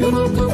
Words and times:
Yoruldum 0.00 0.47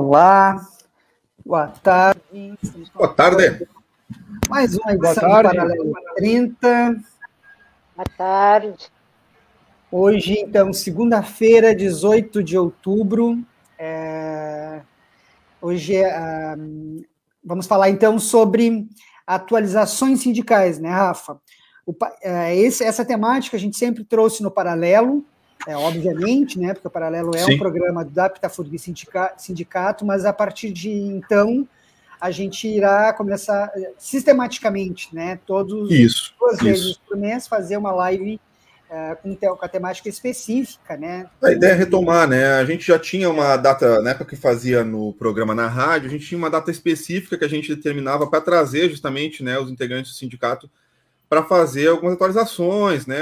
Olá, 0.00 0.64
boa 1.44 1.66
tarde. 1.66 2.56
Boa 2.94 3.12
tarde. 3.12 3.68
Mais 4.48 4.76
uma 4.76 4.92
edição 4.92 5.28
do 5.28 5.42
Paralelo 5.42 5.92
30. 6.14 7.00
Boa 7.96 8.06
tarde. 8.16 8.92
Hoje, 9.90 10.38
então, 10.38 10.72
segunda-feira, 10.72 11.74
18 11.74 12.44
de 12.44 12.56
outubro. 12.56 13.42
É... 13.76 14.82
Hoje 15.60 15.96
é, 15.96 16.54
um... 16.56 17.02
vamos 17.42 17.66
falar, 17.66 17.90
então, 17.90 18.20
sobre 18.20 18.86
atualizações 19.26 20.20
sindicais, 20.20 20.78
né, 20.78 20.90
Rafa? 20.90 21.40
O, 21.84 21.92
é, 22.22 22.56
esse, 22.56 22.84
essa 22.84 23.04
temática 23.04 23.56
a 23.56 23.60
gente 23.60 23.76
sempre 23.76 24.04
trouxe 24.04 24.44
no 24.44 24.50
Paralelo, 24.52 25.26
é, 25.68 25.76
obviamente, 25.76 26.58
né, 26.58 26.72
porque 26.72 26.88
o 26.88 26.90
Paralelo 26.90 27.36
é 27.36 27.40
Sim. 27.40 27.54
um 27.54 27.58
programa 27.58 28.02
da 28.02 28.30
Pitafurg 28.30 28.74
Sindicato, 29.36 30.06
mas 30.06 30.24
a 30.24 30.32
partir 30.32 30.72
de 30.72 30.90
então 30.90 31.68
a 32.18 32.30
gente 32.30 32.66
irá 32.66 33.12
começar 33.12 33.70
eh, 33.76 33.92
sistematicamente, 33.98 35.14
né, 35.14 35.38
todos 35.46 35.90
isso, 35.90 36.34
duas 36.40 36.54
isso. 36.54 36.64
vezes 36.64 36.96
por 36.96 37.18
mês 37.18 37.46
fazer 37.46 37.76
uma 37.76 37.92
live 37.92 38.40
uh, 38.88 39.16
com, 39.22 39.36
com, 39.36 39.64
a 39.64 39.68
temática 39.68 40.08
específica, 40.08 40.96
né? 40.96 41.26
A 41.42 41.52
ideia 41.52 41.72
é 41.72 41.74
retomar, 41.74 42.26
né? 42.26 42.54
A 42.54 42.64
gente 42.64 42.86
já 42.86 42.98
tinha 42.98 43.28
uma 43.28 43.56
data, 43.56 44.00
na 44.00 44.10
época 44.10 44.30
que 44.30 44.36
fazia 44.36 44.82
no 44.82 45.12
programa 45.12 45.54
na 45.54 45.68
rádio, 45.68 46.08
a 46.08 46.10
gente 46.10 46.26
tinha 46.26 46.38
uma 46.38 46.50
data 46.50 46.70
específica 46.70 47.36
que 47.36 47.44
a 47.44 47.48
gente 47.48 47.72
determinava 47.74 48.26
para 48.26 48.40
trazer 48.40 48.88
justamente, 48.88 49.44
né, 49.44 49.58
os 49.58 49.70
integrantes 49.70 50.12
do 50.12 50.16
sindicato 50.16 50.68
para 51.28 51.44
fazer 51.44 51.88
algumas 51.88 52.14
atualizações, 52.14 53.06
né, 53.06 53.16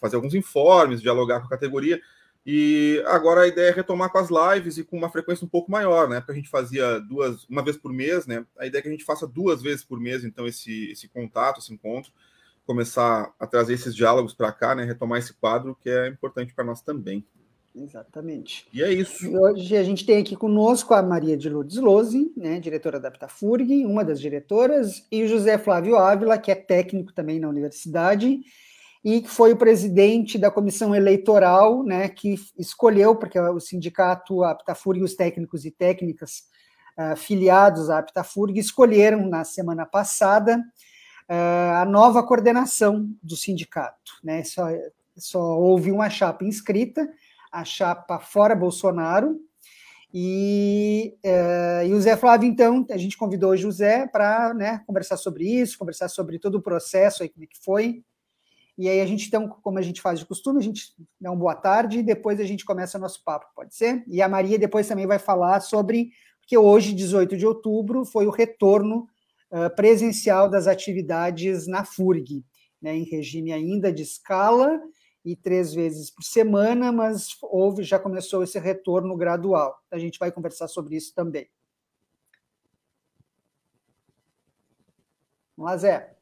fazer 0.00 0.16
alguns 0.16 0.34
informes, 0.34 1.02
dialogar 1.02 1.40
com 1.40 1.46
a 1.46 1.50
categoria. 1.50 2.00
E 2.46 3.02
agora 3.06 3.42
a 3.42 3.46
ideia 3.46 3.70
é 3.70 3.74
retomar 3.74 4.10
com 4.10 4.18
as 4.18 4.28
lives 4.28 4.76
e 4.76 4.84
com 4.84 4.98
uma 4.98 5.10
frequência 5.10 5.46
um 5.46 5.48
pouco 5.48 5.70
maior, 5.70 6.08
né? 6.08 6.20
Porque 6.20 6.32
a 6.32 6.34
gente 6.34 6.50
fazia 6.50 6.98
duas, 7.00 7.44
uma 7.48 7.64
vez 7.64 7.76
por 7.76 7.90
mês, 7.90 8.26
né? 8.26 8.44
A 8.58 8.66
ideia 8.66 8.80
é 8.80 8.82
que 8.82 8.88
a 8.88 8.90
gente 8.90 9.04
faça 9.04 9.26
duas 9.26 9.62
vezes 9.62 9.82
por 9.82 9.98
mês, 9.98 10.24
então, 10.24 10.46
esse, 10.46 10.90
esse 10.90 11.08
contato, 11.08 11.60
esse 11.60 11.72
encontro, 11.72 12.12
começar 12.66 13.32
a 13.40 13.46
trazer 13.46 13.72
esses 13.74 13.96
diálogos 13.96 14.34
para 14.34 14.52
cá, 14.52 14.74
né? 14.74 14.84
Retomar 14.84 15.18
esse 15.18 15.32
quadro 15.32 15.74
que 15.80 15.88
é 15.88 16.06
importante 16.08 16.52
para 16.52 16.64
nós 16.64 16.82
também. 16.82 17.24
Exatamente. 17.74 18.66
E 18.72 18.82
é 18.82 18.92
isso. 18.92 19.26
E 19.26 19.36
hoje 19.36 19.76
a 19.76 19.82
gente 19.82 20.06
tem 20.06 20.18
aqui 20.18 20.36
conosco 20.36 20.94
a 20.94 21.02
Maria 21.02 21.36
de 21.36 21.48
Lourdes 21.48 21.76
Lose, 21.76 22.32
né, 22.36 22.60
diretora 22.60 23.00
da 23.00 23.10
Pitafurg, 23.10 23.84
uma 23.84 24.04
das 24.04 24.20
diretoras, 24.20 25.04
e 25.10 25.24
o 25.24 25.28
José 25.28 25.58
Flávio 25.58 25.96
Ávila, 25.96 26.38
que 26.38 26.52
é 26.52 26.54
técnico 26.54 27.12
também 27.12 27.40
na 27.40 27.48
universidade, 27.48 28.40
e 29.04 29.20
que 29.20 29.28
foi 29.28 29.52
o 29.52 29.56
presidente 29.56 30.38
da 30.38 30.52
comissão 30.52 30.94
eleitoral, 30.94 31.82
né, 31.82 32.08
que 32.08 32.36
escolheu, 32.56 33.16
porque 33.16 33.38
o 33.38 33.58
sindicato, 33.58 34.44
a 34.44 34.52
Aptafurg, 34.52 35.02
os 35.02 35.14
técnicos 35.14 35.64
e 35.64 35.70
técnicas 35.72 36.44
uh, 36.96 37.16
filiados 37.16 37.90
à 37.90 37.98
Aptafurg 37.98 38.56
escolheram 38.56 39.28
na 39.28 39.42
semana 39.42 39.84
passada 39.84 40.56
uh, 41.28 41.82
a 41.82 41.84
nova 41.84 42.22
coordenação 42.22 43.10
do 43.20 43.36
sindicato. 43.36 44.12
Né, 44.22 44.44
só, 44.44 44.68
só 45.16 45.58
houve 45.58 45.90
uma 45.90 46.08
chapa 46.08 46.44
inscrita, 46.44 47.06
a 47.54 47.64
chapa 47.64 48.18
fora 48.18 48.54
Bolsonaro, 48.54 49.38
e, 50.12 51.16
uh, 51.24 51.86
e, 51.86 51.92
o 51.92 52.00
Zé 52.00 52.16
Flávio, 52.16 52.48
então, 52.48 52.86
a 52.90 52.96
gente 52.96 53.16
convidou 53.16 53.50
o 53.50 53.56
José 53.56 54.06
para 54.06 54.54
né, 54.54 54.80
conversar 54.86 55.16
sobre 55.16 55.44
isso, 55.44 55.78
conversar 55.78 56.08
sobre 56.08 56.38
todo 56.38 56.56
o 56.56 56.62
processo 56.62 57.22
aí, 57.22 57.28
como 57.28 57.44
é 57.44 57.46
que 57.48 57.58
foi, 57.58 58.04
e 58.76 58.88
aí 58.88 59.00
a 59.00 59.06
gente, 59.06 59.26
então, 59.26 59.48
como 59.48 59.78
a 59.78 59.82
gente 59.82 60.00
faz 60.00 60.18
de 60.18 60.26
costume, 60.26 60.58
a 60.58 60.62
gente 60.62 60.92
dá 61.20 61.30
uma 61.30 61.38
boa 61.38 61.54
tarde 61.54 61.98
e 61.98 62.02
depois 62.02 62.40
a 62.40 62.44
gente 62.44 62.64
começa 62.64 62.98
o 62.98 63.00
nosso 63.00 63.22
papo, 63.24 63.46
pode 63.54 63.74
ser? 63.74 64.04
E 64.08 64.20
a 64.20 64.28
Maria 64.28 64.58
depois 64.58 64.88
também 64.88 65.06
vai 65.06 65.18
falar 65.18 65.60
sobre, 65.60 66.10
porque 66.40 66.58
hoje, 66.58 66.92
18 66.92 67.36
de 67.36 67.46
outubro, 67.46 68.04
foi 68.04 68.26
o 68.26 68.30
retorno 68.30 69.06
uh, 69.50 69.74
presencial 69.76 70.48
das 70.48 70.66
atividades 70.66 71.68
na 71.68 71.84
FURG, 71.84 72.44
né, 72.82 72.96
em 72.96 73.04
regime 73.04 73.52
ainda 73.52 73.92
de 73.92 74.02
escala 74.02 74.80
e 75.24 75.34
três 75.34 75.72
vezes 75.72 76.10
por 76.10 76.22
semana, 76.22 76.92
mas 76.92 77.36
houve, 77.42 77.82
já 77.82 77.98
começou 77.98 78.42
esse 78.42 78.58
retorno 78.58 79.16
gradual. 79.16 79.80
A 79.90 79.98
gente 79.98 80.18
vai 80.18 80.30
conversar 80.30 80.68
sobre 80.68 80.96
isso 80.96 81.14
também. 81.14 81.48
Vamos 85.56 85.70
lá, 85.70 85.76
Zé. 85.78 86.14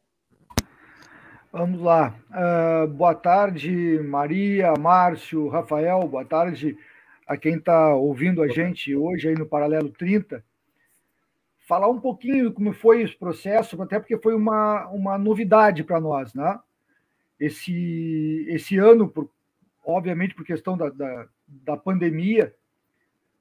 Vamos 1.51 1.83
lá. 1.83 2.15
Uh, 2.31 2.87
boa 2.89 3.15
tarde, 3.15 3.99
Maria, 4.05 4.73
Márcio, 4.79 5.49
Rafael. 5.49 6.07
Boa 6.07 6.25
tarde 6.25 6.79
a 7.27 7.37
quem 7.37 7.57
está 7.57 7.95
ouvindo 7.95 8.43
a 8.43 8.49
gente 8.49 8.95
hoje 8.95 9.29
aí 9.29 9.35
no 9.35 9.47
Paralelo 9.47 9.91
30. 9.91 10.45
Falar 11.67 11.89
um 11.89 12.01
pouquinho 12.01 12.53
como 12.53 12.73
foi 12.73 13.03
esse 13.03 13.17
processo, 13.17 13.81
até 13.83 13.99
porque 13.99 14.19
foi 14.19 14.35
uma, 14.35 14.89
uma 14.89 15.19
novidade 15.19 15.83
para 15.83 16.01
nós, 16.01 16.33
né? 16.35 16.59
Esse, 17.45 18.47
esse 18.49 18.79
ano, 18.79 19.09
por, 19.09 19.29
obviamente 19.85 20.33
por 20.33 20.45
questão 20.45 20.77
da, 20.77 20.91
da, 20.91 21.27
da 21.47 21.77
pandemia, 21.77 22.55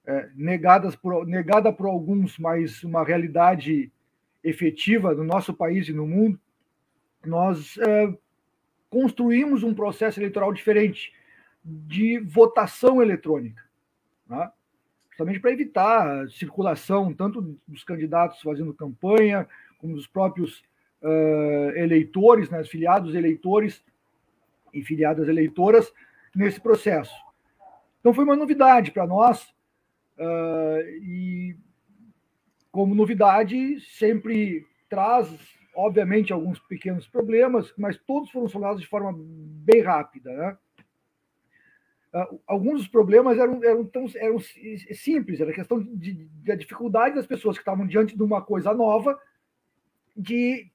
é, 0.07 0.29
negadas 0.33 0.95
por, 0.95 1.27
negada 1.27 1.71
por 1.71 1.85
alguns, 1.85 2.39
mas 2.39 2.83
uma 2.83 3.03
realidade 3.03 3.91
efetiva 4.43 5.13
no 5.13 5.23
nosso 5.23 5.53
país 5.53 5.87
e 5.87 5.93
no 5.93 6.07
mundo, 6.07 6.39
nós 7.23 7.77
é, 7.77 8.11
construímos 8.89 9.61
um 9.61 9.75
processo 9.75 10.19
eleitoral 10.19 10.51
diferente 10.51 11.13
de 11.63 12.17
votação 12.17 13.03
eletrônica, 13.03 13.63
né? 14.27 14.51
justamente 15.11 15.39
para 15.39 15.51
evitar 15.51 16.23
a 16.23 16.27
circulação 16.29 17.13
tanto 17.13 17.55
dos 17.67 17.83
candidatos 17.83 18.41
fazendo 18.41 18.73
campanha, 18.73 19.47
como 19.77 19.95
dos 19.95 20.07
próprios 20.07 20.63
uh, 21.03 21.71
eleitores, 21.75 22.49
né, 22.49 22.63
filiados 22.63 23.13
eleitores 23.13 23.83
e 24.73 24.81
filiadas 24.81 25.27
eleitoras 25.27 25.91
nesse 26.35 26.59
processo. 26.59 27.13
Então 27.99 28.13
foi 28.13 28.23
uma 28.23 28.35
novidade 28.35 28.91
para 28.91 29.05
nós 29.05 29.43
uh, 30.17 30.81
e 31.03 31.55
como 32.71 32.95
novidade 32.95 33.79
sempre 33.81 34.65
traz 34.89 35.29
obviamente, 35.73 36.33
alguns 36.33 36.59
pequenos 36.59 37.07
problemas, 37.07 37.73
mas 37.77 37.97
todos 37.97 38.29
foram 38.29 38.47
solucionados 38.47 38.81
de 38.81 38.87
forma 38.87 39.13
bem 39.15 39.81
rápida. 39.81 40.31
Né? 40.31 40.57
Uh, 42.13 42.41
alguns 42.45 42.81
dos 42.81 42.87
problemas 42.87 43.37
eram, 43.37 43.63
eram, 43.63 43.85
tão, 43.85 44.05
eram 44.15 44.37
simples, 44.39 45.39
era 45.39 45.53
questão 45.53 45.81
de, 45.81 46.13
de, 46.13 46.57
dificuldade 46.57 47.15
das 47.15 47.25
pessoas 47.25 47.57
que 47.57 47.61
estavam 47.61 47.87
diante 47.87 48.15
de 48.15 48.23
uma 48.23 48.41
coisa 48.41 48.73
nova 48.73 49.19
de, 50.15 50.69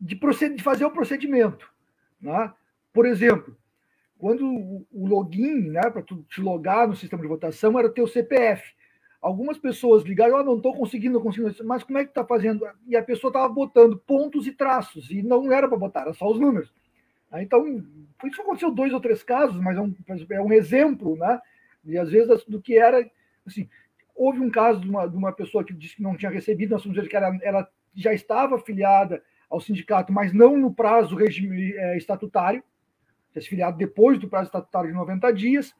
de, 0.00 0.14
proced, 0.14 0.54
de 0.54 0.62
fazer 0.62 0.84
o 0.84 0.90
procedimento. 0.90 1.72
Né? 2.20 2.52
Por 2.96 3.04
exemplo, 3.04 3.54
quando 4.18 4.44
o 4.90 5.06
login, 5.06 5.68
né, 5.68 5.82
para 5.82 6.02
te 6.02 6.40
logar 6.40 6.88
no 6.88 6.96
sistema 6.96 7.22
de 7.22 7.28
votação, 7.28 7.78
era 7.78 7.92
o 8.02 8.08
CPF 8.08 8.74
algumas 9.20 9.58
pessoas 9.58 10.04
ligaram, 10.04 10.36
ah, 10.36 10.44
não 10.44 10.56
estou 10.56 10.72
conseguindo, 10.72 11.20
conseguindo, 11.20 11.52
mas 11.64 11.82
como 11.82 11.98
é 11.98 12.04
que 12.04 12.10
está 12.10 12.24
fazendo? 12.24 12.64
E 12.86 12.96
a 12.96 13.02
pessoa 13.02 13.28
estava 13.28 13.52
botando 13.52 13.98
pontos 13.98 14.46
e 14.46 14.52
traços, 14.52 15.10
e 15.10 15.20
não 15.20 15.52
era 15.52 15.68
para 15.68 15.76
botar, 15.76 16.02
era 16.02 16.14
só 16.14 16.30
os 16.30 16.38
números. 16.38 16.72
Então, 17.34 17.66
isso 18.24 18.40
aconteceu 18.40 18.70
dois 18.70 18.92
ou 18.92 19.00
três 19.00 19.24
casos, 19.24 19.60
mas 19.60 19.76
é 19.76 19.80
um, 19.80 19.94
é 20.30 20.40
um 20.40 20.52
exemplo, 20.52 21.16
né? 21.16 21.40
E 21.84 21.98
às 21.98 22.08
vezes 22.08 22.44
do 22.44 22.62
que 22.62 22.78
era, 22.78 23.04
assim, 23.44 23.68
houve 24.14 24.40
um 24.40 24.48
caso 24.50 24.80
de 24.80 24.88
uma, 24.88 25.08
de 25.08 25.16
uma 25.16 25.32
pessoa 25.32 25.64
que 25.64 25.74
disse 25.74 25.96
que 25.96 26.02
não 26.02 26.16
tinha 26.16 26.30
recebido, 26.30 26.70
nós 26.70 26.82
vamos 26.82 26.96
dizer 26.96 27.10
que 27.10 27.16
ela, 27.16 27.36
ela 27.42 27.68
já 27.94 28.14
estava 28.14 28.54
afiliada 28.54 29.22
ao 29.50 29.60
sindicato, 29.60 30.12
mas 30.12 30.32
não 30.32 30.56
no 30.56 30.72
prazo 30.72 31.16
regime 31.16 31.72
é, 31.72 31.96
estatutário, 31.96 32.62
se 33.40 33.48
filiado 33.48 33.76
depois 33.76 34.18
do 34.18 34.28
prazo 34.28 34.46
estatutário 34.46 34.90
de 34.90 34.96
90 34.96 35.32
dias, 35.32 35.74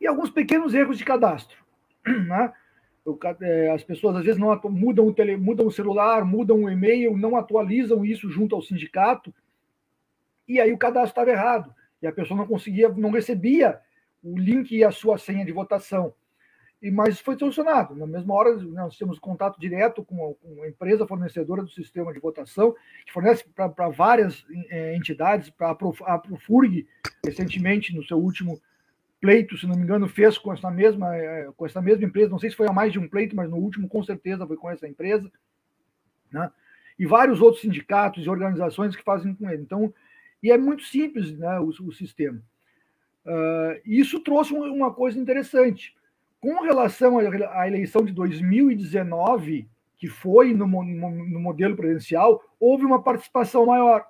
e 0.00 0.06
alguns 0.06 0.30
pequenos 0.30 0.74
erros 0.74 0.98
de 0.98 1.04
cadastro. 1.04 1.62
Né? 2.06 2.52
é, 3.42 3.70
as 3.70 3.84
pessoas 3.84 4.16
às 4.16 4.24
vezes 4.24 4.40
não 4.40 4.58
mudam 4.70 5.06
o, 5.06 5.12
tele, 5.12 5.36
mudam 5.36 5.66
o 5.66 5.72
celular, 5.72 6.24
mudam 6.24 6.64
o 6.64 6.70
e-mail, 6.70 7.16
não 7.16 7.36
atualizam 7.36 8.04
isso 8.04 8.30
junto 8.30 8.54
ao 8.54 8.62
sindicato, 8.62 9.32
e 10.48 10.60
aí 10.60 10.72
o 10.72 10.78
cadastro 10.78 11.10
estava 11.10 11.30
errado, 11.30 11.74
e 12.00 12.06
a 12.06 12.12
pessoa 12.12 12.36
não 12.36 12.46
conseguia, 12.46 12.88
não 12.88 13.10
recebia 13.10 13.80
o 14.22 14.38
link 14.38 14.74
e 14.74 14.82
a 14.82 14.90
sua 14.90 15.18
senha 15.18 15.44
de 15.44 15.52
votação. 15.52 16.14
E, 16.84 16.90
mas 16.90 17.18
foi 17.18 17.38
solucionado. 17.38 17.96
Na 17.96 18.06
mesma 18.06 18.34
hora, 18.34 18.54
nós 18.58 18.98
temos 18.98 19.18
contato 19.18 19.58
direto 19.58 20.04
com 20.04 20.36
a, 20.62 20.68
empresa 20.68 21.06
fornecedora 21.06 21.62
do 21.62 21.70
sistema 21.70 22.12
de 22.12 22.20
votação, 22.20 22.74
que 23.06 23.12
fornece 23.12 23.42
para 23.48 23.88
várias 23.88 24.44
é, 24.68 24.94
entidades, 24.94 25.48
para 25.48 25.70
a 25.70 26.18
Profurg, 26.18 26.86
recentemente, 27.24 27.96
no 27.96 28.04
seu 28.04 28.18
último 28.18 28.60
pleito, 29.18 29.56
se 29.56 29.66
não 29.66 29.76
me 29.76 29.82
engano, 29.82 30.06
fez 30.06 30.36
com 30.36 30.52
essa 30.52 30.70
mesma, 30.70 31.16
é, 31.16 31.50
com 31.56 31.64
essa 31.64 31.80
mesma 31.80 32.04
empresa. 32.04 32.28
Não 32.28 32.38
sei 32.38 32.50
se 32.50 32.56
foi 32.56 32.68
a 32.68 32.72
mais 32.72 32.92
de 32.92 32.98
um 32.98 33.08
pleito, 33.08 33.34
mas 33.34 33.48
no 33.48 33.56
último, 33.56 33.88
com 33.88 34.04
certeza, 34.04 34.46
foi 34.46 34.58
com 34.58 34.70
essa 34.70 34.86
empresa. 34.86 35.32
Né? 36.30 36.52
E 36.98 37.06
vários 37.06 37.40
outros 37.40 37.62
sindicatos 37.62 38.26
e 38.26 38.28
organizações 38.28 38.94
que 38.94 39.02
fazem 39.02 39.34
com 39.34 39.48
ele. 39.48 39.62
Então, 39.62 39.90
e 40.42 40.52
é 40.52 40.58
muito 40.58 40.82
simples 40.82 41.32
né, 41.32 41.58
o, 41.60 41.68
o 41.68 41.92
sistema. 41.94 42.42
Uh, 43.24 43.80
isso 43.86 44.20
trouxe 44.20 44.52
uma 44.52 44.92
coisa 44.92 45.18
interessante. 45.18 45.94
Com 46.44 46.60
relação 46.60 47.18
à 47.18 47.66
eleição 47.66 48.04
de 48.04 48.12
2019, 48.12 49.66
que 49.96 50.08
foi 50.08 50.52
no, 50.52 50.66
no 50.66 51.40
modelo 51.40 51.74
presidencial, 51.74 52.44
houve 52.60 52.84
uma 52.84 53.02
participação 53.02 53.64
maior. 53.64 54.06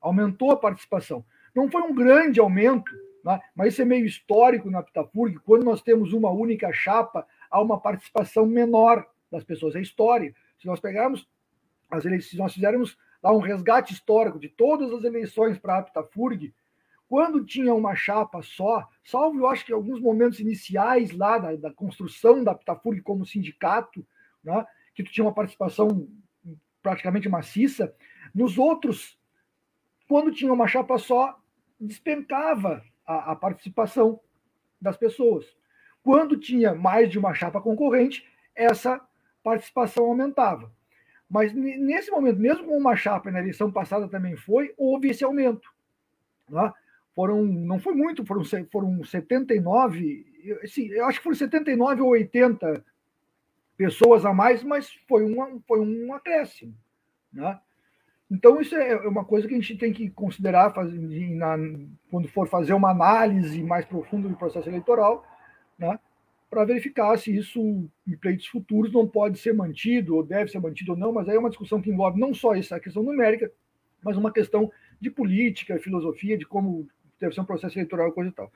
Aumentou 0.00 0.50
a 0.50 0.56
participação. 0.56 1.24
Não 1.54 1.70
foi 1.70 1.82
um 1.82 1.94
grande 1.94 2.40
aumento, 2.40 2.90
né? 3.24 3.40
mas 3.54 3.72
isso 3.74 3.82
é 3.82 3.84
meio 3.84 4.06
histórico 4.06 4.68
na 4.68 4.82
Pitapurg. 4.82 5.38
Quando 5.44 5.62
nós 5.62 5.80
temos 5.80 6.12
uma 6.12 6.32
única 6.32 6.72
chapa, 6.72 7.24
há 7.48 7.62
uma 7.62 7.78
participação 7.78 8.44
menor 8.44 9.06
das 9.30 9.44
pessoas. 9.44 9.76
É 9.76 9.80
história. 9.80 10.34
Se 10.58 10.66
nós 10.66 10.80
pegarmos 10.80 11.28
as 11.88 12.04
eleições, 12.04 12.30
se 12.30 12.38
nós 12.38 12.54
fizermos 12.54 12.98
lá 13.22 13.32
um 13.32 13.38
resgate 13.38 13.92
histórico 13.92 14.40
de 14.40 14.48
todas 14.48 14.92
as 14.92 15.04
eleições 15.04 15.60
para 15.60 15.78
a 15.78 15.82
Pitapurg, 15.82 16.52
quando 17.10 17.44
tinha 17.44 17.74
uma 17.74 17.96
chapa 17.96 18.40
só, 18.40 18.88
salvo 19.02 19.40
eu 19.40 19.48
acho 19.48 19.66
que 19.66 19.72
alguns 19.72 20.00
momentos 20.00 20.38
iniciais 20.38 21.10
lá 21.10 21.38
da, 21.38 21.56
da 21.56 21.72
construção 21.72 22.44
da 22.44 22.54
Pitafurg 22.54 23.02
como 23.02 23.26
sindicato, 23.26 24.06
né, 24.44 24.64
que 24.94 25.02
tu 25.02 25.10
tinha 25.10 25.24
uma 25.24 25.34
participação 25.34 26.08
praticamente 26.80 27.28
maciça, 27.28 27.92
nos 28.32 28.58
outros, 28.58 29.18
quando 30.08 30.30
tinha 30.30 30.52
uma 30.52 30.68
chapa 30.68 30.98
só, 30.98 31.36
despencava 31.80 32.80
a, 33.04 33.32
a 33.32 33.36
participação 33.36 34.20
das 34.80 34.96
pessoas. 34.96 35.44
Quando 36.04 36.38
tinha 36.38 36.76
mais 36.76 37.10
de 37.10 37.18
uma 37.18 37.34
chapa 37.34 37.60
concorrente, 37.60 38.24
essa 38.54 39.04
participação 39.42 40.04
aumentava. 40.04 40.72
Mas 41.28 41.52
nesse 41.52 42.08
momento, 42.08 42.38
mesmo 42.38 42.66
com 42.66 42.78
uma 42.78 42.94
chapa 42.94 43.32
na 43.32 43.40
eleição 43.40 43.68
passada 43.68 44.06
também 44.06 44.36
foi, 44.36 44.72
houve 44.78 45.08
esse 45.08 45.24
aumento. 45.24 45.68
Né? 46.48 46.72
Foram, 47.14 47.44
não 47.44 47.78
foi 47.78 47.94
muito, 47.94 48.24
foram, 48.24 48.42
foram 48.70 49.04
79, 49.04 50.26
sim, 50.66 50.88
eu 50.88 51.06
acho 51.06 51.18
que 51.18 51.24
foram 51.24 51.36
79 51.36 52.02
ou 52.02 52.10
80 52.10 52.84
pessoas 53.76 54.24
a 54.24 54.32
mais, 54.32 54.62
mas 54.62 54.92
foi, 55.08 55.24
uma, 55.24 55.58
foi 55.66 55.80
um 55.80 56.12
acréscimo. 56.12 56.74
Né? 57.32 57.58
Então, 58.30 58.60
isso 58.60 58.76
é, 58.76 58.90
é 58.90 59.08
uma 59.08 59.24
coisa 59.24 59.48
que 59.48 59.54
a 59.54 59.56
gente 59.56 59.76
tem 59.76 59.92
que 59.92 60.10
considerar 60.10 60.70
faz, 60.72 60.92
na, 60.92 61.56
quando 62.10 62.28
for 62.28 62.48
fazer 62.48 62.74
uma 62.74 62.90
análise 62.90 63.62
mais 63.62 63.84
profunda 63.84 64.28
do 64.28 64.36
processo 64.36 64.68
eleitoral, 64.68 65.26
né? 65.78 65.98
para 66.48 66.64
verificar 66.64 67.16
se 67.16 67.34
isso, 67.34 67.60
em 68.06 68.16
pleitos 68.16 68.46
futuros, 68.46 68.92
não 68.92 69.06
pode 69.06 69.38
ser 69.38 69.54
mantido, 69.54 70.16
ou 70.16 70.22
deve 70.22 70.50
ser 70.50 70.60
mantido 70.60 70.92
ou 70.92 70.98
não, 70.98 71.12
mas 71.12 71.28
aí 71.28 71.36
é 71.36 71.38
uma 71.38 71.48
discussão 71.48 71.80
que 71.80 71.90
envolve 71.90 72.18
não 72.18 72.34
só 72.34 72.54
essa 72.54 72.80
questão 72.80 73.02
numérica, 73.02 73.50
mas 74.02 74.16
uma 74.16 74.32
questão 74.32 74.70
de 75.00 75.10
política, 75.10 75.78
filosofia, 75.78 76.36
de 76.36 76.44
como 76.44 76.88
deve 77.20 77.34
ser 77.34 77.40
um 77.40 77.44
processo 77.44 77.76
eleitoral, 77.76 78.12
coisa 78.12 78.30
e 78.30 78.32
tal. 78.32 78.52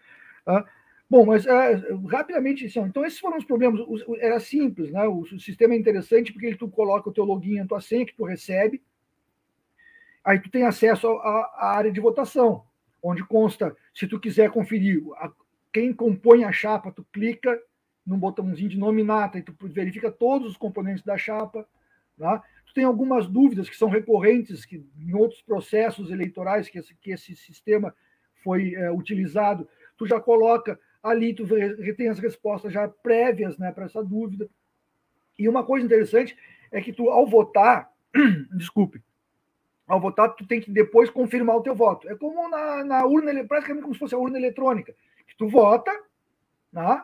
Ah, 0.46 0.64
bom, 1.08 1.24
mas 1.26 1.46
é, 1.46 1.74
rapidamente, 2.08 2.66
assim, 2.66 2.80
então 2.80 3.04
esses 3.04 3.18
foram 3.18 3.36
os 3.36 3.44
problemas. 3.44 3.80
O, 3.80 4.16
era 4.16 4.40
simples, 4.40 4.90
né? 4.90 5.06
O, 5.06 5.20
o, 5.20 5.40
sistema 5.40 5.74
é 5.74 5.76
interessante 5.76 6.32
porque 6.32 6.46
ele, 6.46 6.56
tu 6.56 6.68
coloca 6.68 7.08
o 7.08 7.12
teu 7.12 7.24
login, 7.24 7.60
a 7.60 7.66
tua 7.66 7.80
senha 7.80 8.06
que 8.06 8.14
tu 8.14 8.24
recebe, 8.24 8.82
aí 10.24 10.40
tu 10.40 10.50
tem 10.50 10.64
acesso 10.64 11.06
à 11.08 11.74
área 11.76 11.92
de 11.92 12.00
votação, 12.00 12.64
onde 13.02 13.24
consta, 13.24 13.76
se 13.94 14.06
tu 14.06 14.18
quiser 14.18 14.50
conferir 14.50 15.02
a, 15.16 15.30
quem 15.72 15.92
compõe 15.92 16.44
a 16.44 16.52
chapa, 16.52 16.90
tu 16.90 17.04
clica 17.12 17.60
num 18.06 18.18
botãozinho 18.18 18.68
de 18.68 18.78
nominata 18.78 19.38
e 19.38 19.42
tu 19.42 19.54
verifica 19.62 20.10
todos 20.10 20.50
os 20.50 20.56
componentes 20.56 21.04
da 21.04 21.16
chapa, 21.16 21.66
né? 22.16 22.40
Tu 22.66 22.74
tem 22.74 22.84
algumas 22.84 23.26
dúvidas 23.26 23.68
que 23.68 23.76
são 23.76 23.88
recorrentes 23.88 24.64
que 24.64 24.84
em 24.98 25.14
outros 25.14 25.42
processos 25.42 26.10
eleitorais 26.10 26.68
que 26.68 26.78
esse, 26.78 26.94
que 26.94 27.10
esse 27.10 27.36
sistema 27.36 27.94
foi 28.44 28.74
é, 28.74 28.92
utilizado, 28.92 29.66
tu 29.96 30.06
já 30.06 30.20
coloca 30.20 30.78
ali, 31.02 31.34
tu 31.34 31.46
tem 31.96 32.08
as 32.08 32.18
respostas 32.18 32.72
já 32.72 32.86
prévias 32.86 33.58
né, 33.58 33.72
para 33.72 33.86
essa 33.86 34.04
dúvida. 34.04 34.48
E 35.38 35.48
uma 35.48 35.64
coisa 35.64 35.84
interessante 35.84 36.36
é 36.70 36.80
que 36.80 36.92
tu, 36.92 37.10
ao 37.10 37.26
votar, 37.26 37.90
desculpe, 38.56 39.02
ao 39.86 40.00
votar, 40.00 40.34
tu 40.34 40.46
tem 40.46 40.60
que 40.60 40.70
depois 40.70 41.10
confirmar 41.10 41.56
o 41.56 41.62
teu 41.62 41.74
voto. 41.74 42.08
É 42.08 42.14
como 42.14 42.48
na, 42.48 42.84
na 42.84 43.06
urna, 43.06 43.44
praticamente 43.44 43.82
como 43.82 43.94
se 43.94 44.00
fosse 44.00 44.14
a 44.14 44.18
urna 44.18 44.38
eletrônica, 44.38 44.94
que 45.26 45.36
tu 45.36 45.48
vota, 45.48 45.90
né, 46.72 47.02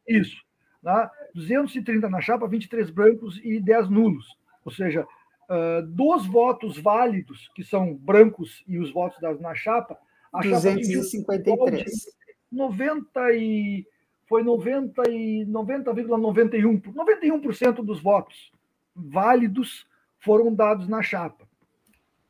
isso 0.08 0.42
né? 0.82 1.08
230 1.34 2.08
na 2.08 2.20
chapa, 2.20 2.48
23 2.48 2.90
brancos 2.90 3.40
e 3.42 3.60
10 3.60 3.88
nulos. 3.88 4.36
Ou 4.64 4.72
seja, 4.72 5.06
uh, 5.48 5.86
dos 5.86 6.26
votos 6.26 6.78
válidos, 6.78 7.50
que 7.54 7.64
são 7.64 7.94
brancos 7.94 8.64
e 8.66 8.78
os 8.78 8.92
votos 8.92 9.20
das, 9.20 9.40
na 9.40 9.54
chapa, 9.54 9.98
a 10.32 10.40
253. 10.40 11.90
Chapa 11.90 12.22
90 12.52 13.32
e 13.32 13.86
foi 14.28 14.42
90 14.42 15.08
e 15.10 15.46
90,91 15.46 16.82
91% 16.82 17.84
dos 17.84 18.00
votos 18.00 18.52
válidos 18.94 19.86
foram 20.20 20.54
dados 20.54 20.86
na 20.86 21.02
chapa. 21.02 21.48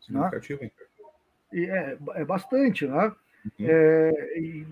Né? 0.08 0.30
E 1.52 1.64
é, 1.66 1.98
é 2.14 2.24
bastante, 2.24 2.86
né? 2.86 3.12
Uhum. 3.58 3.66
É, 3.68 4.38
e, 4.38 4.66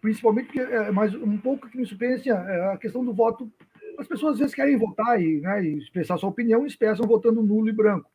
principalmente 0.00 0.46
porque, 0.46 0.60
é, 0.60 0.90
mas 0.90 1.14
um 1.14 1.38
pouco 1.38 1.68
que 1.68 1.78
me 1.78 1.86
surpreende 1.86 2.30
assim, 2.30 2.30
é 2.30 2.72
a 2.72 2.76
questão 2.76 3.04
do 3.04 3.12
voto 3.12 3.50
as 3.98 4.06
pessoas 4.06 4.34
às 4.34 4.38
vezes 4.38 4.54
querem 4.54 4.76
votar 4.76 5.20
e, 5.20 5.40
né, 5.40 5.64
e 5.64 5.78
expressar 5.78 6.18
sua 6.18 6.28
opinião 6.28 6.64
e 6.64 6.68
expressam 6.68 7.06
votando 7.06 7.42
nulo 7.42 7.68
e 7.68 7.72
branco. 7.72 8.10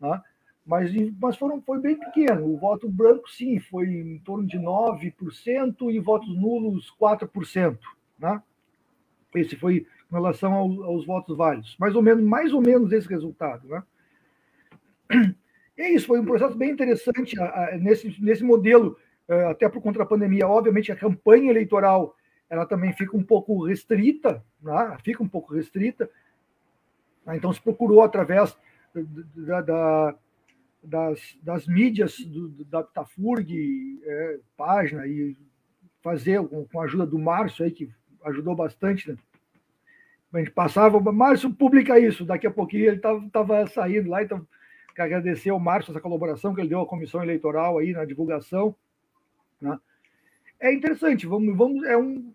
Né? 0.00 0.20
Mas, 0.64 0.92
mas 1.20 1.36
foram, 1.36 1.60
foi 1.60 1.80
bem 1.80 1.98
pequeno. 1.98 2.46
O 2.46 2.56
voto 2.56 2.88
branco, 2.88 3.28
sim, 3.30 3.58
foi 3.58 3.86
em 3.86 4.18
torno 4.18 4.46
de 4.46 4.58
9% 4.58 5.92
e 5.92 5.98
votos 5.98 6.28
nulos 6.36 6.94
4%. 7.00 7.78
Né? 8.18 8.42
Esse 9.34 9.56
foi 9.56 9.86
em 10.10 10.14
relação 10.14 10.52
aos, 10.52 10.78
aos 10.82 11.06
votos 11.06 11.36
válidos. 11.36 11.76
Mais 11.78 11.94
ou 11.94 12.02
menos, 12.02 12.24
mais 12.24 12.52
ou 12.52 12.60
menos 12.60 12.92
esse 12.92 13.08
resultado. 13.08 13.66
Né? 13.68 13.82
E 15.76 15.82
é 15.82 15.94
isso, 15.94 16.06
foi 16.06 16.20
um 16.20 16.24
processo 16.24 16.54
bem 16.54 16.70
interessante 16.70 17.34
nesse, 17.80 18.14
nesse 18.22 18.44
modelo, 18.44 18.96
eh, 19.26 19.46
até 19.46 19.68
por 19.68 19.80
contra 19.80 20.02
a 20.02 20.06
pandemia. 20.06 20.46
Obviamente, 20.46 20.92
a 20.92 20.96
campanha 20.96 21.50
eleitoral 21.50 22.14
ela 22.52 22.66
também 22.66 22.92
fica 22.92 23.16
um 23.16 23.22
pouco 23.22 23.64
restrita, 23.64 24.44
né? 24.60 24.94
fica 25.02 25.22
um 25.22 25.28
pouco 25.28 25.54
restrita. 25.54 26.10
Né? 27.24 27.34
Então, 27.34 27.50
se 27.50 27.58
procurou 27.58 28.02
através 28.02 28.54
da, 29.34 29.62
da, 29.62 30.14
das, 30.84 31.34
das 31.42 31.66
mídias 31.66 32.20
do, 32.20 32.50
da 32.66 32.82
Tafurg, 32.82 34.02
é, 34.04 34.38
página, 34.54 35.06
e 35.06 35.34
fazer 36.02 36.46
com, 36.46 36.66
com, 36.66 36.78
a 36.78 36.84
ajuda 36.84 37.06
do 37.06 37.18
Márcio, 37.18 37.64
aí, 37.64 37.70
que 37.70 37.90
ajudou 38.22 38.54
bastante. 38.54 39.10
Né? 39.10 39.16
A 40.34 40.38
gente 40.40 40.50
passava, 40.50 41.00
Márcio, 41.00 41.54
publica 41.54 41.98
isso. 41.98 42.22
Daqui 42.22 42.46
a 42.46 42.50
pouquinho 42.50 42.84
ele 42.84 42.96
estava 42.98 43.66
saindo 43.68 44.10
lá, 44.10 44.22
então 44.22 44.46
agradecer 44.98 45.48
ao 45.48 45.58
Márcio 45.58 45.92
essa 45.92 46.02
colaboração 46.02 46.54
que 46.54 46.60
ele 46.60 46.68
deu 46.68 46.82
à 46.82 46.86
comissão 46.86 47.22
eleitoral 47.22 47.78
aí 47.78 47.92
na 47.92 48.04
divulgação. 48.04 48.76
Né? 49.58 49.80
É 50.60 50.70
interessante, 50.70 51.26
vamos, 51.26 51.56
vamos, 51.56 51.82
é, 51.84 51.96
um, 51.96 52.30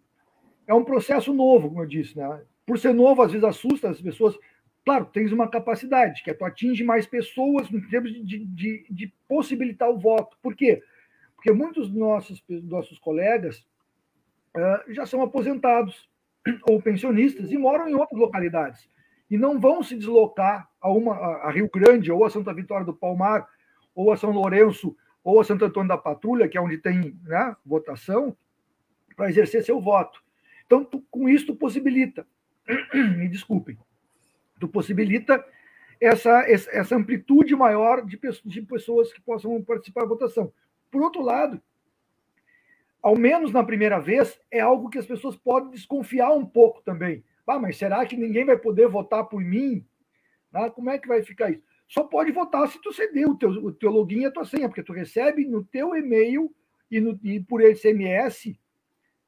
é 0.67 0.73
um 0.73 0.83
processo 0.83 1.33
novo, 1.33 1.69
como 1.69 1.81
eu 1.81 1.87
disse. 1.87 2.17
Né? 2.17 2.41
Por 2.65 2.77
ser 2.77 2.93
novo, 2.93 3.21
às 3.21 3.31
vezes 3.31 3.47
assusta 3.47 3.89
as 3.89 4.01
pessoas. 4.01 4.37
Claro, 4.85 5.05
tens 5.05 5.31
uma 5.31 5.49
capacidade, 5.49 6.23
que 6.23 6.29
é 6.29 6.33
tu 6.33 6.45
atinge 6.45 6.83
mais 6.83 7.05
pessoas 7.07 7.69
no 7.69 7.81
termos 7.89 8.13
de, 8.13 8.45
de, 8.45 8.85
de 8.89 9.13
possibilitar 9.27 9.89
o 9.89 9.97
voto. 9.97 10.37
Por 10.41 10.55
quê? 10.55 10.81
Porque 11.35 11.51
muitos 11.51 11.89
dos 11.89 11.97
nossos, 11.97 12.43
nossos 12.47 12.99
colegas 12.99 13.65
uh, 14.55 14.93
já 14.93 15.05
são 15.05 15.21
aposentados 15.21 16.09
ou 16.69 16.81
pensionistas 16.81 17.51
e 17.51 17.57
moram 17.57 17.89
em 17.89 17.95
outras 17.95 18.19
localidades 18.19 18.89
e 19.29 19.37
não 19.37 19.59
vão 19.59 19.83
se 19.83 19.95
deslocar 19.95 20.69
a, 20.81 20.89
uma, 20.89 21.15
a 21.15 21.51
Rio 21.51 21.69
Grande, 21.69 22.11
ou 22.11 22.25
a 22.25 22.29
Santa 22.29 22.53
Vitória 22.53 22.85
do 22.85 22.93
Palmar, 22.93 23.47
ou 23.93 24.11
a 24.11 24.17
São 24.17 24.31
Lourenço, 24.31 24.95
ou 25.23 25.39
a 25.39 25.43
Santo 25.43 25.65
Antônio 25.65 25.89
da 25.89 25.97
Patrulha, 25.97 26.47
que 26.47 26.57
é 26.57 26.61
onde 26.61 26.77
tem 26.77 27.19
né, 27.23 27.55
votação, 27.65 28.35
para 29.15 29.29
exercer 29.29 29.63
seu 29.63 29.81
voto. 29.81 30.23
Então, 30.67 30.85
com 31.09 31.27
isso, 31.27 31.47
tu 31.47 31.55
possibilita, 31.55 32.27
me 32.93 33.27
desculpem, 33.27 33.77
tu 34.59 34.67
possibilita 34.67 35.43
essa, 35.99 36.45
essa 36.47 36.95
amplitude 36.95 37.55
maior 37.55 38.05
de, 38.05 38.19
de 38.45 38.61
pessoas 38.61 39.11
que 39.11 39.21
possam 39.21 39.61
participar 39.63 40.01
da 40.01 40.07
votação. 40.07 40.53
Por 40.91 41.01
outro 41.01 41.21
lado, 41.21 41.61
ao 43.01 43.17
menos 43.17 43.51
na 43.51 43.63
primeira 43.63 43.99
vez, 43.99 44.39
é 44.51 44.59
algo 44.59 44.89
que 44.89 44.97
as 44.97 45.05
pessoas 45.05 45.35
podem 45.37 45.71
desconfiar 45.71 46.31
um 46.33 46.45
pouco 46.45 46.81
também. 46.81 47.23
Ah, 47.47 47.57
mas 47.57 47.77
será 47.77 48.05
que 48.05 48.17
ninguém 48.17 48.43
vai 48.43 48.57
poder 48.57 48.87
votar 48.89 49.23
por 49.25 49.41
mim? 49.41 49.85
Ah, 50.53 50.69
como 50.69 50.89
é 50.89 50.99
que 50.99 51.07
vai 51.07 51.23
ficar 51.23 51.49
isso? 51.49 51.63
Só 51.87 52.03
pode 52.03 52.31
votar 52.33 52.67
se 52.67 52.81
tu 52.81 52.91
ceder 52.91 53.29
o 53.29 53.37
teu, 53.37 53.49
o 53.49 53.71
teu 53.71 53.89
login 53.89 54.21
e 54.21 54.25
a 54.25 54.31
tua 54.31 54.43
senha, 54.43 54.67
porque 54.67 54.83
tu 54.83 54.91
recebe 54.91 55.45
no 55.45 55.63
teu 55.63 55.95
e-mail 55.95 56.53
e, 56.91 56.99
no, 56.99 57.17
e 57.23 57.39
por 57.39 57.61
SMS, 57.61 58.59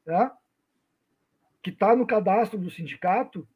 tá? 0.03 0.35
Que 1.69 1.75
está 1.75 1.95
no 1.95 2.07
cadastro 2.07 2.57
do 2.57 2.71
sindicato, 2.71 3.47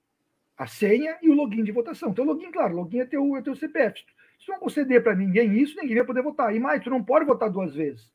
a 0.56 0.68
senha 0.68 1.18
e 1.22 1.30
o 1.30 1.34
login 1.34 1.64
de 1.64 1.72
votação. 1.72 2.14
Teu 2.14 2.24
login, 2.24 2.52
claro, 2.52 2.76
login 2.76 3.00
é 3.00 3.06
teu, 3.06 3.36
é 3.36 3.42
teu 3.42 3.56
CPF. 3.56 4.02
Se 4.40 4.50
não 4.50 4.60
conceder 4.60 5.02
para 5.02 5.16
ninguém 5.16 5.58
isso, 5.58 5.76
ninguém 5.76 5.98
vai 5.98 6.06
poder 6.06 6.22
votar. 6.22 6.56
E 6.56 6.60
mais, 6.60 6.84
tu 6.84 6.92
não 6.92 7.04
pode 7.04 7.26
votar 7.26 7.50
duas 7.50 7.74
vezes. 7.74 8.12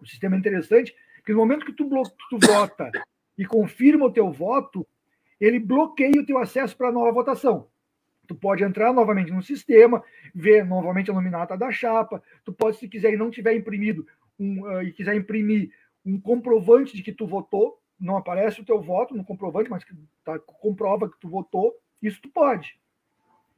O 0.00 0.06
sistema 0.06 0.36
é 0.36 0.38
interessante, 0.38 0.94
porque 1.16 1.32
no 1.32 1.38
momento 1.38 1.66
que 1.66 1.72
tu, 1.72 1.88
tu 2.30 2.38
vota 2.46 2.92
e 3.36 3.44
confirma 3.44 4.06
o 4.06 4.12
teu 4.12 4.30
voto, 4.30 4.86
ele 5.40 5.58
bloqueia 5.58 6.20
o 6.20 6.26
teu 6.26 6.38
acesso 6.38 6.76
para 6.76 6.88
a 6.88 6.92
nova 6.92 7.10
votação. 7.10 7.66
Tu 8.28 8.36
pode 8.36 8.62
entrar 8.62 8.92
novamente 8.92 9.32
no 9.32 9.42
sistema, 9.42 10.04
ver 10.32 10.64
novamente 10.64 11.10
a 11.10 11.14
nominata 11.14 11.56
da 11.56 11.72
chapa. 11.72 12.22
Tu 12.44 12.52
pode, 12.52 12.76
se 12.76 12.88
quiser 12.88 13.14
e 13.14 13.16
não 13.16 13.30
tiver 13.30 13.54
imprimido 13.54 14.06
um, 14.38 14.62
uh, 14.62 14.82
e 14.82 14.92
quiser 14.92 15.16
imprimir 15.16 15.72
um 16.04 16.20
comprovante 16.20 16.96
de 16.96 17.02
que 17.02 17.12
tu 17.12 17.26
votou, 17.26 17.80
não 18.00 18.16
aparece 18.16 18.60
o 18.60 18.64
teu 18.64 18.80
voto 18.80 19.14
no 19.14 19.24
comprovante, 19.24 19.70
mas 19.70 19.84
que 19.84 19.94
tá, 20.24 20.38
comprova 20.38 21.08
que 21.08 21.18
tu 21.18 21.28
votou, 21.28 21.74
isso 22.00 22.20
tu 22.22 22.28
pode. 22.28 22.78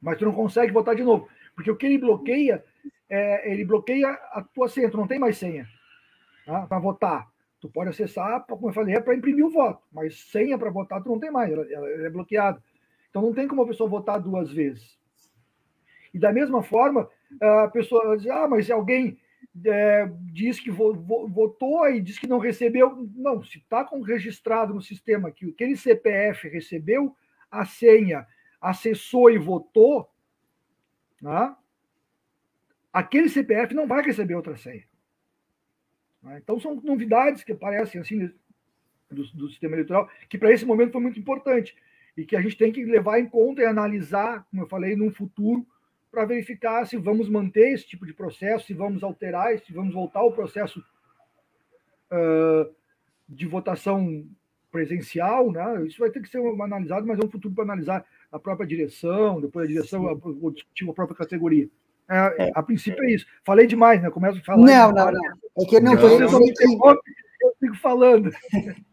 Mas 0.01 0.17
tu 0.17 0.25
não 0.25 0.33
consegue 0.33 0.71
votar 0.71 0.95
de 0.95 1.03
novo. 1.03 1.27
Porque 1.55 1.69
o 1.69 1.75
que 1.75 1.85
ele 1.85 1.97
bloqueia, 1.97 2.63
é, 3.09 3.51
ele 3.51 3.63
bloqueia 3.63 4.09
a 4.09 4.41
tua 4.41 4.67
senha, 4.67 4.89
tu 4.89 4.97
não 4.97 5.07
tem 5.07 5.19
mais 5.19 5.37
senha 5.37 5.67
tá? 6.45 6.65
para 6.65 6.79
votar. 6.79 7.29
Tu 7.59 7.69
pode 7.69 7.89
acessar, 7.89 8.43
como 8.47 8.69
eu 8.69 8.73
falei, 8.73 8.95
é 8.95 8.99
para 8.99 9.15
imprimir 9.15 9.45
o 9.45 9.51
voto, 9.51 9.83
mas 9.91 10.19
senha 10.31 10.57
para 10.57 10.71
votar 10.71 11.03
tu 11.03 11.09
não 11.09 11.19
tem 11.19 11.29
mais, 11.29 11.51
ela, 11.51 11.71
ela 11.71 11.87
é 12.07 12.09
bloqueada. 12.09 12.61
Então 13.09 13.21
não 13.21 13.33
tem 13.33 13.47
como 13.47 13.61
a 13.61 13.67
pessoa 13.67 13.89
votar 13.89 14.19
duas 14.19 14.51
vezes. 14.51 14.97
E 16.13 16.17
da 16.17 16.33
mesma 16.33 16.63
forma, 16.63 17.07
a 17.39 17.67
pessoa 17.67 18.17
diz, 18.17 18.27
ah, 18.31 18.47
mas 18.47 18.65
se 18.65 18.71
alguém 18.71 19.19
é, 19.65 20.09
diz 20.31 20.59
que 20.59 20.71
votou 20.71 21.89
e 21.89 22.01
diz 22.01 22.17
que 22.17 22.27
não 22.27 22.39
recebeu. 22.39 23.09
Não, 23.15 23.43
se 23.43 23.57
está 23.57 23.87
registrado 24.05 24.73
no 24.73 24.81
sistema 24.81 25.31
que 25.31 25.49
aquele 25.49 25.75
CPF 25.75 26.47
recebeu 26.47 27.15
a 27.49 27.65
senha, 27.65 28.25
acessou 28.61 29.29
e 29.29 29.37
votou, 29.37 30.09
né, 31.21 31.55
aquele 32.93 33.27
CPF 33.29 33.73
não 33.73 33.87
vai 33.87 34.01
receber 34.03 34.35
outra 34.35 34.55
senha. 34.55 34.83
Né? 36.23 36.39
Então, 36.41 36.59
são 36.59 36.75
novidades 36.75 37.43
que 37.43 37.51
aparecem 37.51 37.99
assim 37.99 38.31
do, 39.09 39.23
do 39.33 39.49
sistema 39.49 39.75
eleitoral, 39.75 40.09
que 40.29 40.37
para 40.37 40.51
esse 40.51 40.65
momento 40.65 40.93
foi 40.93 41.01
muito 41.01 41.19
importante 41.19 41.75
e 42.15 42.25
que 42.25 42.35
a 42.35 42.41
gente 42.41 42.57
tem 42.57 42.71
que 42.71 42.83
levar 42.85 43.19
em 43.19 43.27
conta 43.27 43.61
e 43.61 43.65
analisar, 43.65 44.45
como 44.49 44.63
eu 44.63 44.67
falei, 44.67 44.95
num 44.95 45.11
futuro, 45.11 45.65
para 46.11 46.25
verificar 46.25 46.85
se 46.85 46.97
vamos 46.97 47.29
manter 47.29 47.73
esse 47.73 47.87
tipo 47.87 48.05
de 48.05 48.13
processo, 48.13 48.67
se 48.67 48.73
vamos 48.73 49.01
alterar, 49.01 49.57
se 49.59 49.71
vamos 49.71 49.93
voltar 49.93 50.19
ao 50.19 50.33
processo 50.33 50.83
uh, 52.11 52.69
de 53.27 53.45
votação 53.45 54.27
presencial, 54.71 55.51
né? 55.51 55.85
Isso 55.85 55.99
vai 55.99 56.09
ter 56.09 56.21
que 56.21 56.29
ser 56.29 56.39
analisado, 56.39 57.07
mas 57.07 57.19
é 57.19 57.25
um 57.25 57.29
futuro 57.29 57.53
para 57.53 57.63
analisar 57.63 58.05
a 58.31 58.39
própria 58.39 58.67
direção, 58.67 59.41
depois 59.41 59.65
a 59.65 59.71
direção, 59.71 60.03
ou 60.41 60.51
discutir 60.51 60.89
a 60.89 60.93
própria 60.93 61.17
categoria. 61.17 61.69
É, 62.09 62.47
é, 62.47 62.51
a 62.53 62.61
princípio 62.61 63.03
é 63.05 63.11
isso. 63.13 63.25
Falei 63.43 63.67
demais, 63.67 64.01
né? 64.01 64.09
Começo 64.09 64.39
a 64.39 64.43
falar. 64.43 64.65
Não, 64.65 64.91
não, 64.91 65.11
não. 65.11 65.21
É 65.59 65.65
que 65.65 65.75
eu 65.77 65.81
não, 65.81 65.93
não, 65.93 66.19
não 66.19 66.39
que... 66.45 66.63
Eu 67.41 67.55
fico 67.59 67.77
falando. 67.77 68.31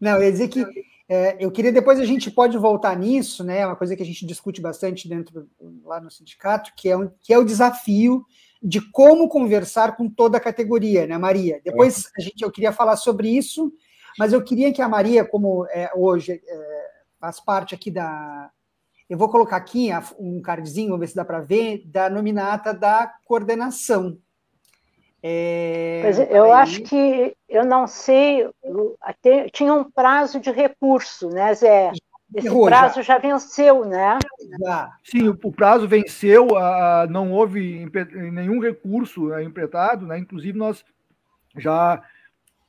Não, 0.00 0.16
eu 0.16 0.22
ia 0.22 0.32
dizer 0.32 0.48
que 0.48 0.64
é, 1.08 1.36
eu 1.40 1.50
queria 1.50 1.72
depois 1.72 1.98
a 1.98 2.04
gente 2.04 2.30
pode 2.30 2.58
voltar 2.58 2.96
nisso, 2.96 3.42
né? 3.42 3.64
Uma 3.64 3.76
coisa 3.76 3.96
que 3.96 4.02
a 4.02 4.06
gente 4.06 4.26
discute 4.26 4.60
bastante 4.60 5.08
dentro 5.08 5.48
lá 5.84 6.00
no 6.00 6.10
sindicato, 6.10 6.72
que 6.76 6.88
é, 6.88 6.96
um, 6.96 7.10
que 7.20 7.32
é 7.32 7.38
o 7.38 7.44
desafio 7.44 8.24
de 8.62 8.80
como 8.90 9.28
conversar 9.28 9.96
com 9.96 10.08
toda 10.10 10.36
a 10.36 10.40
categoria, 10.40 11.06
né, 11.06 11.16
Maria? 11.16 11.60
Depois 11.64 12.10
a 12.16 12.20
gente, 12.20 12.42
eu 12.42 12.50
queria 12.50 12.72
falar 12.72 12.96
sobre 12.96 13.28
isso, 13.28 13.72
mas 14.18 14.32
eu 14.32 14.42
queria 14.42 14.72
que 14.72 14.82
a 14.82 14.88
Maria, 14.88 15.24
como 15.24 15.64
é, 15.70 15.90
hoje 15.96 16.42
é, 16.46 16.90
faz 17.18 17.40
parte 17.40 17.74
aqui 17.74 17.90
da, 17.90 18.50
eu 19.08 19.16
vou 19.16 19.30
colocar 19.30 19.56
aqui 19.56 19.88
um 20.18 20.42
cardzinho, 20.42 20.88
vamos 20.88 21.00
ver 21.00 21.06
se 21.06 21.16
dá 21.16 21.24
para 21.24 21.40
ver, 21.40 21.82
da 21.86 22.10
nominata 22.10 22.74
da 22.74 23.06
coordenação. 23.24 24.18
É, 25.22 26.00
pois 26.02 26.18
eu 26.30 26.52
acho 26.52 26.82
que, 26.82 27.34
eu 27.48 27.64
não 27.64 27.87
sei, 27.87 28.48
até, 29.00 29.48
tinha 29.48 29.75
um 29.75 29.84
prazo 29.84 30.38
de 30.38 30.50
recurso, 30.50 31.28
né, 31.28 31.52
Zé? 31.54 31.92
Esse 32.34 32.48
prazo 32.48 33.02
já. 33.02 33.14
já. 33.14 33.18
venceu, 33.18 33.84
né? 33.87 34.18
Sim, 35.02 35.28
o, 35.28 35.52
prazo 35.52 35.88
venceu, 35.88 36.48
não 37.08 37.32
houve 37.32 37.90
nenhum 38.30 38.60
recurso 38.60 39.28
né, 39.28 39.42
impretado, 39.42 40.06
né? 40.06 40.18
inclusive 40.18 40.56
nós 40.56 40.84
já 41.56 42.02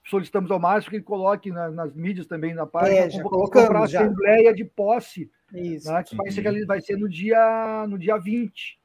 solicitamos 0.05 0.49
ao 0.49 0.59
Márcio 0.59 0.89
que 0.89 0.95
ele 0.95 1.03
coloque 1.03 1.51
nas 1.51 1.93
mídias 1.93 2.25
também 2.25 2.53
na 2.53 2.65
página 2.65 2.99
é, 2.99 3.09
já 3.09 3.21
colocamos, 3.21 3.93
a 3.93 3.99
assembleia 3.99 4.53
de 4.53 4.63
posse 4.63 5.29
isso. 5.53 5.91
Né, 5.91 6.03
que 6.03 6.15
vai 6.15 6.31
ser, 6.31 6.65
vai 6.65 6.81
ser 6.81 6.97
no 6.97 7.09
dia, 7.09 7.85
no 7.87 7.97
dia 7.97 8.17
20. 8.17 8.78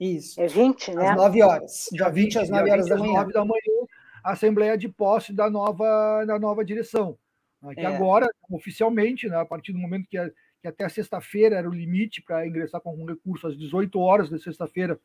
Isso. 0.00 0.40
É 0.40 0.46
20, 0.46 0.94
né? 0.94 1.08
Às 1.10 1.16
9 1.16 1.42
horas. 1.42 1.88
Dia 1.92 2.08
20 2.08 2.38
às 2.38 2.48
9 2.48 2.70
horas 2.70 2.88
da 2.88 2.96
manhã. 2.96 3.12
Às 3.12 3.26
9 3.26 3.32
da 3.34 3.44
manhã, 3.44 3.86
a 4.24 4.32
Assembleia 4.32 4.78
de 4.78 4.88
Posse 4.88 5.32
da 5.32 5.50
nova, 5.50 6.24
da 6.24 6.38
nova 6.38 6.64
direção. 6.64 7.18
Né, 7.62 7.74
que 7.74 7.80
é. 7.80 7.86
agora, 7.86 8.26
oficialmente, 8.50 9.28
né, 9.28 9.36
a 9.36 9.44
partir 9.44 9.72
do 9.72 9.78
momento 9.78 10.08
que, 10.08 10.16
que 10.62 10.68
até 10.68 10.88
sexta-feira 10.88 11.56
era 11.56 11.68
o 11.68 11.74
limite 11.74 12.22
para 12.22 12.46
ingressar 12.46 12.80
com 12.80 12.88
algum 12.88 13.04
recurso, 13.04 13.46
às 13.46 13.56
18 13.56 13.98
horas 14.00 14.30
de 14.30 14.38
sexta-feira 14.42 14.98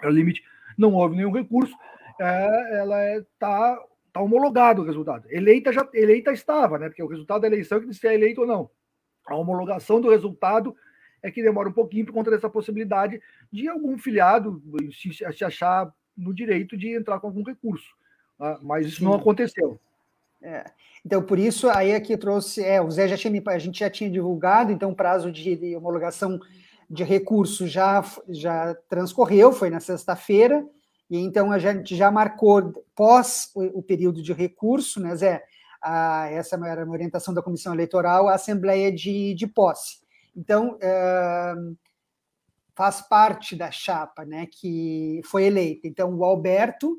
era 0.00 0.10
o 0.10 0.14
limite, 0.14 0.42
não 0.78 0.94
houve 0.94 1.16
nenhum 1.16 1.32
recurso, 1.32 1.76
é, 2.18 2.78
ela 2.78 3.18
está 3.18 3.18
é, 3.18 3.22
tá, 3.38 3.84
tá 4.14 4.20
homologado 4.22 4.80
o 4.80 4.84
resultado. 4.84 5.26
Eleita 5.30 5.72
já 5.72 5.86
eleita 5.92 6.32
estava, 6.32 6.78
né? 6.78 6.88
Porque 6.88 7.02
o 7.02 7.06
resultado 7.06 7.42
da 7.42 7.46
eleição 7.46 7.78
é 7.78 7.80
que 7.82 7.92
se 7.92 8.08
é 8.08 8.14
eleito 8.14 8.42
ou 8.42 8.46
não. 8.46 8.70
A 9.26 9.34
homologação 9.34 10.00
do 10.00 10.10
resultado 10.10 10.74
é 11.22 11.30
que 11.30 11.42
demora 11.42 11.68
um 11.68 11.72
pouquinho 11.72 12.06
por 12.06 12.12
conta 12.12 12.30
dessa 12.30 12.48
possibilidade 12.48 13.20
de 13.52 13.68
algum 13.68 13.98
filiado 13.98 14.62
se, 14.92 15.12
se 15.12 15.44
achar 15.44 15.92
no 16.16 16.34
direito 16.34 16.76
de 16.76 16.94
entrar 16.94 17.20
com 17.20 17.26
algum 17.26 17.42
recurso. 17.42 17.88
Né? 18.38 18.58
Mas 18.62 18.86
isso 18.86 18.98
Sim. 18.98 19.04
não 19.04 19.14
aconteceu. 19.14 19.78
É. 20.42 20.64
Então, 21.04 21.22
por 21.22 21.38
isso, 21.38 21.68
aí 21.68 21.94
aqui 21.94 22.16
trouxe. 22.16 22.64
É, 22.64 22.80
o 22.80 22.90
Zé 22.90 23.08
já 23.08 23.16
tinha, 23.16 23.42
a 23.46 23.58
gente 23.58 23.80
já 23.80 23.90
tinha 23.90 24.10
divulgado, 24.10 24.72
então 24.72 24.90
o 24.90 24.96
prazo 24.96 25.30
de, 25.30 25.56
de 25.56 25.76
homologação 25.76 26.40
de 26.88 27.04
recurso 27.04 27.66
já, 27.66 28.04
já 28.28 28.74
transcorreu, 28.88 29.52
foi 29.52 29.70
na 29.70 29.80
sexta-feira, 29.80 30.66
e 31.08 31.18
então 31.18 31.52
a 31.52 31.58
gente 31.58 31.94
já 31.94 32.10
marcou, 32.10 32.84
pós 32.96 33.50
o, 33.54 33.78
o 33.78 33.82
período 33.82 34.22
de 34.22 34.32
recurso, 34.32 34.98
né, 34.98 35.14
Zé? 35.14 35.44
a, 35.80 36.28
essa 36.30 36.56
era 36.66 36.84
uma 36.84 36.92
orientação 36.92 37.32
da 37.32 37.42
comissão 37.42 37.72
eleitoral, 37.72 38.28
a 38.28 38.34
assembleia 38.34 38.92
de, 38.92 39.34
de 39.34 39.46
posse. 39.46 39.98
Então, 40.36 40.78
é, 40.80 41.54
faz 42.74 43.00
parte 43.00 43.54
da 43.54 43.70
chapa 43.70 44.24
né, 44.24 44.46
que 44.50 45.20
foi 45.24 45.44
eleita. 45.44 45.86
Então, 45.86 46.14
o 46.14 46.24
Alberto, 46.24 46.96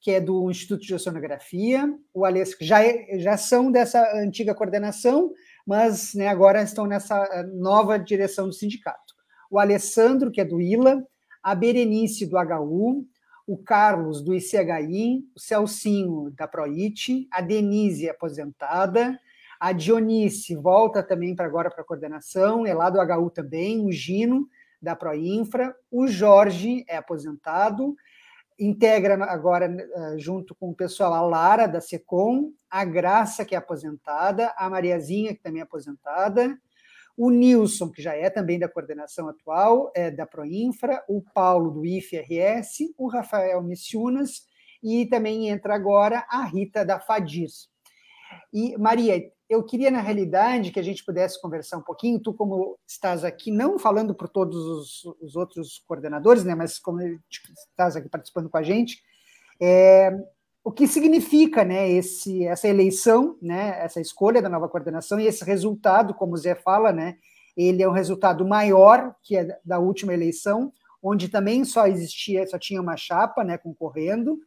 que 0.00 0.10
é 0.10 0.20
do 0.20 0.50
Instituto 0.50 0.82
de 0.84 0.94
Oceanografia, 0.94 1.88
o 2.12 2.24
Alessio, 2.24 2.58
que 2.58 2.64
já, 2.64 2.84
é, 2.84 3.18
já 3.18 3.36
são 3.36 3.70
dessa 3.70 4.02
antiga 4.16 4.54
coordenação, 4.54 5.32
mas 5.66 6.12
né, 6.14 6.28
agora 6.28 6.62
estão 6.62 6.86
nessa 6.86 7.44
nova 7.54 7.98
direção 7.98 8.46
do 8.46 8.52
sindicato. 8.52 9.14
O 9.50 9.58
Alessandro, 9.58 10.30
que 10.30 10.40
é 10.40 10.44
do 10.44 10.60
ILA, 10.60 11.02
a 11.42 11.54
Berenice, 11.54 12.26
do 12.26 12.36
HU, 12.36 13.06
o 13.46 13.56
Carlos, 13.56 14.22
do 14.22 14.34
ICHI, 14.34 15.24
o 15.34 15.40
Celcinho, 15.40 16.30
da 16.36 16.46
PROIT, 16.46 17.28
a 17.30 17.40
Denise, 17.40 18.08
aposentada, 18.08 19.18
a 19.62 19.70
Dionice 19.70 20.56
volta 20.56 21.04
também 21.04 21.36
para 21.36 21.46
agora 21.46 21.70
para 21.70 21.82
a 21.82 21.84
coordenação, 21.84 22.66
é 22.66 22.74
lá 22.74 22.90
do 22.90 22.98
HU 22.98 23.30
também, 23.30 23.86
o 23.86 23.92
Gino, 23.92 24.48
da 24.82 24.96
Proinfra, 24.96 25.72
o 25.88 26.08
Jorge 26.08 26.84
é 26.88 26.96
aposentado, 26.96 27.94
integra 28.58 29.14
agora, 29.24 29.66
eh, 29.66 30.18
junto 30.18 30.52
com 30.52 30.70
o 30.70 30.74
pessoal, 30.74 31.14
a 31.14 31.20
Lara, 31.20 31.68
da 31.68 31.80
SECOM, 31.80 32.52
a 32.68 32.84
Graça, 32.84 33.44
que 33.44 33.54
é 33.54 33.58
aposentada, 33.58 34.52
a 34.56 34.68
Mariazinha, 34.68 35.32
que 35.32 35.40
também 35.40 35.60
é 35.60 35.62
aposentada, 35.62 36.58
o 37.16 37.30
Nilson, 37.30 37.88
que 37.88 38.02
já 38.02 38.16
é 38.16 38.28
também 38.28 38.58
da 38.58 38.68
coordenação 38.68 39.28
atual, 39.28 39.92
é 39.94 40.10
da 40.10 40.26
Proinfra, 40.26 41.04
o 41.08 41.22
Paulo, 41.22 41.70
do 41.70 41.86
IFRS, 41.86 42.92
o 42.98 43.06
Rafael 43.06 43.62
Missiunas, 43.62 44.42
e 44.82 45.06
também 45.06 45.50
entra 45.50 45.72
agora 45.72 46.26
a 46.28 46.42
Rita, 46.46 46.84
da 46.84 46.98
FADIS. 46.98 47.70
E, 48.52 48.76
Maria, 48.76 49.30
eu 49.52 49.62
queria, 49.62 49.90
na 49.90 50.00
realidade, 50.00 50.70
que 50.70 50.80
a 50.80 50.82
gente 50.82 51.04
pudesse 51.04 51.40
conversar 51.40 51.76
um 51.76 51.82
pouquinho, 51.82 52.18
tu 52.18 52.32
como 52.32 52.78
estás 52.86 53.22
aqui, 53.22 53.50
não 53.50 53.78
falando 53.78 54.14
por 54.14 54.26
todos 54.26 54.56
os, 54.56 55.04
os 55.20 55.36
outros 55.36 55.82
coordenadores, 55.86 56.42
né, 56.42 56.54
mas 56.54 56.78
como 56.78 57.00
estás 57.70 57.94
aqui 57.94 58.08
participando 58.08 58.48
com 58.48 58.56
a 58.56 58.62
gente, 58.62 59.02
é, 59.60 60.10
o 60.64 60.72
que 60.72 60.86
significa 60.86 61.64
né, 61.64 61.90
esse, 61.90 62.46
essa 62.46 62.66
eleição, 62.66 63.36
né, 63.42 63.78
essa 63.84 64.00
escolha 64.00 64.40
da 64.40 64.48
nova 64.48 64.70
coordenação 64.70 65.20
e 65.20 65.26
esse 65.26 65.44
resultado, 65.44 66.14
como 66.14 66.32
o 66.32 66.36
Zé 66.38 66.54
fala, 66.54 66.90
né, 66.90 67.16
ele 67.54 67.82
é 67.82 67.88
um 67.88 67.92
resultado 67.92 68.46
maior 68.46 69.14
que 69.22 69.36
é 69.36 69.58
da 69.62 69.78
última 69.78 70.14
eleição, 70.14 70.72
onde 71.02 71.28
também 71.28 71.62
só 71.62 71.86
existia, 71.86 72.46
só 72.46 72.58
tinha 72.58 72.80
uma 72.80 72.96
chapa 72.96 73.44
né, 73.44 73.58
concorrendo, 73.58 74.38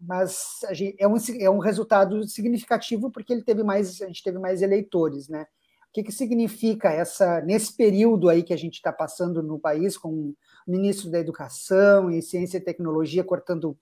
mas 0.00 0.60
é 0.98 1.08
um, 1.08 1.16
é 1.40 1.50
um 1.50 1.58
resultado 1.58 2.26
significativo 2.28 3.10
porque 3.10 3.32
ele 3.32 3.42
teve 3.42 3.62
mais, 3.62 4.00
a 4.00 4.06
gente 4.06 4.22
teve 4.22 4.38
mais 4.38 4.62
eleitores, 4.62 5.28
né? 5.28 5.46
O 5.88 5.92
que, 5.92 6.02
que 6.02 6.12
significa 6.12 6.90
essa 6.90 7.40
nesse 7.40 7.74
período 7.74 8.28
aí 8.28 8.42
que 8.42 8.52
a 8.52 8.58
gente 8.58 8.74
está 8.74 8.92
passando 8.92 9.42
no 9.42 9.58
país 9.58 9.96
com 9.96 10.08
o 10.10 10.34
ministro 10.66 11.10
da 11.10 11.18
Educação 11.18 12.10
e 12.10 12.20
Ciência 12.22 12.58
e 12.58 12.64
Tecnologia 12.64 13.24
cortando 13.24 13.76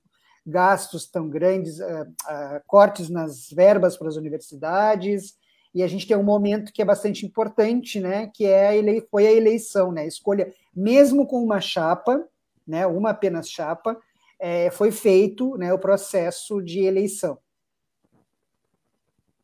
gastos 0.47 1.11
tão 1.11 1.29
grandes, 1.29 1.81
uh, 1.81 2.03
uh, 2.03 2.63
cortes 2.67 3.11
nas 3.11 3.51
verbas 3.51 3.97
para 3.97 4.07
as 4.07 4.17
universidades, 4.17 5.35
e 5.75 5.83
a 5.83 5.87
gente 5.89 6.07
tem 6.07 6.17
um 6.17 6.23
momento 6.23 6.73
que 6.73 6.81
é 6.81 6.85
bastante 6.85 7.27
importante, 7.27 8.01
né? 8.01 8.31
Que 8.33 8.47
é 8.47 8.69
a 8.69 8.75
ele... 8.75 9.07
foi 9.11 9.27
a 9.27 9.33
eleição, 9.33 9.93
né? 9.93 10.03
A 10.03 10.07
escolha, 10.07 10.51
mesmo 10.75 11.27
com 11.27 11.43
uma 11.43 11.61
chapa, 11.61 12.25
né? 12.67 12.87
Uma 12.87 13.11
apenas 13.11 13.51
chapa, 13.51 13.99
é, 14.39 14.71
foi 14.71 14.91
feito 14.91 15.57
né, 15.57 15.73
o 15.73 15.79
processo 15.79 16.63
de 16.63 16.81
eleição, 16.81 17.39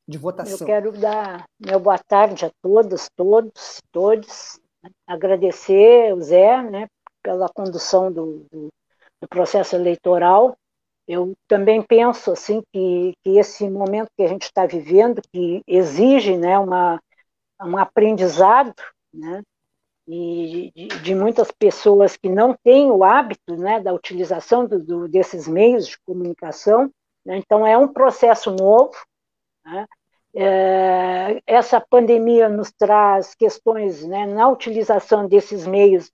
de 0.06 0.18
votação. 0.18 0.58
Eu 0.60 0.66
quero 0.66 0.92
dar 0.92 1.44
meu 1.58 1.80
boa 1.80 1.98
tarde 1.98 2.44
a 2.44 2.50
todas, 2.60 3.08
todos, 3.16 3.80
todos, 3.90 4.60
agradecer 5.06 6.14
o 6.14 6.20
Zé 6.20 6.62
né, 6.62 6.88
pela 7.22 7.48
condução 7.48 8.12
do, 8.12 8.46
do, 8.50 8.68
do 9.20 9.28
processo 9.28 9.76
eleitoral. 9.76 10.56
Eu 11.06 11.32
também 11.48 11.82
penso 11.82 12.32
assim 12.32 12.62
que, 12.72 13.12
que 13.22 13.38
esse 13.38 13.68
momento 13.68 14.08
que 14.16 14.22
a 14.22 14.28
gente 14.28 14.44
está 14.44 14.66
vivendo, 14.66 15.20
que 15.32 15.62
exige 15.66 16.36
né, 16.36 16.58
uma, 16.58 17.00
um 17.60 17.76
aprendizado, 17.76 18.74
né, 19.12 19.42
e 20.06 20.72
de, 20.74 20.88
de, 20.88 21.14
muitas 21.14 21.50
pessoas 21.50 22.16
que 22.16 22.28
não 22.28 22.56
têm 22.64 22.90
o 22.90 23.04
hábito 23.04 23.56
né, 23.56 23.80
da 23.80 23.92
utilização 23.92 24.66
do, 24.66 24.82
do, 24.82 25.08
desses 25.08 25.46
meios 25.46 25.86
de 25.86 26.00
comunicação. 26.00 26.90
Né? 27.24 27.36
Então, 27.36 27.66
é 27.66 27.78
um 27.78 27.88
processo 27.88 28.50
novo. 28.50 28.94
Né? 29.64 29.86
É, 30.34 31.42
essa 31.46 31.80
pandemia 31.80 32.48
nos 32.48 32.72
traz 32.72 33.34
questões 33.34 34.04
né, 34.04 34.26
na 34.26 34.48
utilização 34.48 35.28
desses 35.28 35.66
meios, 35.66 36.10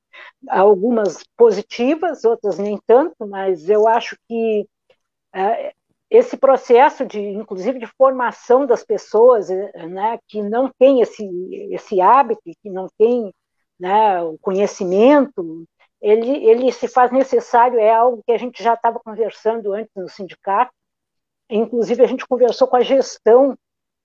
algumas 0.48 1.22
positivas, 1.36 2.24
outras 2.24 2.58
nem 2.58 2.78
tanto, 2.86 3.26
mas 3.26 3.70
eu 3.70 3.86
acho 3.86 4.18
que 4.28 4.66
é, 5.32 5.72
esse 6.10 6.36
processo 6.36 7.06
de, 7.06 7.20
inclusive, 7.20 7.78
de 7.78 7.86
formação 7.86 8.66
das 8.66 8.82
pessoas, 8.84 9.48
né, 9.48 10.18
que 10.26 10.42
não 10.42 10.70
tem 10.78 11.00
esse, 11.00 11.24
esse 11.70 12.00
hábito, 12.00 12.42
que 12.62 12.70
não 12.70 12.88
tem 12.98 13.32
né, 13.78 14.22
o 14.22 14.38
conhecimento, 14.38 15.66
ele, 16.00 16.44
ele 16.46 16.72
se 16.72 16.88
faz 16.88 17.10
necessário, 17.10 17.78
é 17.78 17.92
algo 17.92 18.22
que 18.24 18.32
a 18.32 18.38
gente 18.38 18.62
já 18.62 18.74
estava 18.74 19.00
conversando 19.00 19.72
antes 19.72 19.92
no 19.96 20.08
sindicato, 20.08 20.72
inclusive 21.50 22.02
a 22.02 22.06
gente 22.06 22.26
conversou 22.26 22.68
com 22.68 22.76
a 22.76 22.82
gestão, 22.82 23.56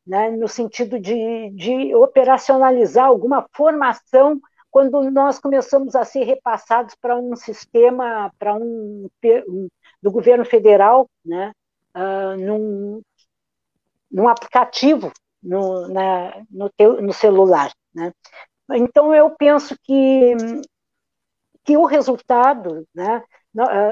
né, 0.06 0.30
no 0.32 0.48
sentido 0.48 1.00
de, 1.00 1.50
de 1.52 1.96
operacionalizar 1.96 3.06
alguma 3.06 3.48
formação 3.54 4.40
quando 4.70 5.10
nós 5.12 5.40
começamos 5.40 5.96
a 5.96 6.04
ser 6.04 6.24
repassados 6.24 6.96
para 6.96 7.16
um 7.16 7.36
sistema, 7.36 8.32
para 8.40 8.56
um, 8.56 9.08
um, 9.48 9.68
do 10.02 10.12
governo 10.12 10.44
federal, 10.44 11.08
né, 11.24 11.52
uh, 11.96 12.36
num, 12.38 13.02
num 14.12 14.28
aplicativo 14.28 15.12
no, 15.44 15.88
na, 15.90 16.44
no, 16.50 16.70
teu, 16.72 17.02
no 17.02 17.14
celular. 17.14 17.72
Né? 17.94 18.12
Então, 18.74 19.14
eu 19.14 19.30
penso 19.32 19.78
que, 19.84 20.36
que 21.64 21.78
o 21.78 21.86
resultado, 21.86 22.88
né, 22.94 23.24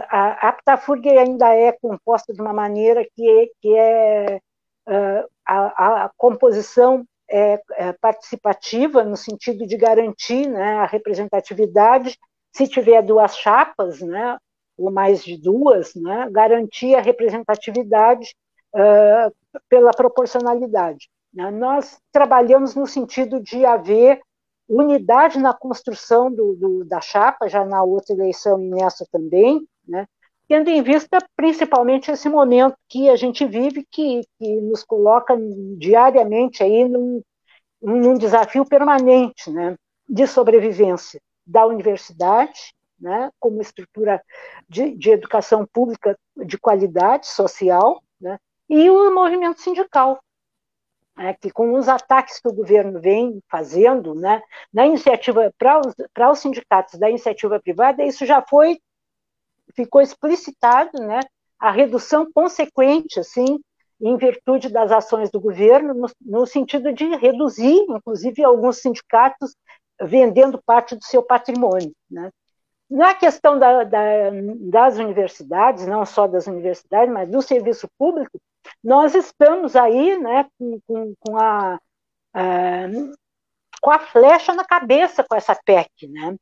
a, 0.10 0.50
Aptafurg 0.50 1.08
ainda 1.10 1.54
é 1.54 1.72
composta 1.72 2.34
de 2.34 2.41
uma 2.41 2.54
maneira 2.54 3.06
que, 3.15 3.52
que 3.62 3.76
é 3.76 4.41
a, 5.46 6.06
a 6.06 6.12
composição 6.17 7.06
é, 7.30 7.62
é, 7.76 7.94
participativa 7.94 9.04
no 9.04 9.15
sentido 9.15 9.65
de 9.65 9.78
garantir 9.78 10.48
né, 10.48 10.80
a 10.80 10.86
representatividade, 10.86 12.17
se 12.54 12.67
tiver 12.67 13.02
duas 13.02 13.38
chapas, 13.38 14.02
né, 14.02 14.38
ou 14.78 14.91
mais 14.91 15.24
de 15.24 15.38
duas, 15.38 15.96
né, 15.96 16.28
garantir 16.32 16.96
a 16.96 17.02
representatividade 17.02 18.34
uh, 18.76 19.34
pela 19.70 19.91
proporcionalidade. 19.91 21.10
Né. 21.34 21.50
Nós 21.52 21.98
trabalhamos 22.12 22.76
no 22.76 22.86
sentido 22.86 23.41
de 23.41 23.65
haver 23.65 24.20
unidade 24.71 25.38
na 25.38 25.53
construção 25.53 26.31
do, 26.31 26.55
do, 26.55 26.86
da 26.86 27.01
chapa, 27.01 27.49
já 27.49 27.65
na 27.65 27.84
outra 27.84 28.13
eleição 28.13 28.63
e 28.63 28.69
nessa 28.69 29.05
também, 29.12 29.67
né? 29.86 30.07
tendo 30.47 30.69
em 30.69 30.81
vista 30.81 31.17
principalmente 31.36 32.10
esse 32.10 32.29
momento 32.29 32.75
que 32.88 33.10
a 33.10 33.15
gente 33.15 33.45
vive, 33.45 33.86
que, 33.89 34.21
que 34.38 34.55
nos 34.62 34.84
coloca 34.84 35.36
diariamente 35.77 36.63
aí 36.63 36.88
num, 36.88 37.21
num 37.81 38.13
desafio 38.13 38.65
permanente 38.65 39.49
né? 39.51 39.75
de 40.07 40.25
sobrevivência 40.25 41.21
da 41.45 41.65
universidade, 41.65 42.73
né? 42.97 43.29
como 43.39 43.62
estrutura 43.62 44.21
de, 44.69 44.95
de 44.95 45.12
educação 45.12 45.65
pública 45.65 46.17
de 46.45 46.57
qualidade 46.57 47.27
social, 47.27 48.01
né? 48.19 48.38
e 48.69 48.89
o 48.89 49.13
movimento 49.13 49.60
sindical, 49.60 50.21
né, 51.15 51.36
que 51.39 51.52
com 51.52 51.74
os 51.74 51.88
ataques 51.88 52.39
que 52.39 52.47
o 52.47 52.54
governo 52.54 53.00
vem 53.00 53.41
fazendo, 53.50 54.15
né, 54.15 54.41
na 54.74 54.86
iniciativa 54.86 55.54
para 55.58 55.80
os, 55.80 55.93
os 56.32 56.39
sindicatos 56.39 57.00
da 57.00 57.10
iniciativa 57.10 57.60
privada, 57.60 58.04
isso 58.04 58.26
já 58.26 58.41
foi 58.41 58.80
ficou 59.74 60.02
explicitado, 60.02 61.00
né, 61.00 61.21
a 61.60 61.71
redução 61.71 62.30
consequente, 62.32 63.19
assim, 63.19 63.60
em 64.02 64.17
virtude 64.17 64.69
das 64.69 64.91
ações 64.91 65.30
do 65.30 65.39
governo, 65.39 65.93
no, 65.93 66.08
no 66.19 66.45
sentido 66.45 66.91
de 66.91 67.06
reduzir, 67.15 67.86
inclusive, 67.88 68.43
alguns 68.43 68.80
sindicatos 68.80 69.56
vendendo 70.02 70.62
parte 70.65 70.95
do 70.95 71.04
seu 71.04 71.21
patrimônio, 71.21 71.93
né. 72.10 72.32
Na 72.89 73.13
questão 73.15 73.58
da, 73.58 73.86
da, 73.86 74.02
das 74.69 74.97
universidades, 74.97 75.88
não 75.88 76.06
só 76.06 76.28
das 76.28 76.45
universidades, 76.47 77.13
mas 77.13 77.30
do 77.30 77.41
serviço 77.41 77.88
público, 77.97 78.38
nós 78.84 79.15
estamos 79.15 79.76
aí 79.76 80.17
né, 80.17 80.47
com, 80.58 80.80
com, 80.88 81.13
com 81.19 81.38
a, 81.38 81.80
a, 82.34 82.88
com 83.82 83.91
a 83.91 84.00
flecha 84.00 84.54
na 84.54 84.65
cabeça 84.65 85.24
com 85.24 85.36
essa 85.36 85.56
PEC, 85.56 86.08
né? 86.08 86.36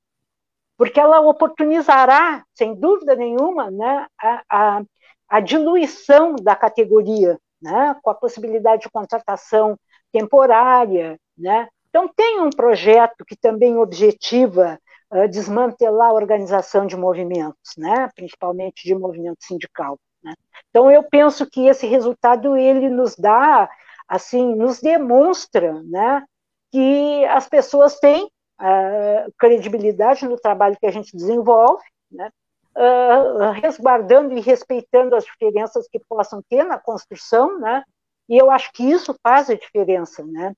porque 0.79 0.97
ela 0.97 1.19
oportunizará, 1.19 2.41
sem 2.55 2.73
dúvida 2.73 3.13
nenhuma, 3.13 3.69
né, 3.69 4.07
a, 4.17 4.43
a, 4.49 4.83
a 5.27 5.39
diluição 5.41 6.37
da 6.37 6.55
categoria 6.55 7.37
né, 7.61 7.97
com 8.01 8.09
a 8.09 8.15
possibilidade 8.15 8.83
de 8.83 8.89
contratação 8.89 9.77
temporária, 10.09 11.19
né? 11.37 11.67
Então 11.89 12.07
tem 12.07 12.39
um 12.39 12.49
projeto 12.49 13.25
que 13.27 13.35
também 13.35 13.75
objetiva 13.75 14.79
uh, 15.11 15.27
desmantelar 15.27 16.11
a 16.11 16.13
organização 16.13 16.87
de 16.87 16.95
movimentos, 16.95 17.73
né, 17.77 18.09
principalmente 18.15 18.87
de 18.87 18.95
movimento 18.95 19.43
sindical. 19.43 19.99
Né? 20.23 20.33
Então 20.69 20.91
eu 20.91 21.03
penso 21.03 21.49
que 21.49 21.67
esse 21.67 21.87
resultado 21.87 22.55
ele 22.55 22.89
nos 22.89 23.15
dá, 23.15 23.69
assim, 24.07 24.55
nos 24.55 24.79
demonstra, 24.79 25.81
né, 25.83 26.23
que 26.71 27.25
as 27.25 27.47
pessoas 27.47 27.99
têm 27.99 28.25
uh, 28.25 29.33
credibilidade 29.37 30.27
no 30.27 30.39
trabalho 30.39 30.77
que 30.79 30.85
a 30.85 30.91
gente 30.91 31.15
desenvolve, 31.15 31.83
né, 32.11 32.29
uh, 32.75 33.51
resguardando 33.51 34.33
e 34.37 34.41
respeitando 34.41 35.15
as 35.15 35.25
diferenças 35.25 35.87
que 35.87 35.99
possam 35.99 36.41
ter 36.49 36.63
na 36.63 36.77
construção, 36.77 37.59
né, 37.59 37.83
e 38.27 38.37
eu 38.37 38.51
acho 38.51 38.71
que 38.73 38.83
isso 38.83 39.15
faz 39.23 39.49
a 39.49 39.55
diferença, 39.55 40.23
né, 40.23 40.53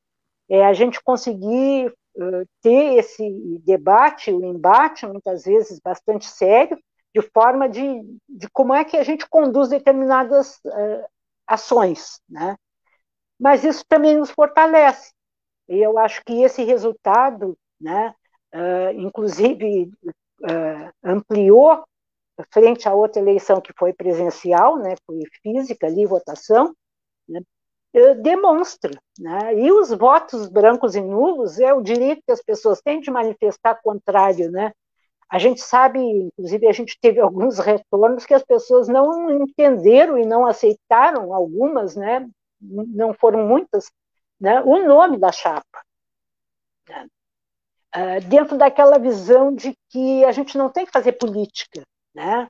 é 0.49 0.65
a 0.65 0.73
gente 0.73 1.01
conseguir 1.01 1.87
uh, 2.15 2.45
ter 2.61 2.97
esse 2.97 3.59
debate, 3.63 4.31
o 4.31 4.43
embate, 4.43 5.05
muitas 5.05 5.45
vezes 5.45 5.79
bastante 5.79 6.25
sério, 6.25 6.77
de 7.13 7.21
forma 7.21 7.67
de, 7.67 8.01
de 8.27 8.49
como 8.51 8.73
é 8.73 8.83
que 8.83 8.97
a 8.97 9.03
gente 9.03 9.27
conduz 9.27 9.69
determinadas 9.69 10.57
uh, 10.65 11.05
ações, 11.45 12.21
né? 12.29 12.55
Mas 13.39 13.63
isso 13.63 13.83
também 13.87 14.15
nos 14.15 14.31
fortalece. 14.31 15.11
E 15.67 15.77
eu 15.79 15.97
acho 15.97 16.23
que 16.25 16.43
esse 16.43 16.63
resultado, 16.63 17.57
né, 17.79 18.13
uh, 18.53 18.91
inclusive 18.99 19.91
uh, 20.41 20.93
ampliou 21.03 21.83
frente 22.51 22.87
à 22.87 22.93
outra 22.93 23.21
eleição 23.21 23.61
que 23.61 23.73
foi 23.77 23.93
presencial, 23.93 24.77
né, 24.77 24.95
foi 25.05 25.21
física 25.43 25.87
ali 25.87 26.05
votação, 26.05 26.75
né, 27.27 27.41
demonstra, 28.21 28.91
né? 29.19 29.53
E 29.55 29.71
os 29.71 29.89
votos 29.89 30.47
brancos 30.47 30.95
e 30.95 31.01
nulos 31.01 31.59
é 31.59 31.73
o 31.73 31.81
direito 31.81 32.23
que 32.25 32.31
as 32.31 32.41
pessoas 32.41 32.81
têm 32.81 33.01
de 33.01 33.11
manifestar 33.11 33.81
contrário, 33.81 34.49
né? 34.49 34.71
A 35.31 35.39
gente 35.39 35.61
sabe, 35.61 35.97
inclusive, 35.97 36.67
a 36.67 36.73
gente 36.73 36.99
teve 36.99 37.21
alguns 37.21 37.57
retornos 37.57 38.25
que 38.25 38.33
as 38.33 38.43
pessoas 38.43 38.89
não 38.89 39.41
entenderam 39.41 40.17
e 40.17 40.25
não 40.25 40.45
aceitaram, 40.45 41.33
algumas, 41.33 41.95
né? 41.95 42.29
Não 42.59 43.13
foram 43.13 43.47
muitas, 43.47 43.89
né? 44.37 44.61
O 44.61 44.85
nome 44.85 45.17
da 45.17 45.31
chapa. 45.31 45.81
Uh, 47.95 48.19
dentro 48.27 48.57
daquela 48.57 48.99
visão 48.99 49.55
de 49.55 49.73
que 49.89 50.25
a 50.25 50.33
gente 50.33 50.57
não 50.57 50.69
tem 50.69 50.85
que 50.85 50.91
fazer 50.91 51.13
política, 51.13 51.81
né? 52.13 52.49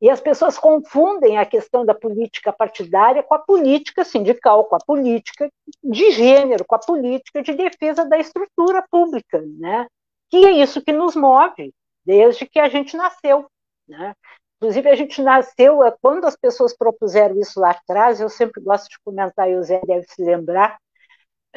E 0.00 0.10
as 0.10 0.20
pessoas 0.20 0.58
confundem 0.58 1.38
a 1.38 1.46
questão 1.46 1.86
da 1.86 1.94
política 1.94 2.52
partidária 2.52 3.22
com 3.22 3.34
a 3.34 3.38
política 3.38 4.04
sindical, 4.04 4.64
com 4.64 4.74
a 4.74 4.80
política 4.84 5.48
de 5.82 6.10
gênero, 6.10 6.64
com 6.66 6.74
a 6.74 6.80
política 6.80 7.40
de 7.40 7.54
defesa 7.54 8.04
da 8.04 8.18
estrutura 8.18 8.84
pública, 8.90 9.40
né? 9.60 9.86
Que 10.28 10.44
é 10.44 10.50
isso 10.50 10.82
que 10.82 10.92
nos 10.92 11.14
move, 11.14 11.72
desde 12.06 12.46
que 12.46 12.58
a 12.58 12.68
gente 12.68 12.96
nasceu. 12.96 13.46
Né? 13.88 14.14
Inclusive, 14.56 14.88
a 14.88 14.94
gente 14.94 15.20
nasceu, 15.20 15.82
é, 15.84 15.94
quando 16.00 16.24
as 16.24 16.36
pessoas 16.36 16.74
propuseram 16.74 17.38
isso 17.38 17.60
lá 17.60 17.70
atrás, 17.70 18.20
eu 18.20 18.28
sempre 18.28 18.62
gosto 18.62 18.88
de 18.88 18.98
comentar, 19.04 19.50
e 19.50 19.56
o 19.56 19.62
Zé 19.62 19.80
deve 19.86 20.06
se 20.08 20.24
lembrar, 20.24 20.78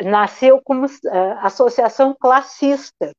nasceu 0.03 0.61
como 0.61 0.85
uh, 0.85 0.89
associação 1.41 2.15
classista. 2.19 3.11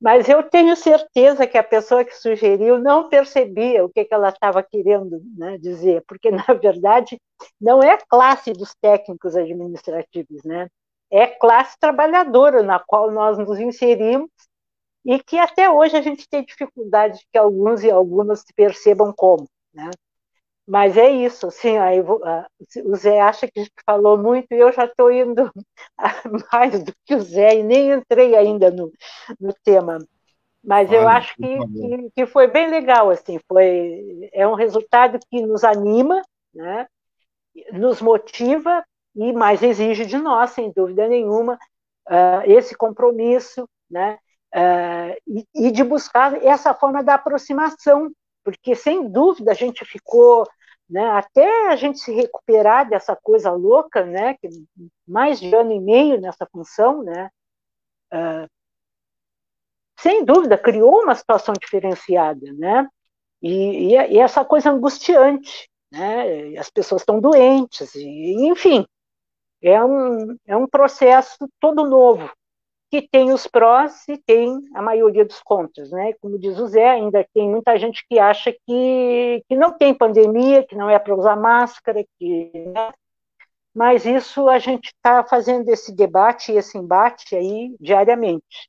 Mas 0.00 0.28
eu 0.30 0.42
tenho 0.42 0.74
certeza 0.76 1.46
que 1.46 1.58
a 1.58 1.62
pessoa 1.62 2.04
que 2.04 2.16
sugeriu 2.16 2.78
não 2.78 3.10
percebia 3.10 3.84
o 3.84 3.90
que, 3.90 4.04
que 4.04 4.14
ela 4.14 4.30
estava 4.30 4.62
querendo 4.62 5.20
né, 5.36 5.58
dizer, 5.58 6.02
porque, 6.06 6.30
na 6.32 6.54
verdade, 6.54 7.20
não 7.60 7.82
é 7.82 7.98
classe 8.08 8.52
dos 8.52 8.74
técnicos 8.80 9.36
administrativos, 9.36 10.42
né? 10.44 10.68
é 11.10 11.26
classe 11.26 11.76
trabalhadora 11.78 12.62
na 12.62 12.78
qual 12.78 13.10
nós 13.10 13.36
nos 13.36 13.58
inserimos 13.58 14.30
e 15.04 15.22
que 15.22 15.38
até 15.38 15.68
hoje 15.70 15.96
a 15.96 16.02
gente 16.02 16.28
tem 16.28 16.44
dificuldade 16.44 17.26
que 17.32 17.38
alguns 17.38 17.82
e 17.82 17.90
algumas 17.90 18.44
percebam 18.54 19.12
como, 19.12 19.48
né? 19.72 19.90
Mas 20.66 20.96
é 20.96 21.10
isso, 21.10 21.48
assim, 21.48 21.78
aí, 21.78 22.00
o 22.00 22.94
Zé 22.94 23.20
acha 23.20 23.48
que 23.48 23.66
falou 23.84 24.16
muito 24.16 24.52
e 24.52 24.58
eu 24.58 24.70
já 24.70 24.84
estou 24.84 25.10
indo 25.10 25.50
mais 26.52 26.84
do 26.84 26.92
que 27.04 27.14
o 27.14 27.20
Zé 27.20 27.56
e 27.56 27.62
nem 27.62 27.90
entrei 27.90 28.36
ainda 28.36 28.70
no, 28.70 28.92
no 29.40 29.52
tema. 29.64 29.98
Mas 30.62 30.92
eu 30.92 31.08
acho 31.08 31.34
que, 31.36 31.58
que, 31.58 32.10
que, 32.14 32.26
foi 32.26 32.46
bem 32.46 32.70
legal, 32.70 33.10
assim, 33.10 33.40
foi, 33.48 34.28
é 34.32 34.46
um 34.46 34.54
resultado 34.54 35.18
que 35.28 35.40
nos 35.40 35.64
anima, 35.64 36.22
né? 36.54 36.86
nos 37.72 38.00
motiva 38.00 38.84
e 39.14 39.32
mais 39.32 39.62
exige 39.62 40.06
de 40.06 40.18
nós, 40.18 40.50
sem 40.50 40.70
dúvida 40.70 41.08
nenhuma, 41.08 41.58
uh, 42.08 42.42
esse 42.44 42.76
compromisso, 42.76 43.68
né? 43.90 44.18
Uh, 44.54 45.16
e, 45.26 45.46
e, 45.54 45.70
de 45.70 45.84
buscar 45.84 46.34
essa 46.44 46.74
forma 46.74 47.02
da 47.02 47.14
aproximação, 47.14 48.10
porque 48.44 48.74
sem 48.74 49.08
dúvida 49.08 49.52
a 49.52 49.54
gente 49.54 49.84
ficou, 49.84 50.46
né, 50.88 51.10
até 51.10 51.68
a 51.68 51.76
gente 51.76 51.98
se 52.00 52.12
recuperar 52.12 52.88
dessa 52.88 53.14
coisa 53.16 53.50
louca, 53.50 54.04
né, 54.04 54.34
que 54.34 54.48
mais 55.06 55.38
de 55.38 55.54
ano 55.54 55.72
e 55.72 55.80
meio 55.80 56.20
nessa 56.20 56.46
função, 56.46 57.02
né, 57.02 57.30
uh, 58.12 58.48
sem 59.98 60.24
dúvida 60.24 60.56
criou 60.56 61.02
uma 61.02 61.14
situação 61.14 61.54
diferenciada, 61.54 62.52
né, 62.54 62.88
e, 63.42 63.94
e, 63.94 64.12
e 64.12 64.18
essa 64.18 64.44
coisa 64.44 64.70
angustiante, 64.70 65.68
né, 65.92 66.58
as 66.58 66.70
pessoas 66.70 67.02
estão 67.02 67.20
doentes, 67.20 67.94
e, 67.94 68.48
enfim, 68.48 68.86
é 69.62 69.82
um, 69.84 70.36
é 70.46 70.56
um 70.56 70.66
processo 70.66 71.46
todo 71.60 71.86
novo, 71.86 72.30
que 72.90 73.00
tem 73.02 73.32
os 73.32 73.46
prós 73.46 74.06
e 74.08 74.18
tem 74.18 74.68
a 74.74 74.82
maioria 74.82 75.24
dos 75.24 75.40
contras, 75.40 75.90
né? 75.92 76.12
Como 76.20 76.38
diz 76.38 76.58
o 76.58 76.66
Zé, 76.66 76.90
ainda 76.90 77.24
tem 77.32 77.48
muita 77.48 77.78
gente 77.78 78.04
que 78.08 78.18
acha 78.18 78.52
que, 78.52 79.44
que 79.48 79.56
não 79.56 79.72
tem 79.76 79.94
pandemia, 79.94 80.66
que 80.66 80.74
não 80.74 80.90
é 80.90 80.98
para 80.98 81.14
usar 81.14 81.36
máscara, 81.36 82.04
que, 82.18 82.50
né? 82.54 82.92
mas 83.72 84.04
isso 84.04 84.48
a 84.48 84.58
gente 84.58 84.88
está 84.88 85.22
fazendo 85.24 85.68
esse 85.68 85.94
debate 85.94 86.50
e 86.50 86.56
esse 86.56 86.76
embate 86.76 87.36
aí 87.36 87.76
diariamente. 87.80 88.68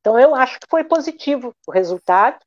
Então 0.00 0.18
eu 0.18 0.34
acho 0.34 0.58
que 0.58 0.66
foi 0.70 0.84
positivo 0.84 1.54
o 1.66 1.70
resultado 1.70 2.38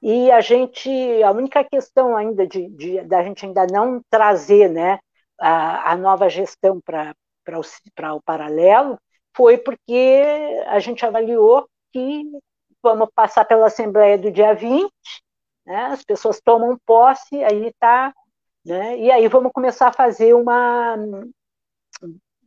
e 0.00 0.30
a 0.30 0.40
gente, 0.40 0.88
a 1.24 1.32
única 1.32 1.64
questão 1.64 2.16
ainda 2.16 2.46
de, 2.46 2.68
de 2.68 3.00
da 3.02 3.22
gente 3.22 3.44
ainda 3.46 3.66
não 3.66 4.00
trazer, 4.10 4.70
né, 4.70 4.98
a, 5.40 5.92
a 5.92 5.96
nova 5.96 6.28
gestão 6.28 6.80
para 6.80 7.14
para 7.94 8.12
o 8.12 8.20
paralelo 8.22 8.98
foi 9.36 9.58
porque 9.58 10.64
a 10.66 10.78
gente 10.78 11.04
avaliou 11.04 11.68
que 11.92 12.24
vamos 12.82 13.08
passar 13.14 13.44
pela 13.44 13.66
Assembleia 13.66 14.16
do 14.16 14.30
dia 14.30 14.54
20, 14.54 14.90
né, 15.66 15.86
as 15.86 16.02
pessoas 16.02 16.40
tomam 16.40 16.78
posse, 16.86 17.44
aí 17.44 17.66
está, 17.66 18.14
né, 18.64 18.98
e 18.98 19.10
aí 19.10 19.28
vamos 19.28 19.52
começar 19.52 19.88
a 19.88 19.92
fazer 19.92 20.34
uma. 20.34 20.96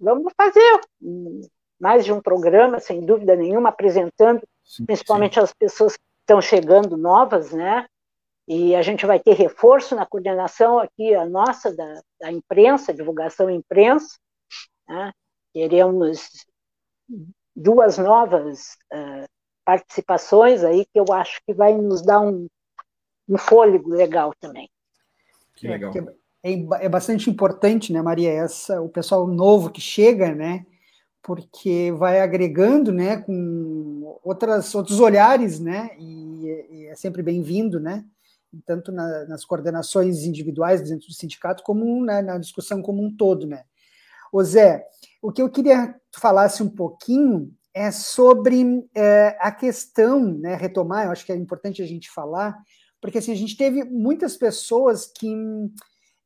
Vamos 0.02 0.34
fazer 0.36 0.82
mais 1.80 2.06
de 2.06 2.12
um 2.12 2.22
programa, 2.22 2.80
sem 2.80 3.02
dúvida 3.02 3.36
nenhuma, 3.36 3.70
apresentando 3.70 4.42
sim, 4.64 4.86
principalmente 4.86 5.36
sim. 5.36 5.42
as 5.42 5.54
pessoas 5.54 5.96
que 5.96 6.04
estão 6.22 6.42
chegando 6.42 6.98
novas, 6.98 7.52
né? 7.52 7.86
E 8.48 8.76
a 8.76 8.82
gente 8.82 9.06
vai 9.06 9.20
ter 9.20 9.34
reforço 9.34 9.96
na 9.96 10.06
coordenação 10.06 10.80
aqui, 10.80 11.14
a 11.14 11.26
nossa, 11.26 11.76
da, 11.76 12.02
da 12.20 12.32
imprensa, 12.32 12.94
divulgação 12.94 13.50
imprensa. 13.50 14.18
Né? 14.88 15.12
Queremos 15.54 16.46
duas 17.56 17.98
novas 17.98 18.78
uh, 18.94 19.28
participações 19.66 20.64
aí 20.64 20.86
que 20.86 21.00
eu 21.00 21.06
acho 21.12 21.42
que 21.46 21.54
vai 21.54 21.74
nos 21.74 22.02
dar 22.02 22.22
um, 22.22 22.48
um 23.28 23.38
fôlego 23.38 23.90
legal 23.90 24.34
também. 24.40 24.70
Que 25.56 25.68
legal. 25.68 25.94
É, 26.44 26.52
é, 26.52 26.86
é, 26.86 26.90
bastante 26.90 27.30
importante, 27.30 27.92
né, 27.92 28.02
Maria, 28.02 28.32
essa, 28.32 28.82
o 28.82 28.90
pessoal 28.90 29.28
novo 29.28 29.70
que 29.70 29.82
chega, 29.82 30.34
né, 30.34 30.66
porque 31.22 31.92
vai 31.98 32.22
agregando, 32.22 32.92
né, 32.94 33.18
com 33.18 34.20
outras, 34.24 34.74
outros 34.74 35.00
olhares, 35.00 35.60
né, 35.60 35.92
e, 36.00 36.66
e 36.72 36.86
é 36.88 36.96
sempre 36.96 37.22
bem-vindo, 37.22 37.80
né, 37.80 38.06
tanto 38.66 38.92
na, 38.92 39.26
nas 39.26 39.44
coordenações 39.44 40.24
individuais 40.24 40.82
dentro 40.82 41.08
do 41.08 41.14
sindicato, 41.14 41.62
como 41.62 42.04
né, 42.06 42.22
na 42.22 42.38
discussão 42.38 42.82
como 42.82 43.04
um 43.04 43.16
todo, 43.16 43.46
né. 43.46 43.66
Ô 44.32 44.44
Zé, 44.44 44.86
o 45.22 45.32
que 45.32 45.42
eu 45.42 45.50
queria 45.50 45.96
que 46.12 46.20
falasse 46.20 46.64
um 46.64 46.70
pouquinho 46.70 47.52
é 47.74 47.92
sobre 47.92 48.88
é, 48.96 49.38
a 49.40 49.52
questão, 49.52 50.20
né, 50.20 50.56
retomar, 50.56 51.06
eu 51.06 51.12
acho 51.12 51.26
que 51.26 51.32
é 51.32 51.36
importante 51.36 51.82
a 51.82 51.86
gente 51.86 52.10
falar, 52.10 52.58
porque 53.02 53.20
assim, 53.20 53.32
a 53.32 53.36
gente 53.36 53.56
teve 53.56 53.84
muitas 53.84 54.36
pessoas 54.36 55.06
que 55.06 55.34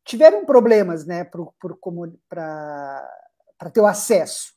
tiveram 0.05 0.45
problemas 0.45 1.05
né, 1.05 1.23
para 2.29 3.05
ter 3.71 3.81
o 3.81 3.85
acesso, 3.85 4.53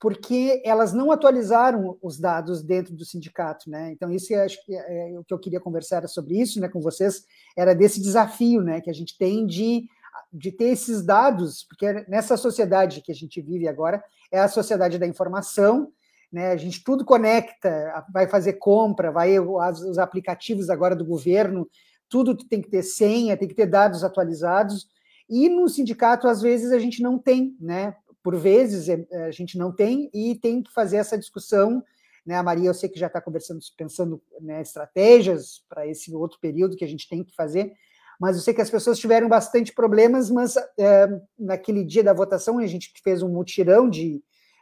porque 0.00 0.62
elas 0.64 0.92
não 0.92 1.10
atualizaram 1.10 1.98
os 2.00 2.18
dados 2.18 2.62
dentro 2.62 2.94
do 2.94 3.04
sindicato, 3.04 3.68
né? 3.68 3.90
Então, 3.92 4.12
isso 4.12 4.32
eu 4.32 4.42
acho 4.42 4.64
que 4.64 4.74
é, 4.74 5.12
é, 5.12 5.18
o 5.18 5.24
que 5.24 5.34
eu 5.34 5.38
queria 5.38 5.60
conversar 5.60 6.06
sobre 6.08 6.40
isso 6.40 6.60
né, 6.60 6.68
com 6.68 6.80
vocês, 6.80 7.24
era 7.56 7.74
desse 7.74 8.00
desafio 8.00 8.62
né, 8.62 8.80
que 8.80 8.90
a 8.90 8.92
gente 8.92 9.18
tem 9.18 9.44
de 9.44 9.88
de 10.32 10.52
ter 10.52 10.66
esses 10.66 11.04
dados, 11.04 11.64
porque 11.64 12.04
nessa 12.08 12.36
sociedade 12.36 13.00
que 13.00 13.12
a 13.12 13.14
gente 13.14 13.40
vive 13.40 13.66
agora 13.66 14.02
é 14.30 14.38
a 14.38 14.48
sociedade 14.48 14.98
da 14.98 15.06
informação, 15.06 15.92
né? 16.32 16.50
A 16.52 16.56
gente 16.56 16.84
tudo 16.84 17.04
conecta, 17.04 18.04
vai 18.12 18.26
fazer 18.26 18.54
compra, 18.54 19.10
vai 19.10 19.38
os 19.38 19.98
aplicativos 19.98 20.68
agora 20.68 20.94
do 20.94 21.04
governo, 21.04 21.68
tudo 22.08 22.36
tem 22.36 22.60
que 22.60 22.70
ter 22.70 22.82
senha, 22.82 23.36
tem 23.36 23.48
que 23.48 23.54
ter 23.54 23.66
dados 23.66 24.04
atualizados. 24.04 24.86
E 25.28 25.48
no 25.48 25.68
sindicato, 25.68 26.26
às 26.26 26.40
vezes, 26.40 26.72
a 26.72 26.78
gente 26.78 27.02
não 27.02 27.18
tem, 27.18 27.56
né? 27.60 27.94
Por 28.22 28.36
vezes 28.36 28.88
é, 28.88 29.06
a 29.26 29.30
gente 29.30 29.56
não 29.56 29.72
tem 29.72 30.10
e 30.12 30.34
tem 30.34 30.62
que 30.62 30.72
fazer 30.72 30.96
essa 30.96 31.18
discussão. 31.18 31.82
Né? 32.26 32.34
A 32.34 32.42
Maria, 32.42 32.68
eu 32.68 32.74
sei 32.74 32.88
que 32.88 32.98
já 32.98 33.06
está 33.06 33.20
conversando, 33.20 33.60
pensando 33.76 34.22
né, 34.40 34.60
estratégias 34.60 35.64
para 35.68 35.86
esse 35.86 36.14
outro 36.14 36.38
período 36.40 36.76
que 36.76 36.84
a 36.84 36.88
gente 36.88 37.08
tem 37.08 37.22
que 37.22 37.34
fazer, 37.34 37.72
mas 38.18 38.36
eu 38.36 38.42
sei 38.42 38.52
que 38.52 38.60
as 38.60 38.70
pessoas 38.70 38.98
tiveram 38.98 39.28
bastante 39.28 39.72
problemas, 39.72 40.30
mas 40.30 40.56
é, 40.78 41.08
naquele 41.38 41.84
dia 41.84 42.02
da 42.02 42.12
votação 42.12 42.58
a 42.58 42.66
gente 42.66 42.92
fez 43.02 43.22
um 43.22 43.28
mutirão 43.28 43.88
de, 43.88 44.20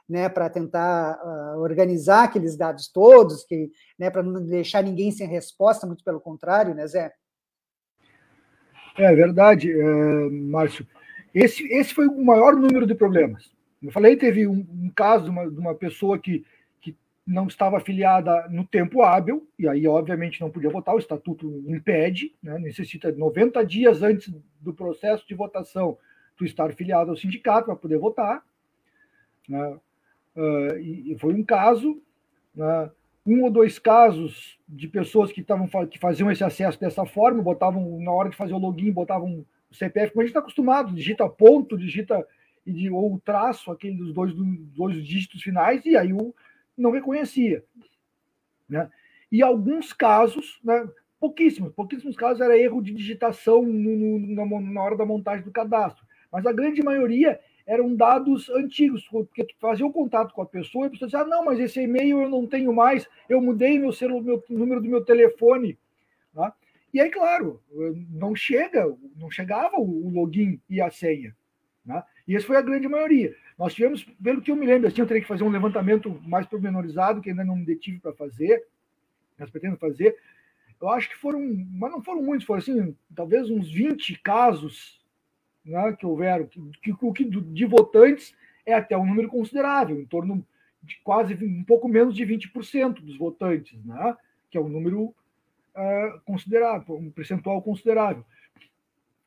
né, 0.09 0.29
para 0.29 0.51
tentar 0.51 1.19
uh, 1.23 1.61
organizar 1.61 2.25
aqueles 2.25 2.57
dados 2.57 2.89
todos, 2.89 3.45
que, 3.45 3.71
né, 3.99 4.11
para 4.11 4.23
não 4.23 4.45
deixar 4.45 4.83
ninguém 4.83 5.11
sem 5.11 5.27
resposta, 5.27 5.87
muito 5.87 6.05
pelo 6.05 6.21
contrário, 6.21 6.75
né, 6.75 6.87
Zé? 6.87 7.13
É 8.97 9.15
verdade, 9.15 9.73
é, 9.73 10.31
Márcio. 10.31 10.87
Esse, 11.35 11.65
esse 11.73 11.93
foi 11.93 12.07
o 12.07 12.25
maior 12.25 12.55
número 12.55 12.87
de 12.87 12.95
problemas. 12.95 13.51
Eu 13.83 13.93
falei, 13.93 14.17
teve 14.17 14.47
um, 14.47 14.67
um 14.71 14.91
caso 14.95 15.25
de 15.25 15.31
uma, 15.31 15.51
de 15.51 15.59
uma 15.59 15.75
pessoa 15.75 16.19
que, 16.19 16.45
não 17.27 17.49
estava 17.49 17.79
afiliada 17.79 18.47
no 18.49 18.65
tempo 18.65 19.03
hábil, 19.03 19.49
e 19.59 19.69
aí, 19.69 19.89
obviamente, 19.89 20.41
não 20.41 20.51
podia 20.51 20.71
votar, 20.71 20.95
o 20.95 20.99
estatuto 20.99 21.65
impede, 21.67 22.33
né, 22.41 22.57
necessita 22.59 23.11
90 23.11 23.67
dias 23.67 24.03
antes 24.03 24.33
do 24.61 24.73
processo 24.73 25.27
de 25.27 25.35
votação 25.35 25.99
tu 26.37 26.45
estar 26.45 26.73
filiado 26.75 27.11
ao 27.11 27.17
sindicato 27.17 27.67
para 27.67 27.77
poder 27.77 27.99
votar. 27.99 28.45
Né? 29.49 29.79
Uh, 30.37 30.79
e, 30.79 31.17
foi 31.19 31.35
um 31.35 31.43
caso, 31.43 32.01
né, 32.55 32.91
um 33.27 33.43
ou 33.43 33.51
dois 33.51 33.79
casos 33.79 34.57
de 34.69 34.87
pessoas 34.87 35.33
que, 35.33 35.43
tavam, 35.43 35.69
que 35.89 35.99
faziam 35.99 36.31
esse 36.31 36.45
acesso 36.45 36.79
dessa 36.79 37.05
forma, 37.05 37.43
botavam, 37.43 37.99
na 38.01 38.13
hora 38.13 38.31
de 38.31 38.37
fazer 38.37 38.53
o 38.53 38.59
login, 38.59 38.93
botavam 38.93 39.45
o 39.69 39.75
CPF, 39.75 40.13
como 40.13 40.23
a 40.23 40.25
gente 40.25 40.31
está 40.31 40.41
acostumado, 40.41 40.95
digita 40.95 41.29
ponto, 41.29 41.77
digita 41.77 42.25
ou 42.93 43.21
traço, 43.25 43.71
aquele 43.71 43.97
dos 43.97 44.13
dois, 44.13 44.33
dois 44.35 45.05
dígitos 45.05 45.43
finais, 45.43 45.85
e 45.85 45.97
aí 45.97 46.13
o 46.13 46.35
não 46.77 46.91
reconhecia. 46.91 47.65
Né? 48.69 48.91
E 49.31 49.43
alguns 49.43 49.93
casos, 49.93 50.61
né, 50.63 50.89
pouquíssimos, 51.19 51.73
pouquíssimos 51.73 52.17
casos 52.17 52.41
era 52.41 52.59
erro 52.59 52.83
de 52.83 52.93
digitação 52.93 53.63
no, 53.63 54.19
no, 54.19 54.61
na 54.61 54.83
hora 54.83 54.97
da 54.97 55.07
montagem 55.07 55.45
do 55.45 55.51
cadastro, 55.51 56.05
mas 56.31 56.47
a 56.47 56.53
grande 56.53 56.83
maioria 56.83 57.41
eram 57.67 57.95
dados 57.95 58.49
antigos, 58.51 59.09
porque 59.09 59.45
tu 59.45 59.55
fazia 59.59 59.85
o 59.85 59.93
contato 59.93 60.33
com 60.33 60.41
a 60.41 60.47
pessoa 60.47 60.85
e 60.85 60.89
a 60.89 60.91
pessoa 60.91 61.09
dizia, 61.09 61.21
ah, 61.21 61.27
não, 61.27 61.45
mas 61.45 61.59
esse 61.59 61.81
e-mail 61.81 62.23
eu 62.23 62.29
não 62.29 62.47
tenho 62.47 62.73
mais, 62.73 63.09
eu 63.29 63.41
mudei 63.41 63.79
meu, 63.79 63.93
celular, 63.93 64.23
meu 64.23 64.43
número 64.49 64.81
do 64.81 64.89
meu 64.89 65.05
telefone. 65.05 65.77
Tá? 66.33 66.55
E 66.95 67.01
aí, 67.01 67.11
claro, 67.11 67.61
não 68.11 68.37
chega, 68.37 68.87
não 69.17 69.31
chegava 69.31 69.77
o 69.79 70.09
login 70.09 70.61
e 70.71 70.81
a 70.81 70.91
senha. 70.91 71.35
Né? 71.85 72.03
E 72.27 72.35
essa 72.35 72.47
foi 72.47 72.57
a 72.57 72.63
grande 72.63 72.89
maioria. 72.89 73.35
Nós 73.59 73.75
tivemos, 73.75 74.05
pelo 74.23 74.43
que 74.43 74.51
eu 74.51 74.57
me 74.57 74.67
lembro, 74.67 74.89
assim, 74.89 75.01
eu 75.01 75.07
teria 75.07 75.23
que 75.23 75.29
fazer 75.29 75.45
um 75.45 75.49
levantamento 75.49 76.21
mais 76.27 76.47
pormenorizado, 76.47 77.21
que 77.21 77.31
ainda 77.31 77.45
não 77.45 77.57
me 77.57 77.65
detive 77.65 77.99
para 77.99 78.13
fazer, 78.13 78.65
mas 79.39 79.51
pretendo 79.51 79.77
fazer. 79.77 80.17
Eu 80.81 80.91
acho 80.91 81.09
que 81.09 81.17
foram, 81.17 81.41
mas 81.41 81.91
não 81.91 82.03
foram 82.03 82.23
muitos, 82.23 82.47
foram 82.47 82.61
assim, 82.61 82.97
talvez 83.15 83.49
uns 83.49 83.71
20 83.71 84.21
casos 84.21 85.01
né, 85.65 85.93
que 85.99 86.05
houveram, 86.05 86.47
que, 86.47 86.95
que, 87.15 87.25
de 87.25 87.65
votantes 87.65 88.35
é 88.65 88.75
até 88.75 88.97
um 88.97 89.07
número 89.07 89.29
considerável, 89.29 89.99
em 89.99 90.05
torno 90.05 90.47
de 90.83 90.99
quase 91.03 91.35
um 91.43 91.65
pouco 91.65 91.89
menos 91.89 92.15
de 92.15 92.25
20% 92.25 93.01
dos 93.01 93.17
votantes, 93.17 93.83
né, 93.85 94.17
que 94.51 94.59
é 94.59 94.61
um 94.61 94.69
número 94.69 95.05
uh, 95.05 96.21
considerável, 96.25 96.97
um 96.97 97.11
percentual 97.11 97.63
considerável. 97.63 98.25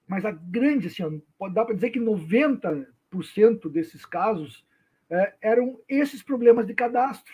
Mas 0.10 0.26
a 0.26 0.32
grande, 0.32 0.88
assim, 0.88 1.22
dar 1.54 1.65
para 1.65 1.76
dizer 1.76 1.91
que 1.91 2.00
90% 2.00 2.88
desses 3.72 4.04
casos 4.08 4.65
uh, 5.12 5.32
eram 5.39 5.80
esses 5.88 6.24
problemas 6.24 6.65
de 6.65 6.74
cadastro. 6.74 7.32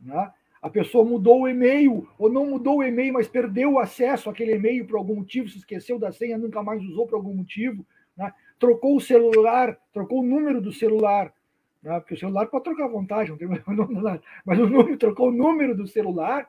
Né? 0.00 0.32
A 0.62 0.70
pessoa 0.70 1.04
mudou 1.04 1.42
o 1.42 1.48
e-mail, 1.48 2.08
ou 2.18 2.32
não 2.32 2.46
mudou 2.46 2.78
o 2.78 2.82
e-mail, 2.82 3.12
mas 3.12 3.28
perdeu 3.28 3.74
o 3.74 3.78
acesso 3.78 4.30
àquele 4.30 4.54
e-mail 4.54 4.86
por 4.86 4.96
algum 4.96 5.16
motivo, 5.16 5.50
se 5.50 5.58
esqueceu 5.58 5.98
da 5.98 6.10
senha, 6.10 6.38
nunca 6.38 6.62
mais 6.62 6.82
usou 6.82 7.06
por 7.06 7.16
algum 7.16 7.34
motivo, 7.34 7.86
né? 8.16 8.32
trocou 8.58 8.96
o 8.96 9.00
celular, 9.00 9.78
trocou 9.92 10.20
o 10.20 10.26
número 10.26 10.62
do 10.62 10.72
celular, 10.72 11.30
né? 11.82 12.00
porque 12.00 12.14
o 12.14 12.18
celular 12.18 12.46
pode 12.46 12.64
trocar 12.64 12.84
à 12.86 12.88
vontade, 12.88 13.28
não 13.28 13.36
tem 13.36 13.48
mas 14.46 14.58
o 14.58 14.66
número, 14.66 14.96
trocou 14.96 15.28
o 15.28 15.32
número 15.32 15.76
do 15.76 15.86
celular 15.86 16.48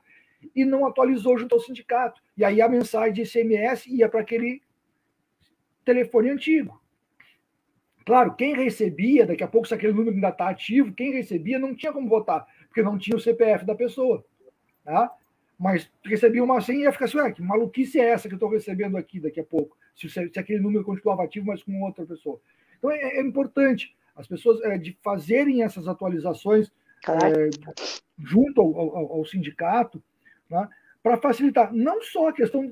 e 0.55 0.63
não 0.63 0.85
atualizou 0.85 1.37
junto 1.37 1.53
ao 1.53 1.61
sindicato. 1.61 2.21
E 2.37 2.45
aí 2.45 2.61
a 2.61 2.69
mensagem 2.69 3.11
de 3.11 3.25
SMS 3.25 3.85
ia 3.87 4.07
para 4.07 4.21
aquele 4.21 4.61
telefone 5.83 6.29
antigo. 6.29 6.81
Claro, 8.05 8.33
quem 8.35 8.55
recebia, 8.55 9.25
daqui 9.25 9.43
a 9.43 9.47
pouco, 9.47 9.67
se 9.67 9.73
aquele 9.73 9.93
número 9.93 10.15
ainda 10.15 10.29
está 10.29 10.49
ativo, 10.49 10.93
quem 10.93 11.11
recebia 11.11 11.59
não 11.59 11.75
tinha 11.75 11.93
como 11.93 12.09
votar 12.09 12.47
porque 12.71 12.81
não 12.81 12.97
tinha 12.97 13.17
o 13.17 13.19
CPF 13.19 13.65
da 13.65 13.75
pessoa. 13.75 14.25
Tá? 14.83 15.13
Mas 15.59 15.91
recebia 16.03 16.43
uma 16.43 16.61
senha 16.61 16.79
e 16.79 16.81
ia 16.83 16.91
ficar 16.91 17.05
assim, 17.05 17.17
ué, 17.17 17.31
que 17.31 17.41
maluquice 17.41 17.99
é 17.99 18.09
essa 18.09 18.27
que 18.27 18.33
eu 18.33 18.37
estou 18.37 18.49
recebendo 18.49 18.97
aqui 18.97 19.19
daqui 19.19 19.39
a 19.39 19.43
pouco? 19.43 19.77
Se, 19.93 20.09
se, 20.09 20.19
aquele 20.19 20.59
número 20.59 20.83
continuava 20.83 21.23
ativo, 21.23 21.45
mas 21.45 21.61
com 21.61 21.83
outra 21.83 22.05
pessoa. 22.05 22.39
Então 22.77 22.89
é, 22.89 23.17
é 23.17 23.21
importante 23.21 23.95
as 24.15 24.25
pessoas 24.25 24.61
é, 24.61 24.77
de 24.77 24.97
fazerem 25.03 25.63
essas 25.63 25.87
atualizações 25.87 26.71
é, 27.07 27.49
junto 28.17 28.61
ao, 28.61 28.79
ao, 28.79 29.13
ao 29.13 29.25
sindicato, 29.25 30.01
né, 30.49 30.67
para 31.03 31.17
facilitar 31.17 31.73
não 31.73 32.01
só 32.01 32.29
a 32.29 32.33
questão 32.33 32.71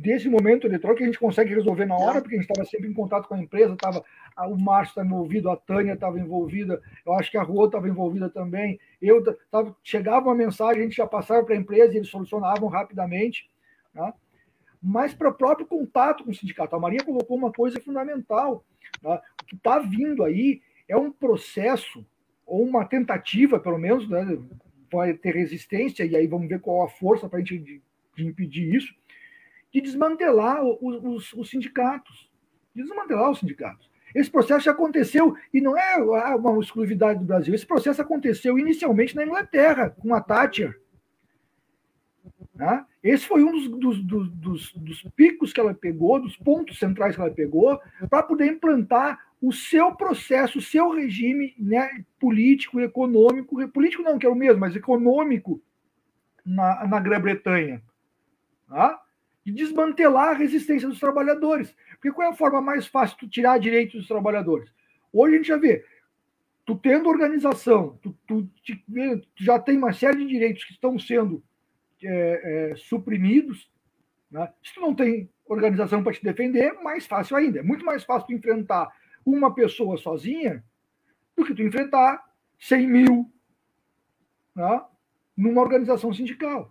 desse 0.00 0.28
momento 0.28 0.66
eletrônico 0.66 0.98
que 0.98 1.04
a 1.04 1.06
gente 1.06 1.18
consegue 1.18 1.54
resolver 1.54 1.84
na 1.84 1.96
hora, 1.96 2.20
porque 2.20 2.36
a 2.36 2.40
gente 2.40 2.50
estava 2.50 2.66
sempre 2.68 2.88
em 2.88 2.94
contato 2.94 3.26
com 3.26 3.34
a 3.34 3.42
empresa, 3.42 3.76
tava, 3.76 4.04
o 4.48 4.56
Márcio 4.56 4.92
estava 4.92 5.06
envolvido, 5.06 5.50
a 5.50 5.56
Tânia 5.56 5.94
estava 5.94 6.18
envolvida, 6.18 6.80
eu 7.04 7.12
acho 7.14 7.30
que 7.30 7.36
a 7.36 7.42
Rua 7.42 7.66
estava 7.66 7.88
envolvida 7.88 8.28
também. 8.28 8.78
Eu 9.02 9.22
tava, 9.50 9.76
chegava 9.82 10.26
uma 10.26 10.34
mensagem, 10.34 10.80
a 10.80 10.84
gente 10.84 10.96
já 10.96 11.06
passava 11.06 11.44
para 11.44 11.54
a 11.54 11.58
empresa 11.58 11.94
e 11.94 11.96
eles 11.96 12.08
solucionavam 12.08 12.68
rapidamente. 12.68 13.50
Né? 13.94 14.12
Mas 14.82 15.12
para 15.12 15.30
o 15.30 15.34
próprio 15.34 15.66
contato 15.66 16.24
com 16.24 16.30
o 16.30 16.34
sindicato, 16.34 16.76
a 16.76 16.80
Maria 16.80 17.04
colocou 17.04 17.36
uma 17.36 17.52
coisa 17.52 17.80
fundamental. 17.80 18.64
Né? 19.02 19.20
O 19.42 19.46
que 19.46 19.56
está 19.56 19.78
vindo 19.80 20.22
aí 20.22 20.62
é 20.88 20.96
um 20.96 21.10
processo, 21.10 22.06
ou 22.46 22.62
uma 22.62 22.84
tentativa, 22.84 23.58
pelo 23.58 23.78
menos, 23.78 24.08
né? 24.08 24.38
vai 24.90 25.12
ter 25.12 25.34
resistência, 25.34 26.04
e 26.04 26.16
aí 26.16 26.26
vamos 26.26 26.48
ver 26.48 26.60
qual 26.60 26.84
a 26.84 26.88
força 26.88 27.28
para 27.28 27.38
a 27.38 27.42
gente 27.42 27.58
de, 27.58 27.82
de 28.16 28.26
impedir 28.26 28.74
isso 28.74 28.94
de 29.72 29.80
desmantelar 29.80 30.62
os, 30.64 31.02
os, 31.02 31.32
os 31.32 31.50
sindicatos. 31.50 32.30
De 32.74 32.82
desmantelar 32.82 33.30
os 33.30 33.38
sindicatos. 33.38 33.88
Esse 34.14 34.30
processo 34.30 34.64
já 34.64 34.72
aconteceu, 34.72 35.36
e 35.52 35.60
não 35.60 35.76
é 35.76 35.96
uma 36.34 36.58
exclusividade 36.60 37.18
do 37.18 37.26
Brasil, 37.26 37.54
esse 37.54 37.66
processo 37.66 38.00
aconteceu 38.00 38.58
inicialmente 38.58 39.14
na 39.14 39.24
Inglaterra, 39.24 39.90
com 39.90 40.14
a 40.14 40.20
Thatcher. 40.20 40.80
Né? 42.54 42.84
Esse 43.02 43.26
foi 43.26 43.44
um 43.44 43.52
dos, 43.52 43.68
dos, 43.68 44.30
dos, 44.32 44.72
dos, 44.72 45.02
picos 45.14 45.52
que 45.52 45.60
ela 45.60 45.74
pegou, 45.74 46.20
dos 46.20 46.36
pontos 46.36 46.78
centrais 46.78 47.14
que 47.14 47.20
ela 47.20 47.30
pegou, 47.30 47.80
para 48.10 48.22
poder 48.22 48.46
implantar 48.46 49.18
o 49.40 49.52
seu 49.52 49.94
processo, 49.94 50.58
o 50.58 50.62
seu 50.62 50.90
regime 50.90 51.54
né, 51.58 52.04
político, 52.18 52.80
econômico, 52.80 53.68
político 53.68 54.02
não, 54.02 54.18
que 54.18 54.26
é 54.26 54.28
o 54.28 54.34
mesmo, 54.34 54.58
mas 54.58 54.74
econômico 54.74 55.62
na, 56.44 56.86
na 56.88 56.98
Grã-Bretanha. 56.98 57.80
Tá? 58.68 59.00
De 59.48 59.52
desmantelar 59.52 60.28
a 60.28 60.34
resistência 60.34 60.86
dos 60.86 61.00
trabalhadores. 61.00 61.74
Porque 61.92 62.12
qual 62.12 62.28
é 62.28 62.30
a 62.30 62.36
forma 62.36 62.60
mais 62.60 62.86
fácil 62.86 63.16
de 63.18 63.28
tirar 63.28 63.58
direitos 63.58 63.94
dos 63.94 64.06
trabalhadores? 64.06 64.70
Hoje 65.10 65.34
a 65.34 65.36
gente 65.38 65.48
já 65.48 65.56
vê, 65.56 65.84
tu 66.66 66.76
tendo 66.76 67.08
organização, 67.08 67.98
tu, 68.02 68.14
tu, 68.26 68.42
tu 68.44 68.78
já 69.36 69.58
tem 69.58 69.78
uma 69.78 69.92
série 69.94 70.18
de 70.18 70.26
direitos 70.26 70.64
que 70.64 70.72
estão 70.72 70.98
sendo 70.98 71.42
é, 72.02 72.72
é, 72.72 72.76
suprimidos. 72.76 73.70
Né? 74.30 74.52
Se 74.62 74.74
tu 74.74 74.82
não 74.82 74.94
tem 74.94 75.30
organização 75.46 76.02
para 76.02 76.12
te 76.12 76.22
defender, 76.22 76.74
mais 76.82 77.06
fácil 77.06 77.34
ainda. 77.36 77.60
É 77.60 77.62
muito 77.62 77.86
mais 77.86 78.04
fácil 78.04 78.26
tu 78.26 78.34
enfrentar 78.34 78.92
uma 79.24 79.54
pessoa 79.54 79.96
sozinha 79.96 80.62
do 81.34 81.42
que 81.42 81.54
tu 81.54 81.62
enfrentar 81.62 82.22
100 82.58 82.86
mil 82.86 83.32
né? 84.54 84.82
numa 85.34 85.62
organização 85.62 86.12
sindical. 86.12 86.70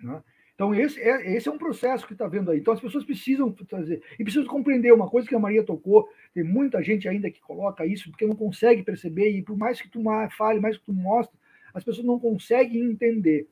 Né? 0.00 0.20
Então, 0.58 0.74
esse 0.74 1.00
é, 1.00 1.36
esse 1.36 1.48
é 1.48 1.52
um 1.52 1.56
processo 1.56 2.04
que 2.04 2.14
está 2.14 2.26
vendo 2.26 2.50
aí. 2.50 2.58
Então, 2.58 2.74
as 2.74 2.80
pessoas 2.80 3.04
precisam 3.04 3.54
fazer. 3.70 4.02
E 4.18 4.24
precisam 4.24 4.44
compreender 4.44 4.92
uma 4.92 5.08
coisa 5.08 5.28
que 5.28 5.34
a 5.36 5.38
Maria 5.38 5.62
tocou. 5.62 6.08
Tem 6.34 6.42
muita 6.42 6.82
gente 6.82 7.08
ainda 7.08 7.30
que 7.30 7.40
coloca 7.40 7.86
isso, 7.86 8.10
porque 8.10 8.26
não 8.26 8.34
consegue 8.34 8.82
perceber, 8.82 9.30
e 9.30 9.40
por 9.40 9.56
mais 9.56 9.80
que 9.80 9.88
tu 9.88 10.02
fale, 10.36 10.58
mais 10.58 10.76
que 10.76 10.84
tu 10.84 10.92
mostre, 10.92 11.38
as 11.72 11.84
pessoas 11.84 12.04
não 12.04 12.18
conseguem 12.18 12.82
entender 12.90 13.46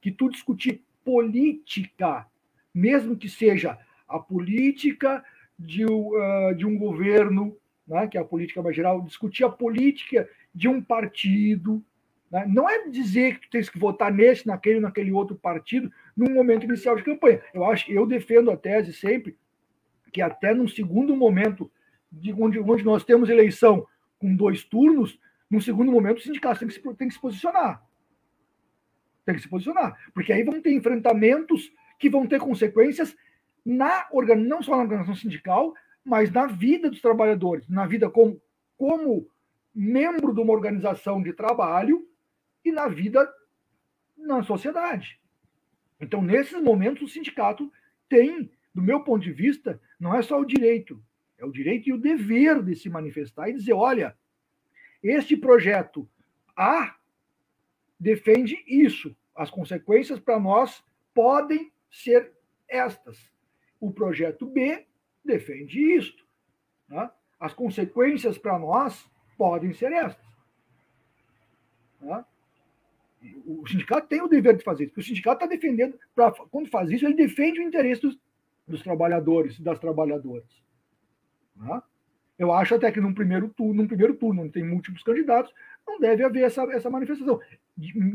que 0.00 0.10
tu 0.10 0.30
discutir 0.30 0.82
política, 1.04 2.26
mesmo 2.74 3.14
que 3.14 3.28
seja 3.28 3.78
a 4.08 4.18
política 4.18 5.22
de, 5.58 5.84
uh, 5.84 6.54
de 6.56 6.64
um 6.64 6.78
governo, 6.78 7.58
né, 7.86 8.06
que 8.06 8.16
é 8.16 8.22
a 8.22 8.24
política 8.24 8.62
mais 8.62 8.74
geral, 8.74 9.02
discutir 9.02 9.44
a 9.44 9.50
política 9.50 10.26
de 10.54 10.66
um 10.66 10.80
partido. 10.80 11.84
Né? 12.30 12.46
Não 12.46 12.68
é 12.68 12.88
dizer 12.88 13.38
que 13.38 13.50
tem 13.50 13.62
que 13.62 13.78
votar 13.78 14.12
nesse, 14.12 14.46
naquele, 14.46 14.80
naquele 14.80 15.12
outro 15.12 15.36
partido, 15.36 15.90
num 16.16 16.32
momento 16.32 16.64
inicial 16.64 16.96
de 16.96 17.02
campanha. 17.02 17.42
Eu 17.52 17.64
acho, 17.64 17.90
eu 17.90 18.06
defendo 18.06 18.50
a 18.50 18.56
tese 18.56 18.92
sempre 18.92 19.36
que 20.12 20.22
até 20.22 20.54
num 20.54 20.68
segundo 20.68 21.14
momento, 21.14 21.70
de 22.10 22.32
onde, 22.32 22.58
onde 22.58 22.84
nós 22.84 23.04
temos 23.04 23.28
eleição 23.28 23.86
com 24.18 24.34
dois 24.34 24.64
turnos, 24.64 25.18
num 25.50 25.60
segundo 25.60 25.92
momento 25.92 26.18
o 26.18 26.22
sindicato 26.22 26.60
tem 26.60 26.68
que 26.68 26.74
se, 26.74 26.80
tem 26.80 27.08
que 27.08 27.14
se 27.14 27.20
posicionar. 27.20 27.82
Tem 29.24 29.34
que 29.34 29.42
se 29.42 29.48
posicionar. 29.48 29.98
Porque 30.14 30.32
aí 30.32 30.42
vão 30.42 30.60
ter 30.60 30.72
enfrentamentos 30.72 31.70
que 31.98 32.08
vão 32.08 32.26
ter 32.26 32.40
consequências 32.40 33.16
na 33.64 34.06
não 34.36 34.62
só 34.62 34.76
na 34.76 34.82
organização 34.82 35.14
sindical, 35.14 35.74
mas 36.04 36.30
na 36.32 36.46
vida 36.46 36.88
dos 36.88 37.02
trabalhadores, 37.02 37.68
na 37.68 37.86
vida 37.86 38.08
como, 38.08 38.40
como 38.78 39.28
membro 39.74 40.32
de 40.32 40.40
uma 40.40 40.54
organização 40.54 41.22
de 41.22 41.34
trabalho 41.34 42.07
e 42.68 42.72
na 42.72 42.88
vida 42.88 43.32
na 44.16 44.42
sociedade. 44.42 45.20
Então, 46.00 46.22
nesses 46.22 46.60
momentos, 46.62 47.02
o 47.02 47.08
sindicato 47.08 47.72
tem, 48.08 48.50
do 48.74 48.82
meu 48.82 49.02
ponto 49.02 49.22
de 49.22 49.32
vista, 49.32 49.80
não 49.98 50.14
é 50.14 50.22
só 50.22 50.40
o 50.40 50.44
direito, 50.44 51.02
é 51.36 51.44
o 51.44 51.52
direito 51.52 51.88
e 51.88 51.92
o 51.92 52.00
dever 52.00 52.62
de 52.62 52.74
se 52.74 52.88
manifestar 52.88 53.48
e 53.48 53.54
dizer: 53.54 53.72
olha, 53.72 54.16
este 55.02 55.36
projeto 55.36 56.08
A 56.56 56.96
defende 57.98 58.56
isso, 58.66 59.16
as 59.34 59.50
consequências 59.50 60.20
para 60.20 60.38
nós 60.38 60.84
podem 61.14 61.72
ser 61.90 62.32
estas 62.68 63.18
o 63.80 63.92
projeto 63.92 64.46
B 64.46 64.86
defende 65.24 65.96
isto. 65.96 66.26
Né? 66.88 67.10
As 67.38 67.54
consequências 67.54 68.38
para 68.38 68.58
nós 68.58 69.08
podem 69.36 69.72
ser 69.72 69.92
estas. 69.92 70.26
Né? 72.00 72.24
O 73.44 73.66
sindicato 73.66 74.06
tem 74.06 74.22
o 74.22 74.28
dever 74.28 74.56
de 74.56 74.62
fazer 74.62 74.84
isso, 74.84 74.92
porque 74.92 75.00
o 75.00 75.08
sindicato 75.08 75.44
está 75.44 75.46
defendendo, 75.46 75.98
pra, 76.14 76.30
quando 76.30 76.68
faz 76.68 76.90
isso, 76.90 77.04
ele 77.04 77.14
defende 77.14 77.58
o 77.58 77.62
interesse 77.62 78.02
dos, 78.02 78.18
dos 78.66 78.82
trabalhadores 78.82 79.58
e 79.58 79.62
das 79.62 79.78
trabalhadoras. 79.78 80.48
Né? 81.56 81.82
Eu 82.38 82.52
acho 82.52 82.76
até 82.76 82.92
que 82.92 83.00
num 83.00 83.12
primeiro 83.12 83.48
turno, 83.48 83.82
num 83.82 83.88
primeiro 83.88 84.14
turno, 84.14 84.42
onde 84.42 84.52
tem 84.52 84.64
múltiplos 84.64 85.02
candidatos, 85.02 85.52
não 85.86 85.98
deve 85.98 86.22
haver 86.22 86.44
essa, 86.44 86.62
essa 86.72 86.88
manifestação. 86.88 87.40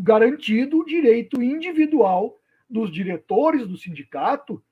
Garantido 0.01 0.79
o 0.79 0.85
direito 0.85 1.41
individual 1.41 2.39
dos 2.69 2.91
diretores 2.91 3.67
do 3.67 3.77
sindicato 3.77 4.63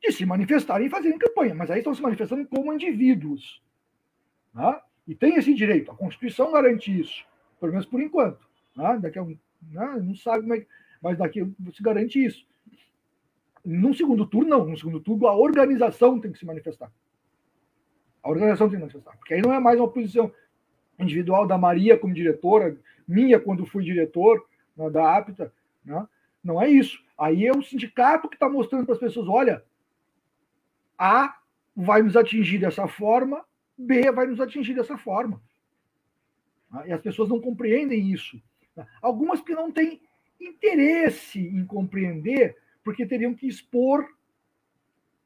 de 0.00 0.12
se 0.12 0.24
manifestarem 0.24 0.86
e 0.86 0.90
fazerem 0.90 1.18
campanha, 1.18 1.54
mas 1.54 1.70
aí 1.70 1.78
estão 1.78 1.94
se 1.94 2.02
manifestando 2.02 2.46
como 2.46 2.72
indivíduos. 2.72 3.62
Né? 4.54 4.80
E 5.08 5.14
tem 5.14 5.36
esse 5.36 5.52
direito, 5.52 5.90
a 5.90 5.96
Constituição 5.96 6.52
garante 6.52 6.98
isso, 6.98 7.24
pelo 7.58 7.72
menos 7.72 7.86
por 7.86 8.00
enquanto. 8.00 8.46
Né? 8.76 8.98
Daqui 9.00 9.18
a 9.18 9.22
um, 9.22 9.36
né? 9.70 9.98
não 10.02 10.14
sabe 10.14 10.42
como 10.42 10.54
é, 10.54 10.66
mas 11.02 11.18
daqui 11.18 11.40
se 11.72 11.82
garante 11.82 12.24
isso. 12.24 12.46
Num 13.64 13.94
segundo 13.94 14.26
turno, 14.26 14.50
não. 14.50 14.66
No 14.66 14.76
segundo 14.76 15.00
turno, 15.00 15.26
a 15.26 15.36
organização 15.36 16.20
tem 16.20 16.30
que 16.30 16.38
se 16.38 16.44
manifestar. 16.44 16.92
A 18.22 18.28
organização 18.28 18.68
tem 18.68 18.78
que 18.78 18.86
se 18.86 18.92
manifestar. 18.92 19.16
Porque 19.18 19.34
aí 19.34 19.42
não 19.42 19.52
é 19.52 19.58
mais 19.58 19.78
uma 19.78 19.88
posição 19.88 20.32
individual 20.98 21.46
da 21.46 21.56
Maria 21.56 21.98
como 21.98 22.14
diretora, 22.14 22.76
minha 23.06 23.40
quando 23.40 23.66
fui 23.66 23.84
diretor 23.84 24.46
né, 24.76 24.90
da 24.90 25.16
APTA. 25.16 25.52
Né? 25.84 26.06
Não 26.42 26.60
é 26.60 26.68
isso. 26.68 27.02
Aí 27.16 27.46
é 27.46 27.52
o 27.52 27.62
sindicato 27.62 28.28
que 28.28 28.36
está 28.36 28.48
mostrando 28.48 28.84
para 28.84 28.94
as 28.94 29.00
pessoas: 29.00 29.28
olha, 29.28 29.64
a 30.98 31.38
vai 31.74 32.02
nos 32.02 32.16
atingir 32.16 32.58
dessa 32.58 32.86
forma, 32.86 33.44
B 33.76 34.10
vai 34.12 34.26
nos 34.26 34.40
atingir 34.40 34.74
dessa 34.74 34.96
forma. 34.96 35.40
E 36.86 36.92
as 36.92 37.00
pessoas 37.00 37.28
não 37.28 37.40
compreendem 37.40 38.12
isso. 38.12 38.40
Algumas 39.00 39.40
que 39.40 39.54
não 39.54 39.70
têm 39.70 40.02
interesse 40.40 41.40
em 41.40 41.64
compreender, 41.64 42.56
porque 42.82 43.06
teriam 43.06 43.34
que 43.34 43.46
expor 43.46 44.06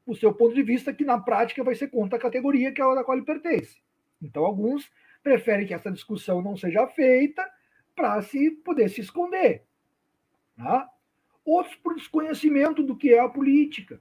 o 0.07 0.15
seu 0.15 0.33
ponto 0.33 0.55
de 0.55 0.63
vista, 0.63 0.93
que 0.93 1.05
na 1.05 1.19
prática 1.19 1.65
vai 1.65 1.75
ser 1.75 1.89
contra 1.89 2.19
a 2.19 2.23
categoria 2.23 2.73
que 2.73 2.81
é 2.81 2.85
a 2.85 2.95
da 2.95 3.05
qual 3.05 3.17
ele 3.17 3.27
pertence. 3.27 3.81
Então, 4.23 4.45
alguns 4.45 4.91
preferem 5.23 5.67
que 5.67 5.75
essa 5.75 5.91
discussão 5.91 6.41
não 6.41 6.57
seja 6.57 6.87
feita 6.89 7.47
para 7.95 8.21
se 8.23 8.51
poder 8.51 8.89
se 8.89 9.01
esconder. 9.01 9.65
Tá? 10.57 10.89
Outros 11.45 11.77
por 11.77 11.95
desconhecimento 11.95 12.83
do 12.83 12.97
que 12.97 13.13
é 13.13 13.19
a 13.19 13.29
política 13.29 14.01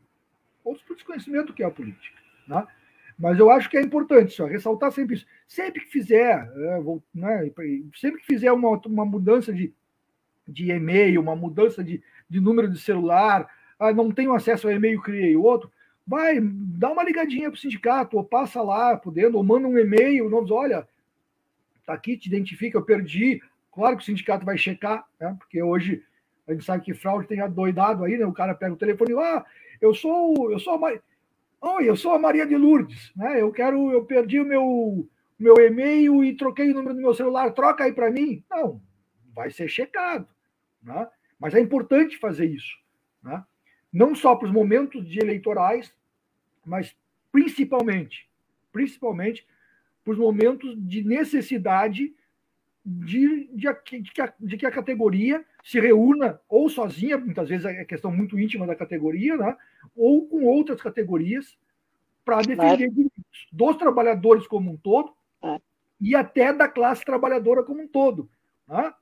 outros 0.67 0.86
por 0.86 0.95
desconhecimento 0.95 1.47
do 1.47 1.53
que 1.53 1.63
é 1.63 1.65
a 1.65 1.71
política. 1.71 2.17
Né? 2.47 2.67
Mas 3.17 3.39
eu 3.39 3.49
acho 3.49 3.69
que 3.69 3.77
é 3.77 3.82
importante 3.82 4.34
só 4.34 4.45
ressaltar 4.45 4.91
sempre 4.91 5.15
isso. 5.15 5.25
Sempre 5.47 5.82
que 5.82 5.91
fizer, 5.91 6.51
é, 6.56 6.80
vou, 6.80 7.03
né, 7.13 7.51
sempre 7.95 8.19
que 8.21 8.25
fizer 8.27 8.51
uma, 8.51 8.80
uma 8.86 9.06
mudança 9.06 9.51
de, 9.51 9.73
de 10.47 10.71
e-mail, 10.71 11.21
uma 11.21 11.36
mudança 11.36 11.84
de, 11.84 12.03
de 12.30 12.39
número 12.39 12.69
de 12.69 12.80
celular, 12.80 13.49
ah, 13.80 13.91
não 13.91 14.12
tenho 14.12 14.34
acesso 14.34 14.67
ao 14.67 14.73
e-mail, 14.73 15.01
criei 15.01 15.36
outro, 15.36 15.71
vai, 16.06 16.39
dá 16.41 16.91
uma 16.91 17.03
ligadinha 17.03 17.49
para 17.49 17.58
o 17.58 17.60
sindicato, 17.60 18.17
ou 18.17 18.23
passa 18.23 18.62
lá, 18.62 18.95
podendo, 18.95 19.38
ou 19.38 19.43
manda 19.43 19.67
um 19.67 19.77
e-mail, 19.77 20.30
não 20.30 20.43
diz, 20.43 20.51
olha, 20.51 20.88
tá 21.86 21.93
aqui, 21.93 22.17
te 22.17 22.27
identifica, 22.27 22.77
eu 22.77 22.86
perdi. 22.86 23.41
Claro 23.71 23.97
que 23.97 24.03
o 24.03 24.06
sindicato 24.06 24.45
vai 24.45 24.58
checar, 24.58 25.06
né, 25.19 25.36
porque 25.39 25.62
hoje 25.62 26.03
a 26.47 26.53
gente 26.53 26.63
sabe 26.63 26.84
que 26.84 26.93
fraude 26.93 27.27
tem 27.27 27.41
adoidado 27.41 28.06
aí, 28.06 28.17
né? 28.17 28.25
O 28.25 28.32
cara 28.32 28.56
pega 28.56 28.73
o 28.73 28.77
telefone 28.77 29.12
e 29.12 29.19
ah, 29.19 29.45
eu 29.82 29.93
sou, 29.93 30.49
eu 30.49 30.58
sou 30.58 30.73
a 30.73 30.77
Maria, 30.77 31.03
Oi, 31.69 31.89
eu 31.89 31.97
sou 31.97 32.13
a 32.13 32.19
Maria 32.19 32.47
de 32.47 32.56
Lourdes, 32.56 33.12
né? 33.13 33.41
Eu 33.41 33.51
quero, 33.51 33.91
eu 33.91 34.06
perdi 34.06 34.39
o 34.39 34.45
meu 34.45 35.10
meu 35.38 35.56
e-mail 35.58 36.23
e 36.23 36.36
troquei 36.36 36.71
o 36.71 36.73
número 36.73 36.95
do 36.95 37.01
meu 37.01 37.13
celular, 37.13 37.51
troca 37.51 37.84
aí 37.84 37.91
para 37.91 38.10
mim. 38.10 38.41
Não, 38.49 38.82
vai 39.36 39.51
ser 39.51 39.67
checado, 39.67 40.27
né? 40.82 41.08
Mas 41.38 41.53
é 41.53 41.60
importante 41.60 42.17
fazer 42.17 42.45
isso, 42.45 42.73
né? 43.21 43.43
Não 43.91 44.15
só 44.15 44.34
para 44.34 44.47
os 44.47 44.53
momentos 44.53 45.06
de 45.06 45.19
eleitorais, 45.19 45.93
mas 46.65 46.95
principalmente, 47.34 48.30
principalmente 48.71 49.45
para 50.06 50.13
os 50.13 50.17
momentos 50.17 50.73
de 50.88 51.03
necessidade 51.03 52.15
de, 52.89 53.50
de, 53.54 54.02
de, 54.02 54.12
que 54.13 54.21
a, 54.21 54.34
de 54.39 54.58
que 54.58 54.65
a 54.65 54.71
categoria 54.71 55.43
se 55.62 55.78
reúna 55.78 56.39
ou 56.47 56.69
sozinha, 56.69 57.17
muitas 57.17 57.50
vezes 57.50 57.65
é 57.65 57.84
questão 57.84 58.10
muito 58.10 58.39
íntima 58.39 58.65
da 58.65 58.78
categoria, 58.78 59.36
né? 59.36 59.58
ou 59.93 60.26
com 60.26 60.45
outras 60.45 60.82
categorias 60.82 61.58
para 62.23 62.41
defender 62.41 62.86
é. 62.86 63.21
dos 63.52 63.76
trabalhadores 63.76 64.47
como 64.47 64.71
um 64.71 64.78
todo 64.78 65.13
é. 65.43 65.60
e 66.00 66.15
até 66.15 66.54
da 66.54 66.69
classe 66.69 67.04
trabalhadora 67.04 67.62
como 67.62 67.82
um 67.82 67.88
todo. 67.88 68.30
Né? 68.65 68.93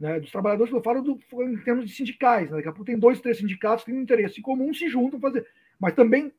Né? 0.00 0.20
Dos 0.20 0.32
trabalhadores 0.32 0.70
que 0.70 0.78
eu 0.78 0.82
falo 0.82 1.02
do, 1.02 1.20
em 1.42 1.58
termos 1.58 1.84
de 1.84 1.94
sindicais. 1.94 2.50
Né? 2.50 2.56
Daqui 2.56 2.68
a 2.68 2.72
pouco 2.72 2.86
tem 2.86 2.98
dois, 2.98 3.20
três 3.20 3.36
sindicatos 3.36 3.84
que 3.84 3.90
têm 3.90 4.00
um 4.00 4.02
interesse 4.02 4.40
comum, 4.40 4.72
se 4.72 4.88
juntam 4.88 5.20
fazer. 5.20 5.46
Mas 5.78 5.92
também 5.92 6.32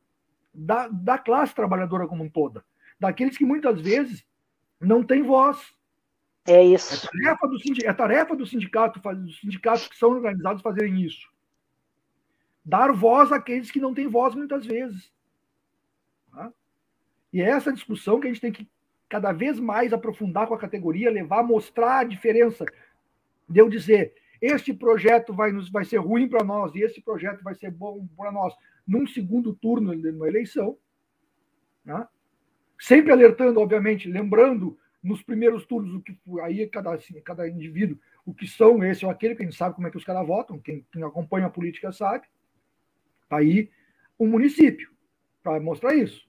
da, 0.52 0.88
da 0.88 1.20
classe 1.20 1.54
trabalhadora 1.54 2.08
como 2.08 2.24
um 2.24 2.30
todo. 2.30 2.64
Daqueles 3.00 3.38
que 3.38 3.46
muitas 3.46 3.80
vezes 3.80 4.26
não 4.82 5.04
têm 5.04 5.22
voz 5.22 5.77
é 6.48 6.64
isso. 6.64 7.08
É 7.08 7.10
tarefa 7.10 7.48
do, 7.48 7.60
sindicato, 7.60 7.90
é 7.90 7.94
tarefa 7.94 8.36
do 8.36 8.46
sindicato, 8.46 9.00
dos 9.16 9.40
sindicatos 9.40 9.88
que 9.88 9.98
são 9.98 10.12
organizados 10.12 10.62
fazerem 10.62 11.02
isso. 11.02 11.28
Dar 12.64 12.92
voz 12.92 13.32
àqueles 13.32 13.70
que 13.70 13.80
não 13.80 13.94
têm 13.94 14.08
voz 14.08 14.34
muitas 14.34 14.66
vezes. 14.66 15.12
Tá? 16.32 16.52
E 17.32 17.42
é 17.42 17.50
essa 17.50 17.74
discussão 17.74 18.20
que 18.20 18.28
a 18.28 18.30
gente 18.30 18.42
tem 18.42 18.52
que 18.52 18.70
cada 19.10 19.32
vez 19.32 19.60
mais 19.60 19.94
aprofundar 19.94 20.48
com 20.48 20.54
a 20.54 20.60
categoria, 20.60 21.12
levar, 21.12 21.44
mostrar 21.44 22.00
a 22.00 22.04
diferença 22.04 22.66
de 23.48 23.60
eu 23.60 23.70
dizer 23.70 24.14
este 24.42 24.74
projeto 24.74 25.34
vai, 25.34 25.52
nos, 25.52 25.70
vai 25.70 25.84
ser 25.84 25.98
ruim 25.98 26.28
para 26.28 26.44
nós 26.44 26.74
e 26.76 26.82
esse 26.82 27.02
projeto 27.02 27.44
vai 27.44 27.56
ser 27.56 27.72
bom 27.72 28.08
para 28.16 28.32
nós 28.32 28.54
num 28.88 29.08
segundo 29.08 29.54
turno 29.54 29.96
de 29.96 30.10
uma 30.10 30.28
eleição. 30.28 30.78
Né? 31.84 32.08
Sempre 32.80 33.12
alertando, 33.12 33.60
obviamente, 33.60 34.10
lembrando 34.10 34.78
nos 35.04 35.22
primeiros 35.22 35.66
turnos, 35.66 35.94
o 35.94 36.02
que 36.02 36.18
aí 36.42 36.68
cada, 36.68 36.94
assim, 36.94 37.20
cada 37.22 37.48
indivíduo, 37.48 37.98
o 38.26 38.34
que 38.34 38.48
são 38.48 38.84
esse 38.84 39.06
ou 39.06 39.12
aquele, 39.12 39.36
que 39.36 39.44
a 39.44 39.46
gente 39.46 39.58
sabe 39.58 39.76
como 39.76 39.88
é 39.88 39.92
que 39.92 39.98
os 39.98 40.04
caras 40.04 40.26
votam, 40.26 40.60
quem, 40.60 40.86
quem 40.92 41.04
acompanha 41.04 41.48
a 41.48 41.52
política 41.52 41.92
sabe. 41.92 42.28
Tá 43.30 43.38
aí 43.38 43.70
o 44.18 44.26
um 44.26 44.30
município 44.30 44.92
para 45.44 45.60
mostrar 45.60 45.96
isso. 45.96 46.28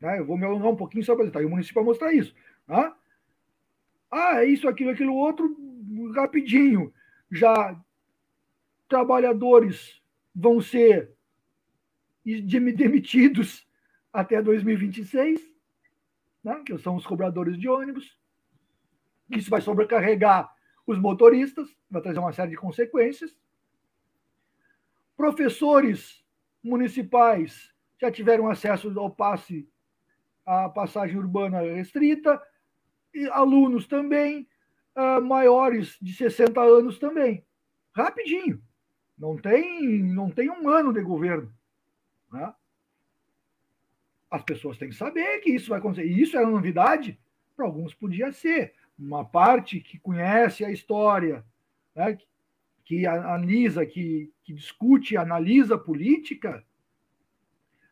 Né? 0.00 0.18
Eu 0.18 0.24
vou 0.24 0.36
me 0.36 0.44
alongar 0.44 0.70
um 0.70 0.76
pouquinho 0.76 1.04
só 1.04 1.14
para 1.14 1.30
tá 1.30 1.38
aí 1.38 1.44
o 1.44 1.50
município 1.50 1.74
para 1.74 1.84
mostrar 1.84 2.12
isso. 2.12 2.34
Né? 2.66 2.92
Ah, 4.10 4.42
é 4.42 4.46
isso, 4.46 4.68
aquilo, 4.68 4.90
aquilo 4.90 5.14
outro, 5.14 5.56
rapidinho. 6.14 6.92
Já 7.30 7.80
trabalhadores 8.88 10.02
vão 10.34 10.60
ser 10.60 11.12
demitidos 12.24 13.66
até 14.12 14.42
2026 14.42 15.51
né, 16.42 16.62
que 16.64 16.76
são 16.78 16.96
os 16.96 17.06
cobradores 17.06 17.58
de 17.58 17.68
ônibus. 17.68 18.18
Isso 19.30 19.48
vai 19.48 19.60
sobrecarregar 19.60 20.52
os 20.86 20.98
motoristas, 20.98 21.68
vai 21.90 22.02
trazer 22.02 22.18
uma 22.18 22.32
série 22.32 22.50
de 22.50 22.56
consequências. 22.56 23.36
Professores 25.16 26.24
municipais 26.62 27.72
já 28.00 28.10
tiveram 28.10 28.48
acesso 28.48 28.98
ao 28.98 29.10
passe, 29.10 29.68
à 30.44 30.68
passagem 30.68 31.16
urbana 31.16 31.60
restrita, 31.60 32.42
e 33.14 33.28
alunos 33.28 33.86
também, 33.86 34.48
uh, 34.96 35.20
maiores 35.20 35.96
de 36.00 36.12
60 36.14 36.60
anos 36.60 36.98
também. 36.98 37.46
Rapidinho. 37.94 38.60
Não 39.16 39.36
tem, 39.36 40.02
não 40.02 40.30
tem 40.30 40.50
um 40.50 40.68
ano 40.68 40.92
de 40.92 41.02
governo. 41.02 41.52
Né? 42.32 42.52
As 44.32 44.42
pessoas 44.42 44.78
têm 44.78 44.88
que 44.88 44.94
saber 44.94 45.40
que 45.40 45.50
isso 45.50 45.68
vai 45.68 45.78
acontecer. 45.78 46.06
E 46.06 46.22
isso 46.22 46.38
é 46.38 46.40
uma 46.40 46.52
novidade? 46.52 47.20
Para 47.54 47.66
alguns 47.66 47.92
podia 47.92 48.32
ser. 48.32 48.72
Uma 48.98 49.26
parte 49.26 49.78
que 49.78 49.98
conhece 49.98 50.64
a 50.64 50.70
história, 50.70 51.44
né? 51.94 52.16
que 52.82 53.06
analisa, 53.06 53.84
que, 53.84 54.32
que 54.42 54.54
discute, 54.54 55.18
analisa 55.18 55.76
política, 55.76 56.64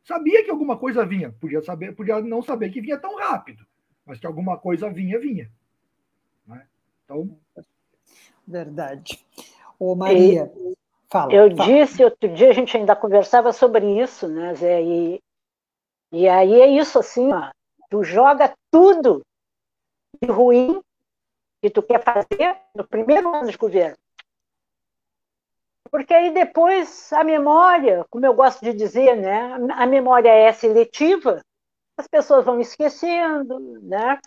sabia 0.02 0.42
que 0.42 0.50
alguma 0.50 0.78
coisa 0.78 1.04
vinha. 1.04 1.30
Podia, 1.30 1.60
saber, 1.60 1.94
podia 1.94 2.22
não 2.22 2.42
saber 2.42 2.70
que 2.70 2.80
vinha 2.80 2.96
tão 2.96 3.16
rápido, 3.18 3.66
mas 4.06 4.18
que 4.18 4.26
alguma 4.26 4.56
coisa 4.56 4.90
vinha, 4.90 5.18
vinha. 5.18 5.52
Né? 6.46 6.66
Então. 7.04 7.38
Verdade. 8.46 9.22
Ô, 9.78 9.94
Maria, 9.94 10.50
e, 10.56 10.74
fala. 11.10 11.34
Eu 11.34 11.54
fala. 11.54 11.70
disse, 11.70 12.02
outro 12.02 12.32
dia 12.32 12.48
a 12.48 12.54
gente 12.54 12.74
ainda 12.78 12.96
conversava 12.96 13.52
sobre 13.52 14.00
isso, 14.02 14.26
né, 14.26 14.54
Zé? 14.54 14.82
E, 14.82 15.22
e 16.12 16.28
aí 16.28 16.60
é 16.60 16.66
isso 16.68 16.98
assim, 16.98 17.32
ó, 17.32 17.50
tu 17.88 18.02
joga 18.02 18.52
tudo 18.70 19.22
de 20.20 20.30
ruim 20.30 20.80
que 21.62 21.70
tu 21.70 21.82
quer 21.82 22.02
fazer 22.02 22.56
no 22.74 22.86
primeiro 22.86 23.34
ano 23.34 23.50
de 23.50 23.56
governo. 23.56 23.96
Porque 25.90 26.14
aí 26.14 26.32
depois 26.32 27.12
a 27.12 27.24
memória, 27.24 28.04
como 28.08 28.24
eu 28.24 28.34
gosto 28.34 28.64
de 28.64 28.72
dizer, 28.72 29.16
né, 29.16 29.58
a 29.72 29.86
memória 29.86 30.30
é 30.30 30.52
seletiva, 30.52 31.42
as 31.98 32.06
pessoas 32.06 32.44
vão 32.44 32.60
esquecendo, 32.60 33.58
né? 33.82 34.18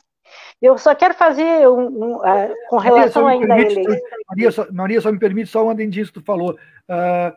Eu 0.62 0.78
só 0.78 0.96
quero 0.96 1.14
fazer 1.14 1.68
um, 1.68 1.88
um 1.88 2.16
uh, 2.18 2.56
com 2.70 2.78
relação 2.78 3.24
Maria, 3.24 3.42
ainda 3.42 3.54
à 3.54 3.60
eleição. 3.60 3.98
Maria 4.30 4.52
só, 4.52 4.72
Maria, 4.72 5.02
só 5.02 5.12
me 5.12 5.20
permite 5.20 5.50
só 5.50 5.68
um 5.68 5.76
disso 5.90 6.14
que 6.14 6.20
tu 6.20 6.26
falou. 6.26 6.54
Uh, 6.54 7.36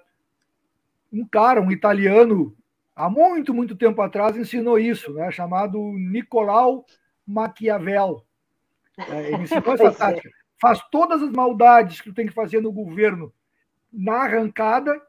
um 1.13 1.27
cara, 1.27 1.61
um 1.61 1.71
italiano, 1.71 2.55
há 2.97 3.11
muito, 3.11 3.53
muito 3.53 3.77
tempo 3.77 4.01
atrás, 4.01 4.37
ensinou 4.37 4.79
isso, 4.79 5.13
né? 5.13 5.31
chamado 5.31 5.79
Nicolau 5.93 6.87
Maquiavel. 7.27 8.25
É, 8.99 9.33
ele 9.33 9.43
ensinou 9.43 9.75
essa 9.75 9.85
é. 9.85 9.91
tática. 9.91 10.31
Faz 10.59 10.81
todas 10.91 11.23
as 11.23 11.31
maldades 11.31 12.01
que 12.01 12.11
tu 12.11 12.15
tem 12.15 12.27
que 12.27 12.33
fazer 12.33 12.63
no 12.63 12.73
governo 12.73 13.33
na 13.93 14.23
arrancada 14.23 15.01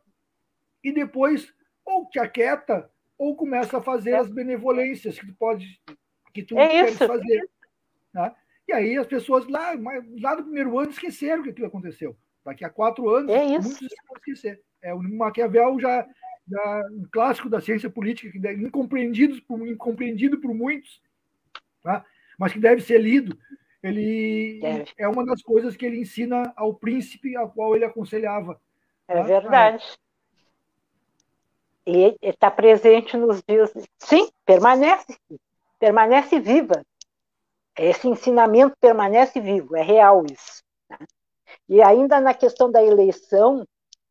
e 0.83 0.91
depois 0.91 1.53
ou 1.85 2.05
te 2.09 2.19
aquieta 2.19 2.91
ou 3.17 3.35
começa 3.35 3.77
a 3.77 3.81
fazer 3.81 4.13
as 4.15 4.29
benevolências 4.29 5.17
que 5.17 5.25
tu 5.25 5.33
pode 5.35 5.81
que 6.33 6.43
tu 6.43 6.59
é 6.59 6.67
queres 6.67 6.97
fazer. 6.97 7.49
Né? 8.13 8.35
E 8.67 8.73
aí 8.73 8.97
as 8.97 9.07
pessoas 9.07 9.47
lá, 9.47 9.73
lá 10.21 10.35
do 10.35 10.43
primeiro 10.43 10.77
ano 10.77 10.91
esqueceram 10.91 11.41
que 11.41 11.49
aquilo 11.49 11.67
aconteceu. 11.67 12.15
Daqui 12.43 12.63
a 12.63 12.69
quatro 12.69 13.09
anos, 13.09 13.33
é 13.33 13.47
muitos 13.47 13.79
vão 13.79 14.17
esquecer. 14.17 14.61
É, 14.81 14.93
o 14.93 15.01
Maquiavel 15.01 15.79
já, 15.79 16.05
já 16.50 16.84
um 16.91 17.06
clássico 17.12 17.50
da 17.50 17.60
ciência 17.60 17.89
política, 17.89 18.32
que 18.32 18.39
deve, 18.39 18.64
incompreendido, 18.64 19.41
por, 19.43 19.68
incompreendido 19.68 20.39
por 20.39 20.54
muitos, 20.54 21.02
tá? 21.84 22.06
mas 22.38 22.54
que 22.54 22.60
deve 22.60 22.82
ser 22.82 23.00
lido. 23.00 23.38
Ele 23.84 24.60
deve. 24.62 24.91
é 24.98 25.08
uma 25.08 25.26
das 25.26 25.41
coisas 25.41 25.76
que 25.76 25.86
ele 25.86 26.00
ensina 26.00 26.52
ao 26.56 26.74
príncipe 26.74 27.36
a 27.38 27.48
qual 27.48 27.76
ele 27.76 27.86
aconselhava. 27.86 28.60
É 29.08 29.16
tá? 29.16 29.24
verdade. 29.24 29.86
E 31.86 32.18
está 32.22 32.52
presente 32.52 33.16
nos 33.16 33.41
dias. 33.48 33.72
Sim, 33.98 34.30
permanece. 34.45 35.18
Permanece 35.80 36.39
viva. 36.39 36.84
Esse 37.78 38.08
ensinamento 38.08 38.76
permanece 38.82 39.39
vivo, 39.39 39.76
é 39.76 39.84
real 39.84 40.26
isso. 40.26 40.64
Né? 40.89 40.98
E 41.70 41.82
ainda 41.82 42.20
na 42.20 42.34
questão 42.34 42.72
da 42.72 42.84
eleição, 42.84 43.66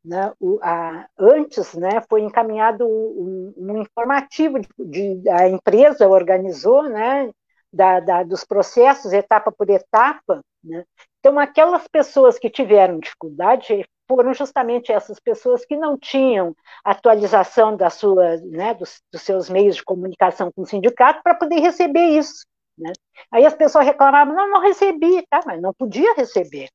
né, 0.06 0.32
o, 0.38 0.58
a, 0.62 1.06
antes 1.18 1.74
né, 1.74 2.00
foi 2.08 2.22
encaminhado 2.22 2.86
um, 2.86 3.52
um 3.56 3.82
informativo 3.82 4.60
de, 4.60 5.16
de, 5.16 5.28
a 5.28 5.48
empresa 5.48 6.08
organizou 6.08 6.84
né, 6.84 7.30
da, 7.72 7.98
da, 7.98 8.22
dos 8.22 8.44
processos 8.44 9.12
etapa 9.12 9.50
por 9.50 9.68
etapa. 9.68 10.40
Né? 10.62 10.84
Então, 11.18 11.38
aquelas 11.38 11.88
pessoas 11.88 12.38
que 12.38 12.48
tiveram 12.48 13.00
dificuldade 13.00 13.84
foram 14.08 14.32
justamente 14.32 14.92
essas 14.92 15.18
pessoas 15.18 15.64
que 15.64 15.76
não 15.76 15.98
tinham 15.98 16.54
atualização 16.84 17.76
da 17.76 17.90
sua, 17.90 18.36
né, 18.36 18.74
dos, 18.74 19.02
dos 19.12 19.22
seus 19.22 19.50
meios 19.50 19.74
de 19.74 19.84
comunicação 19.84 20.52
com 20.52 20.62
o 20.62 20.66
sindicato 20.66 21.20
para 21.24 21.34
poder 21.34 21.58
receber 21.58 22.16
isso. 22.16 22.46
Né? 22.78 22.92
Aí 23.32 23.44
as 23.44 23.54
pessoas 23.54 23.84
reclamavam, 23.84 24.34
não, 24.34 24.48
não 24.48 24.60
recebi, 24.60 25.26
tá? 25.28 25.40
mas 25.44 25.60
não 25.60 25.74
podia 25.74 26.14
receber, 26.14 26.68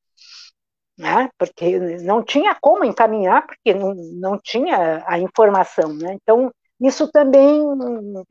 né? 1.02 1.28
porque 1.36 1.80
não 2.02 2.22
tinha 2.22 2.56
como 2.60 2.84
encaminhar, 2.84 3.44
porque 3.44 3.74
não, 3.74 3.92
não 3.94 4.38
tinha 4.38 5.02
a 5.04 5.18
informação. 5.18 5.92
Né? 5.92 6.16
Então, 6.22 6.52
isso 6.80 7.10
também, 7.10 7.60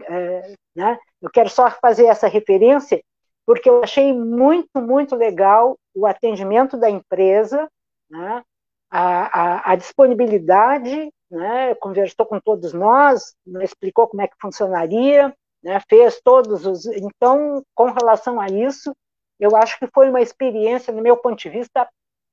é, 0.07 0.55
né? 0.73 0.97
eu 1.21 1.29
quero 1.29 1.49
só 1.49 1.69
fazer 1.69 2.05
essa 2.05 2.29
referência, 2.29 3.01
porque 3.45 3.69
eu 3.69 3.83
achei 3.83 4.13
muito, 4.13 4.81
muito 4.81 5.17
legal 5.17 5.77
o 5.93 6.07
atendimento 6.07 6.77
da 6.77 6.89
empresa, 6.89 7.67
né? 8.09 8.41
a, 8.89 9.41
a, 9.41 9.71
a 9.73 9.75
disponibilidade, 9.75 11.11
né? 11.29 11.75
conversou 11.75 12.25
com 12.25 12.39
todos 12.39 12.71
nós, 12.71 13.35
explicou 13.61 14.07
como 14.07 14.21
é 14.21 14.29
que 14.29 14.35
funcionaria, 14.39 15.35
né, 15.61 15.79
fez 15.89 16.19
todos 16.23 16.65
os. 16.65 16.85
Então, 16.85 17.61
com 17.75 17.91
relação 17.91 18.39
a 18.39 18.47
isso, 18.47 18.95
eu 19.39 19.55
acho 19.55 19.77
que 19.77 19.87
foi 19.93 20.09
uma 20.09 20.21
experiência, 20.21 20.93
no 20.93 21.01
meu 21.01 21.17
ponto 21.17 21.37
de 21.37 21.49
vista, 21.49 21.87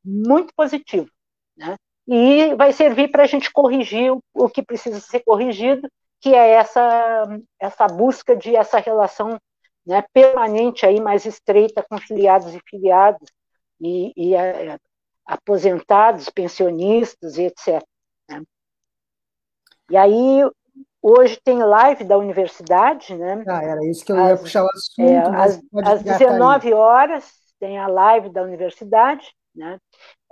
muito 0.09 0.53
positiva. 0.55 1.09
Né? 1.57 1.77
E 2.07 2.55
vai 2.55 2.73
servir 2.73 3.09
para 3.09 3.25
a 3.25 3.27
gente 3.27 3.53
corrigir 3.53 4.13
o, 4.13 4.23
o 4.35 4.49
que 4.49 4.63
precisa 4.63 5.01
ser 5.01 5.21
corrigido, 5.21 5.89
que 6.21 6.35
é 6.35 6.51
essa, 6.53 7.41
essa 7.61 7.87
busca 7.87 8.35
de 8.35 8.57
essa 8.57 8.79
relação 8.79 9.39
né, 9.87 10.03
permanente 10.13 10.87
aí 10.87 11.01
mais 11.01 11.27
estreita 11.27 11.85
com 11.89 11.99
filiados 11.99 12.55
e 12.55 12.61
filiados 12.69 13.29
e, 13.81 14.13
e 14.17 14.35
é, 14.35 14.79
aposentados, 15.27 16.31
pensionistas 16.31 17.37
e 17.37 17.43
etc. 17.43 17.83
Né? 18.29 18.43
E 19.91 19.97
aí 19.97 20.43
Hoje 21.01 21.41
tem 21.43 21.63
live 21.63 22.05
da 22.05 22.19
universidade, 22.19 23.15
né? 23.15 23.45
Ah, 23.47 23.63
era 23.63 23.85
isso 23.87 24.05
que 24.05 24.11
eu 24.11 24.17
ia 24.17 24.37
puxar 24.37 24.65
o 24.65 24.67
assunto. 24.67 25.01
É, 25.01 25.19
às, 25.19 25.61
às 25.85 26.03
19 26.03 26.75
horas 26.75 27.33
tem 27.61 27.79
a 27.79 27.87
live 27.87 28.31
da 28.31 28.43
universidade, 28.43 29.33
né? 29.59 29.79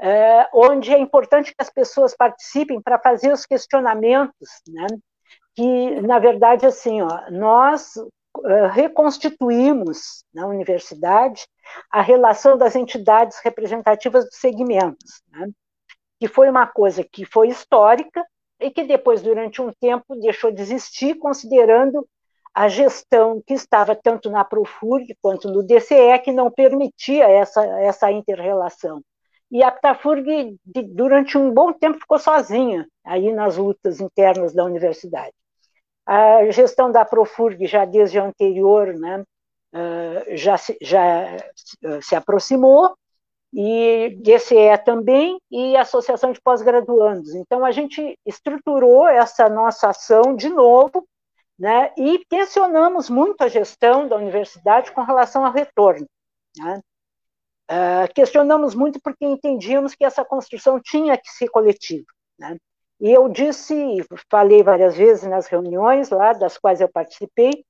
É, 0.01 0.49
onde 0.55 0.93
é 0.93 0.99
importante 0.99 1.51
que 1.51 1.63
as 1.63 1.71
pessoas 1.71 2.17
participem 2.17 2.81
para 2.81 2.99
fazer 2.99 3.33
os 3.33 3.45
questionamentos, 3.45 4.49
né? 4.69 4.87
Que, 5.55 6.01
na 6.03 6.19
verdade, 6.19 6.67
assim, 6.67 7.03
ó, 7.03 7.31
nós 7.31 7.97
uh, 7.97 8.67
reconstituímos 8.73 10.25
na 10.33 10.47
universidade 10.47 11.47
a 11.91 12.01
relação 12.01 12.57
das 12.57 12.77
entidades 12.77 13.39
representativas 13.43 14.25
dos 14.27 14.39
segmentos, 14.39 15.23
né? 15.31 15.49
que 16.21 16.29
foi 16.29 16.49
uma 16.49 16.67
coisa 16.67 17.05
que 17.05 17.25
foi 17.25 17.49
histórica, 17.49 18.25
e 18.61 18.71
que 18.71 18.85
depois, 18.85 19.23
durante 19.23 19.61
um 19.61 19.73
tempo, 19.73 20.17
deixou 20.17 20.51
de 20.51 20.63
existir, 20.63 21.17
considerando 21.17 22.07
a 22.55 22.69
gestão 22.69 23.43
que 23.47 23.53
estava 23.53 23.95
tanto 23.95 24.31
na 24.31 24.45
Profurg 24.45 25.15
quanto 25.21 25.51
no 25.51 25.63
DCE, 25.63 26.19
que 26.25 26.33
não 26.33 26.51
permitia 26.51 27.29
essa, 27.29 27.63
essa 27.81 28.11
inter-relação. 28.11 29.03
E 29.51 29.63
a 29.63 29.71
Ptafurg, 29.71 30.59
durante 30.89 31.39
um 31.39 31.53
bom 31.53 31.73
tempo, 31.73 31.99
ficou 31.99 32.19
sozinha 32.19 32.87
aí 33.05 33.33
nas 33.33 33.57
lutas 33.57 34.01
internas 34.01 34.53
da 34.53 34.65
universidade. 34.65 35.33
A 36.05 36.51
gestão 36.51 36.91
da 36.91 37.05
Profurg, 37.05 37.67
já 37.67 37.85
desde 37.85 38.19
o 38.19 38.25
anterior, 38.25 38.95
né, 38.95 39.25
já, 40.35 40.57
se, 40.57 40.77
já 40.81 41.37
se 42.03 42.15
aproximou, 42.15 42.97
e 43.53 44.19
DCE 44.21 44.77
também, 44.85 45.41
e 45.51 45.77
Associação 45.77 46.33
de 46.33 46.41
Pós-Graduandos. 46.41 47.35
Então, 47.35 47.65
a 47.65 47.71
gente 47.71 48.19
estruturou 48.27 49.09
essa 49.09 49.49
nossa 49.49 49.89
ação 49.89 50.35
de 50.37 50.49
novo, 50.49 51.07
né, 51.59 51.93
e 51.97 52.23
tensionamos 52.29 53.09
muito 53.09 53.41
a 53.43 53.49
gestão 53.49 54.07
da 54.07 54.17
universidade 54.17 54.93
com 54.93 55.03
relação 55.03 55.45
ao 55.47 55.53
retorno. 55.53 56.07
Né? 56.59 56.81
Uh, 57.71 58.13
questionamos 58.15 58.75
muito 58.75 59.01
porque 59.01 59.25
entendíamos 59.25 59.95
que 59.95 60.05
essa 60.05 60.25
construção 60.25 60.81
tinha 60.81 61.17
que 61.19 61.29
ser 61.31 61.49
coletiva. 61.49 62.07
Né? 62.39 62.57
E 63.01 63.11
eu 63.11 63.29
disse, 63.29 63.75
falei 64.31 64.63
várias 64.63 64.97
vezes 64.97 65.29
nas 65.29 65.47
reuniões 65.47 66.11
lá, 66.11 66.33
das 66.33 66.57
quais 66.57 66.81
eu 66.81 66.89
participei, 66.89 67.65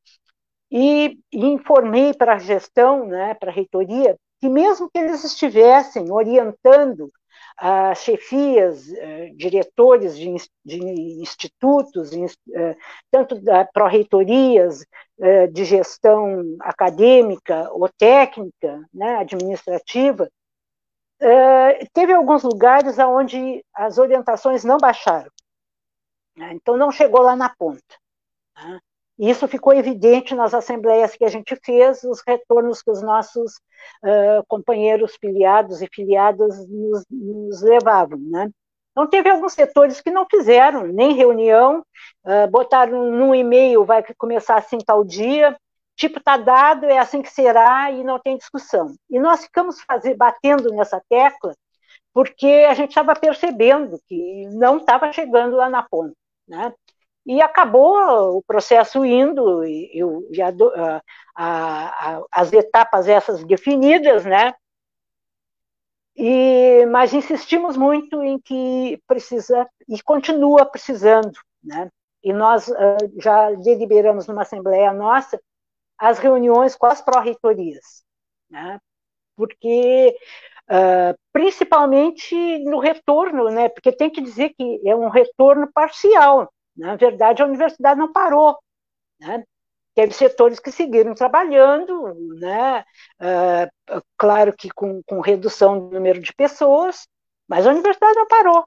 e, 0.71 1.19
e 1.33 1.47
informei 1.47 2.13
para 2.13 2.35
a 2.35 2.39
gestão, 2.39 3.07
né, 3.07 3.35
para 3.35 3.51
a 3.51 3.55
reitoria, 3.55 4.17
que 4.41 4.49
mesmo 4.49 4.91
que 4.91 4.99
eles 4.99 5.25
estivessem 5.25 6.11
orientando 6.11 7.11
as 7.57 7.99
chefias, 8.03 8.93
eh, 8.93 9.31
diretores 9.35 10.17
de, 10.17 10.35
de 10.65 10.79
institutos, 11.23 12.11
eh, 12.13 12.77
tanto 13.11 13.41
da 13.41 13.65
pró-reitorias, 13.65 14.85
eh, 15.21 15.47
de 15.47 15.65
gestão 15.65 16.57
acadêmica 16.61 17.71
ou 17.73 17.89
técnica, 17.89 18.85
né, 18.93 19.17
administrativa, 19.17 20.31
teve 21.95 22.13
alguns 22.13 22.43
lugares 22.43 22.99
onde 22.99 23.65
as 23.73 23.97
orientações 23.97 24.65
não 24.65 24.77
baixaram. 24.77 25.31
Né, 26.37 26.53
então, 26.53 26.77
não 26.77 26.93
chegou 26.93 27.23
lá 27.23 27.35
na 27.35 27.49
ponta. 27.49 27.97
Né. 28.57 28.79
Isso 29.19 29.49
ficou 29.49 29.73
evidente 29.73 30.35
nas 30.35 30.53
assembleias 30.53 31.17
que 31.17 31.25
a 31.25 31.29
gente 31.29 31.57
fez, 31.65 32.05
os 32.05 32.23
retornos 32.27 32.83
que 32.83 32.91
os 32.91 33.03
nossos 33.03 33.55
uh, 34.05 34.45
companheiros 34.47 35.17
filiados 35.19 35.81
e 35.81 35.89
filiadas 35.91 36.69
nos, 36.69 37.05
nos, 37.11 37.63
levavam, 37.63 38.19
né? 38.19 38.51
Então, 38.93 39.07
teve 39.07 39.29
alguns 39.29 39.53
setores 39.53 40.01
que 40.01 40.11
não 40.11 40.27
fizeram 40.31 40.87
nem 40.87 41.15
reunião, 41.15 41.85
uh, 42.25 42.51
botaram 42.51 43.11
num 43.11 43.35
e-mail, 43.35 43.85
vai 43.85 44.03
começar 44.19 44.57
assim 44.57 44.79
tal 44.79 45.05
dia, 45.05 45.57
tipo, 45.95 46.19
está 46.19 46.37
dado, 46.37 46.85
é 46.85 46.99
assim 46.99 47.23
que 47.23 47.31
será, 47.31 47.91
e 47.91 48.05
não 48.05 48.19
tem 48.19 48.37
discussão. 48.37 48.95
E 49.11 49.19
nós 49.19 49.45
ficamos 49.45 49.81
fazer, 49.83 50.15
batendo 50.15 50.71
nessa 50.75 51.03
tecla, 51.09 51.55
porque 52.13 52.67
a 52.69 52.75
gente 52.75 52.91
estava 52.91 53.15
percebendo 53.15 53.99
que 54.07 54.47
não 54.53 54.79
estava 54.79 55.13
chegando 55.13 55.57
lá 55.57 55.69
na 55.71 55.83
ponta, 55.83 56.15
né? 56.49 56.73
E 57.27 57.43
acabou 57.43 58.39
o 58.39 58.43
processo 58.43 59.05
indo 59.05 59.65
e, 59.65 60.01
e 60.31 60.41
a, 60.41 60.55
a, 61.35 62.17
a, 62.17 62.23
as 62.31 62.53
etapas 62.53 63.09
essas 63.09 63.43
definidas, 63.45 64.25
né? 64.25 64.55
E, 66.17 66.87
mas 66.87 67.13
insistimos 67.13 67.77
muito 67.77 68.23
em 68.23 68.39
que 68.39 69.03
precisa 69.07 69.69
e 69.89 70.01
continua 70.03 70.65
precisando, 70.65 71.39
né? 71.63 71.91
E 72.23 72.33
nós 72.33 72.69
uh, 72.69 73.21
já 73.21 73.51
deliberamos 73.53 74.27
numa 74.27 74.43
assembleia 74.43 74.93
nossa 74.93 75.39
as 75.99 76.19
reuniões 76.19 76.77
com 76.77 76.87
as 76.87 77.03
pró-reitorias, 77.03 78.05
né? 78.49 78.81
Porque 79.37 80.17
uh, 80.71 81.19
principalmente 81.33 82.35
no 82.65 82.79
retorno, 82.79 83.51
né? 83.51 83.69
Porque 83.69 83.93
tem 83.93 84.11
que 84.11 84.21
dizer 84.21 84.55
que 84.57 84.81
é 84.89 84.95
um 84.95 85.09
retorno 85.09 85.71
parcial, 85.73 86.51
na 86.77 86.97
verdade, 86.97 87.43
a 87.43 87.47
universidade 87.47 87.99
não 87.99 88.13
parou. 88.13 88.59
Né? 89.21 89.45
Teve 89.95 90.13
setores 90.13 90.61
que 90.61 90.71
seguiram 90.71 91.15
trabalhando, 91.15 92.15
né? 92.39 92.85
Uh, 93.21 94.03
claro 94.19 94.53
que 94.53 94.69
com, 94.71 95.03
com, 95.07 95.21
redução 95.21 95.79
do 95.79 95.95
número 95.95 96.21
de 96.21 96.35
pessoas, 96.35 97.09
mas 97.49 97.67
a 97.67 97.71
universidade 97.71 98.15
não 98.15 98.27
parou. 98.27 98.65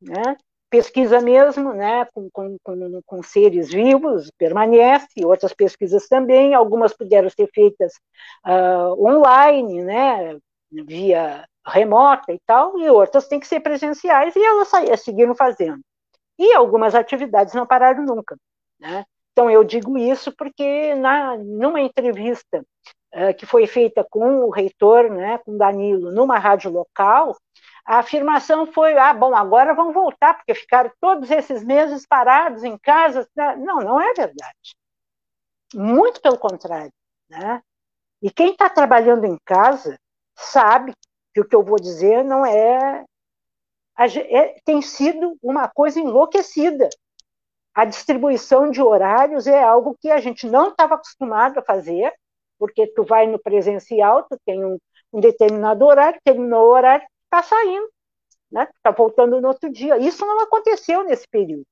Né? 0.00 0.36
Pesquisa 0.70 1.20
mesmo, 1.20 1.74
né? 1.74 2.06
com, 2.14 2.30
com, 2.32 2.56
com, 2.62 3.00
com 3.04 3.22
seres 3.22 3.70
vivos, 3.70 4.30
permanece, 4.38 5.24
outras 5.24 5.52
pesquisas 5.52 6.08
também, 6.08 6.54
algumas 6.54 6.96
puderam 6.96 7.28
ser 7.28 7.48
feitas 7.54 7.92
uh, 8.46 9.06
online, 9.06 9.82
né? 9.82 10.38
via 10.70 11.46
remota 11.66 12.32
e 12.32 12.40
tal, 12.46 12.78
e 12.78 12.88
outras 12.90 13.28
têm 13.28 13.38
que 13.38 13.46
ser 13.46 13.60
presenciais, 13.60 14.34
e 14.34 14.42
elas 14.42 14.70
seguiram 15.00 15.34
fazendo. 15.34 15.80
E 16.38 16.52
algumas 16.54 16.94
atividades 16.94 17.54
não 17.54 17.66
pararam 17.66 18.04
nunca. 18.04 18.36
Né? 18.78 19.04
Então, 19.32 19.50
eu 19.50 19.64
digo 19.64 19.98
isso 19.98 20.32
porque, 20.36 20.94
na, 20.94 21.36
numa 21.36 21.80
entrevista 21.80 22.64
uh, 23.14 23.34
que 23.36 23.44
foi 23.44 23.66
feita 23.66 24.06
com 24.08 24.44
o 24.44 24.50
reitor, 24.50 25.10
né, 25.10 25.38
com 25.38 25.56
Danilo, 25.56 26.12
numa 26.12 26.38
rádio 26.38 26.70
local, 26.70 27.36
a 27.84 27.98
afirmação 27.98 28.66
foi: 28.66 28.96
ah, 28.96 29.12
bom, 29.12 29.34
agora 29.34 29.74
vão 29.74 29.92
voltar, 29.92 30.34
porque 30.34 30.54
ficaram 30.54 30.90
todos 31.00 31.30
esses 31.30 31.64
meses 31.64 32.06
parados 32.06 32.64
em 32.64 32.78
casa. 32.78 33.28
Não, 33.36 33.78
não 33.80 34.00
é 34.00 34.12
verdade. 34.14 34.76
Muito 35.74 36.20
pelo 36.20 36.38
contrário. 36.38 36.92
Né? 37.28 37.60
E 38.22 38.30
quem 38.30 38.52
está 38.52 38.70
trabalhando 38.70 39.24
em 39.24 39.36
casa 39.44 39.98
sabe 40.36 40.94
que 41.34 41.40
o 41.40 41.44
que 41.44 41.54
eu 41.54 41.62
vou 41.62 41.76
dizer 41.76 42.24
não 42.24 42.46
é 42.46 43.04
é, 43.96 44.56
tem 44.64 44.82
sido 44.82 45.36
uma 45.42 45.68
coisa 45.68 46.00
enlouquecida. 46.00 46.88
A 47.74 47.84
distribuição 47.84 48.70
de 48.70 48.80
horários 48.80 49.46
é 49.46 49.62
algo 49.62 49.96
que 50.00 50.10
a 50.10 50.20
gente 50.20 50.46
não 50.46 50.68
estava 50.68 50.94
acostumado 50.94 51.58
a 51.58 51.62
fazer, 51.62 52.12
porque 52.58 52.86
tu 52.86 53.04
vai 53.04 53.26
no 53.26 53.38
presencial, 53.38 54.24
tu 54.24 54.38
tem 54.44 54.64
um, 54.64 54.78
um 55.12 55.20
determinado 55.20 55.84
horário, 55.84 56.20
terminou 56.24 56.66
o 56.66 56.72
horário, 56.72 57.06
está 57.24 57.42
saindo, 57.42 57.88
né? 58.50 58.68
Está 58.76 58.90
voltando 58.90 59.40
no 59.40 59.48
outro 59.48 59.70
dia. 59.70 59.98
Isso 59.98 60.24
não 60.24 60.40
aconteceu 60.40 61.02
nesse 61.04 61.26
período. 61.28 61.66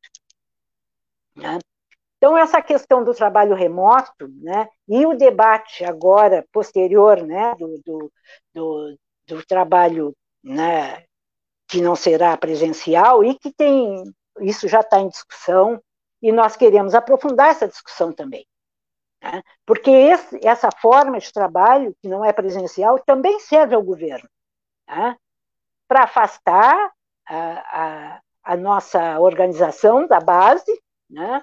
Né? 1.37 1.59
Então 2.17 2.37
essa 2.39 2.63
questão 2.63 3.03
do 3.03 3.15
trabalho 3.15 3.55
remoto, 3.55 4.29
né? 4.41 4.69
E 4.89 5.05
o 5.07 5.17
debate 5.17 5.85
agora 5.85 6.45
posterior, 6.53 7.23
né? 7.23 7.55
Do, 7.57 7.81
do, 7.85 8.13
do, 8.55 8.99
do 9.27 9.47
trabalho, 9.47 10.15
né? 10.43 11.05
Que 11.73 11.81
não 11.81 11.97
será 11.97 12.37
presencial 12.37 13.25
e 13.25 13.35
que 13.35 13.51
tem, 13.51 14.05
isso 14.41 14.69
já 14.69 14.81
está 14.81 15.01
em 15.01 15.09
discussão, 15.09 15.83
e 16.21 16.31
nós 16.31 16.55
queremos 16.55 16.95
aprofundar 16.95 17.49
essa 17.49 17.67
discussão 17.67 18.13
também. 18.13 18.47
Né? 19.23 19.43
Porque 19.65 19.91
esse, 19.91 20.47
essa 20.47 20.69
forma 20.71 21.19
de 21.19 21.33
trabalho, 21.33 21.97
que 22.03 22.09
não 22.09 22.23
é 22.23 22.31
presencial, 22.31 22.99
também 22.99 23.41
serve 23.41 23.75
ao 23.75 23.83
governo 23.83 24.29
né? 24.87 25.17
para 25.89 26.05
afastar 26.05 26.93
a, 27.27 28.17
a, 28.17 28.21
a, 28.45 28.57
nossa 28.59 29.19
organização 29.19 30.07
da 30.07 30.21
base, 30.21 30.79
né? 31.09 31.43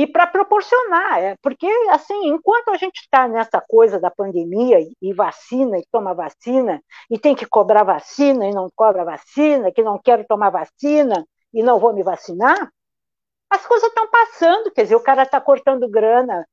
E 0.00 0.06
para 0.06 0.28
proporcionar, 0.28 1.18
é, 1.18 1.34
porque 1.42 1.66
assim, 1.90 2.28
enquanto 2.28 2.68
a 2.68 2.76
gente 2.76 3.00
está 3.00 3.26
nessa 3.26 3.60
coisa 3.60 3.98
da 3.98 4.08
pandemia 4.08 4.78
e, 4.78 4.92
e, 5.02 5.12
vacina 5.12 5.76
e 5.76 5.84
toma 5.90 6.14
vacina 6.14 6.80
e 7.10 7.18
tem 7.18 7.34
que 7.34 7.44
cobrar 7.44 7.82
vacina 7.82 8.46
e 8.46 8.52
não 8.52 8.68
cobra 8.76 9.04
vacina, 9.04 9.72
que 9.72 9.82
não 9.82 9.98
quero 9.98 10.24
tomar 10.24 10.50
vacina 10.50 11.26
e 11.52 11.64
não 11.64 11.80
vou 11.80 11.92
me 11.92 12.04
vacinar, 12.04 12.70
as 13.50 13.66
coisas 13.66 13.88
estão 13.88 14.08
passando, 14.08 14.70
quer 14.70 14.84
dizer, 14.84 14.94
o 14.94 15.02
cara 15.02 15.24
está 15.24 15.40
cortando 15.40 15.88
grana 15.88 16.46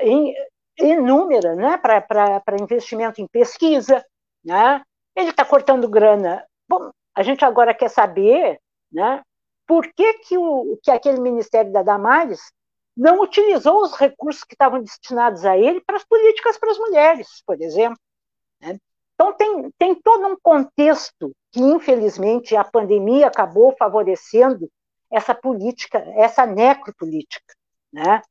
em, 0.00 0.34
inúmera, 0.76 1.54
né, 1.54 1.78
para 1.78 2.42
investimento 2.60 3.20
em 3.20 3.28
pesquisa, 3.28 4.04
né? 4.44 4.82
Ele 5.14 5.30
está 5.30 5.44
cortando 5.44 5.88
grana. 5.88 6.44
Bom, 6.68 6.90
a 7.14 7.22
gente 7.22 7.44
agora 7.44 7.72
quer 7.72 7.90
saber, 7.90 8.58
né? 8.90 9.22
Por 9.68 9.86
que, 9.94 10.14
que, 10.14 10.36
o, 10.36 10.76
que 10.82 10.90
aquele 10.90 11.20
Ministério 11.20 11.70
da 11.70 11.84
Damares 11.84 12.40
não 12.96 13.20
utilizou 13.20 13.82
os 13.82 13.94
recursos 13.94 14.44
que 14.44 14.54
estavam 14.54 14.82
destinados 14.82 15.44
a 15.44 15.56
ele 15.56 15.80
para 15.80 15.96
as 15.96 16.04
políticas 16.04 16.58
para 16.58 16.70
as 16.70 16.78
mulheres, 16.78 17.42
por 17.46 17.60
exemplo. 17.60 17.98
Né? 18.60 18.78
Então, 19.14 19.32
tem, 19.32 19.70
tem 19.78 19.94
todo 19.94 20.26
um 20.26 20.36
contexto 20.42 21.32
que, 21.50 21.60
infelizmente, 21.60 22.56
a 22.56 22.64
pandemia 22.64 23.26
acabou 23.26 23.74
favorecendo 23.78 24.70
essa 25.10 25.34
política, 25.34 25.98
essa 26.16 26.46
necropolítica. 26.46 27.54
Né? 27.92 28.22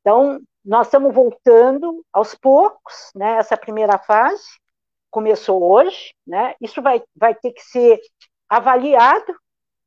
Então, 0.00 0.40
nós 0.64 0.86
estamos 0.86 1.14
voltando 1.14 2.04
aos 2.12 2.34
poucos, 2.34 3.10
né? 3.14 3.36
essa 3.38 3.56
primeira 3.56 3.98
fase 3.98 4.46
começou 5.10 5.62
hoje, 5.62 6.14
né? 6.26 6.54
isso 6.60 6.82
vai, 6.82 7.02
vai 7.14 7.34
ter 7.34 7.52
que 7.52 7.62
ser 7.62 7.98
avaliado, 8.48 9.34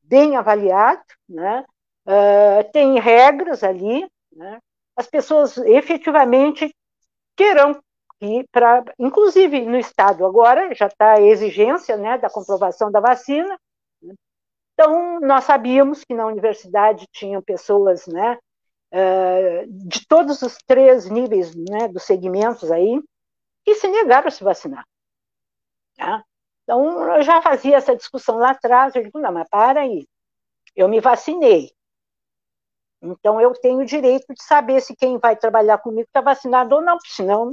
bem 0.02 0.36
avaliado, 0.36 1.04
né? 1.28 1.64
Uh, 2.06 2.72
tem 2.72 3.00
regras 3.00 3.64
ali, 3.64 4.10
né, 4.40 4.60
as 4.96 5.08
pessoas 5.08 5.58
efetivamente 5.58 6.74
terão 7.36 7.78
que, 8.20 8.46
para, 8.52 8.84
inclusive 8.98 9.62
no 9.62 9.78
Estado 9.78 10.26
agora, 10.26 10.74
já 10.74 10.88
está 10.88 11.14
a 11.14 11.22
exigência 11.22 11.96
né, 11.98 12.18
da 12.18 12.30
comprovação 12.30 12.92
da 12.92 13.00
vacina. 13.00 13.58
Né. 14.02 14.14
Então, 14.74 15.20
nós 15.20 15.44
sabíamos 15.44 16.04
que 16.04 16.14
na 16.14 16.26
universidade 16.26 17.06
tinham 17.12 17.42
pessoas 17.42 18.08
né, 18.08 18.38
uh, 18.94 19.68
de 19.68 20.06
todos 20.08 20.42
os 20.42 20.58
três 20.66 21.10
níveis 21.10 21.54
né, 21.56 21.88
dos 21.88 22.04
segmentos 22.04 22.72
aí 22.72 23.02
que 23.64 23.76
se 23.76 23.88
negaram 23.88 24.28
a 24.28 24.32
se 24.32 24.44
vacinar. 24.44 24.86
Tá? 25.96 26.24
Então, 26.64 27.16
eu 27.16 27.24
já 27.24 27.42
fazia 27.42 27.78
essa 27.78 27.96
discussão 27.96 28.38
lá 28.38 28.52
atrás, 28.52 28.96
eu 28.96 29.04
digo, 29.04 29.20
não, 29.20 29.32
mas 29.32 29.48
para 29.50 29.82
aí, 29.82 30.06
eu 30.76 30.88
me 30.88 31.00
vacinei, 31.00 31.72
então, 33.02 33.40
eu 33.40 33.54
tenho 33.54 33.80
o 33.80 33.86
direito 33.86 34.34
de 34.34 34.44
saber 34.44 34.82
se 34.82 34.96
quem 34.96 35.18
vai 35.18 35.36
trabalhar 35.36 35.78
comigo 35.78 36.08
está 36.08 36.22
vacinado 36.22 36.76
ou 36.76 36.82
não, 36.82 36.98
senão, 37.06 37.52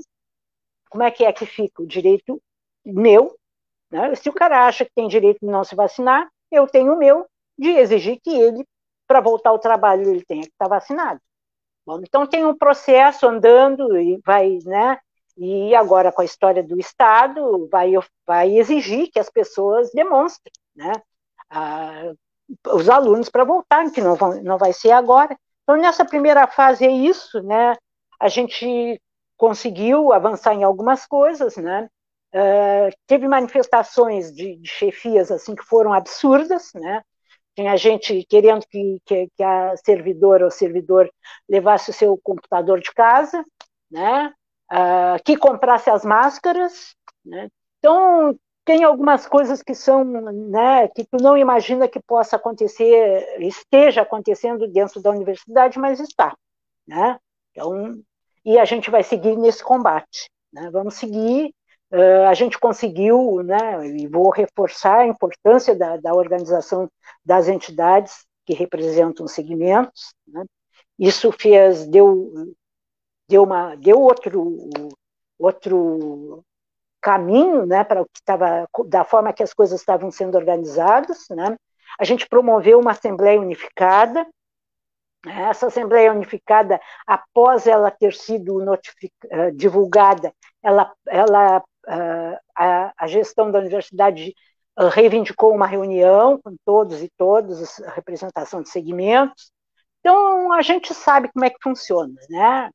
como 0.91 1.05
é 1.05 1.11
que 1.11 1.25
é 1.25 1.33
que 1.33 1.47
fica? 1.47 1.83
O 1.83 1.87
direito 1.87 2.43
meu, 2.85 3.37
né? 3.91 4.15
se 4.15 4.29
o 4.29 4.33
cara 4.33 4.67
acha 4.67 4.85
que 4.85 4.93
tem 4.95 5.09
direito 5.09 5.41
de 5.41 5.47
não 5.47 5.65
se 5.65 5.75
vacinar, 5.75 6.29
eu 6.51 6.67
tenho 6.67 6.95
o 6.95 6.99
meu 6.99 7.27
de 7.59 7.71
exigir 7.71 8.21
que 8.23 8.31
ele, 8.31 8.67
para 9.07 9.21
voltar 9.21 9.51
ao 9.51 9.59
trabalho, 9.59 10.11
ele 10.11 10.25
tenha 10.25 10.43
que 10.43 10.49
estar 10.49 10.69
tá 10.69 10.69
vacinado. 10.69 11.21
Bom, 11.87 12.01
então, 12.03 12.27
tem 12.27 12.45
um 12.45 12.57
processo 12.57 13.27
andando 13.29 13.97
e 13.97 14.21
vai, 14.25 14.59
né? 14.65 14.99
E 15.37 15.75
agora, 15.75 16.11
com 16.11 16.23
a 16.23 16.25
história 16.25 16.63
do 16.63 16.79
Estado, 16.79 17.69
vai, 17.71 17.93
vai 18.27 18.57
exigir 18.57 19.11
que 19.11 19.21
as 19.21 19.31
pessoas 19.31 19.93
demonstrem 19.93 20.53
né, 20.75 20.93
a, 21.51 22.13
os 22.67 22.89
alunos 22.89 23.29
para 23.29 23.45
voltar, 23.45 23.91
que 23.91 24.01
não, 24.01 24.15
vão, 24.15 24.43
não 24.43 24.59
vai 24.59 24.73
ser 24.73 24.93
agora. 24.93 25.37
Então, 25.63 25.77
nessa 25.77 26.05
primeira 26.05 26.47
fase 26.47 26.85
é 26.85 26.91
isso, 26.91 27.43
né? 27.43 27.77
A 28.21 28.29
gente 28.29 29.01
conseguiu 29.37 30.13
avançar 30.13 30.55
em 30.55 30.65
algumas 30.65 31.07
coisas, 31.07 31.57
né? 31.57 31.89
Uh, 32.35 32.95
teve 33.07 33.27
manifestações 33.29 34.33
de, 34.33 34.57
de, 34.57 34.69
chefias 34.69 35.31
assim 35.31 35.55
que 35.55 35.65
foram 35.65 35.93
absurdas, 35.93 36.71
né? 36.75 37.03
Tinha 37.55 37.77
gente 37.77 38.25
querendo 38.29 38.67
que, 38.67 39.01
que, 39.07 39.29
que 39.35 39.43
a 39.43 39.75
servidora 39.79 40.45
ou 40.45 40.51
servidor 40.51 41.11
levasse 41.49 41.91
o 41.91 41.95
seu 41.95 42.19
computador 42.23 42.81
de 42.81 42.93
casa, 42.93 43.45
né? 43.91 44.33
Uh, 44.71 45.23
que 45.25 45.37
comprasse 45.37 45.89
as 45.89 46.05
máscaras, 46.05 46.95
né? 47.25 47.49
Então 47.79 48.37
tem 48.67 48.83
algumas 48.83 49.29
coisas 49.29 49.62
que 49.62 49.77
são, 49.77 50.03
né, 50.05 50.89
que 50.89 51.05
tu 51.05 51.23
não 51.23 51.39
imagina 51.39 51.87
que 51.87 52.01
possa 52.01 52.35
acontecer, 52.35 53.25
esteja 53.41 54.03
acontecendo 54.03 54.67
dentro 54.67 55.01
da 55.01 55.11
universidade, 55.11 55.79
mas 55.79 56.01
está, 56.01 56.37
né? 56.85 57.17
Então, 57.53 57.95
e 58.45 58.59
a 58.59 58.64
gente 58.64 58.91
vai 58.91 59.05
seguir 59.05 59.37
nesse 59.37 59.62
combate, 59.62 60.29
né? 60.53 60.69
Vamos 60.73 60.95
seguir. 60.97 61.55
Uh, 61.93 62.27
a 62.29 62.35
gente 62.35 62.59
conseguiu, 62.59 63.41
né? 63.45 63.87
E 63.87 64.09
vou 64.09 64.31
reforçar 64.31 64.99
a 64.99 65.07
importância 65.07 65.75
da, 65.77 65.97
da 65.97 66.12
organização 66.12 66.91
das 67.25 67.47
entidades 67.47 68.27
que 68.45 68.53
representam 68.53 69.29
segmentos. 69.29 70.12
Né? 70.27 70.45
Isso 70.99 71.31
fez 71.31 71.87
deu 71.87 72.33
deu 73.29 73.45
uma 73.45 73.77
deu 73.77 74.01
outro 74.01 74.69
outro 75.39 76.45
caminho 77.07 77.65
né, 77.65 77.85
para 77.85 78.03
o 78.03 78.05
que 78.05 78.19
estava, 78.19 78.69
da 78.87 79.05
forma 79.05 79.33
que 79.33 79.43
as 79.45 79.55
coisas 79.55 79.79
estavam 79.79 80.11
sendo 80.11 80.37
organizadas. 80.37 81.27
Né? 81.31 81.57
A 82.01 82.05
gente 82.05 82.29
promoveu 82.29 82.81
uma 82.81 82.91
Assembleia 82.91 83.41
Unificada. 83.41 84.27
Essa 85.25 85.69
Assembleia 85.69 86.13
Unificada, 86.13 86.81
após 87.07 87.69
ela 87.69 87.93
ter 87.93 88.13
sido 88.13 88.59
uh, 88.59 89.53
divulgada, 89.55 90.33
ela, 90.61 90.93
ela, 91.07 91.59
uh, 91.59 92.39
a, 92.57 92.93
a, 92.97 93.07
gestão 93.07 93.53
da 93.53 93.61
universidade 93.61 94.35
uh, 94.77 94.89
reivindicou 94.89 95.55
uma 95.55 95.67
reunião 95.67 96.41
com 96.43 96.57
todos 96.65 97.03
e 97.03 97.11
todas, 97.17 97.81
a 97.83 97.91
representação 97.91 98.63
de 98.63 98.69
segmentos. 98.69 99.53
Então, 100.01 100.53
a 100.53 100.63
gente 100.63 100.93
sabe 100.93 101.31
como 101.33 101.45
é 101.45 101.51
que 101.51 101.63
funciona, 101.63 102.15
né? 102.29 102.71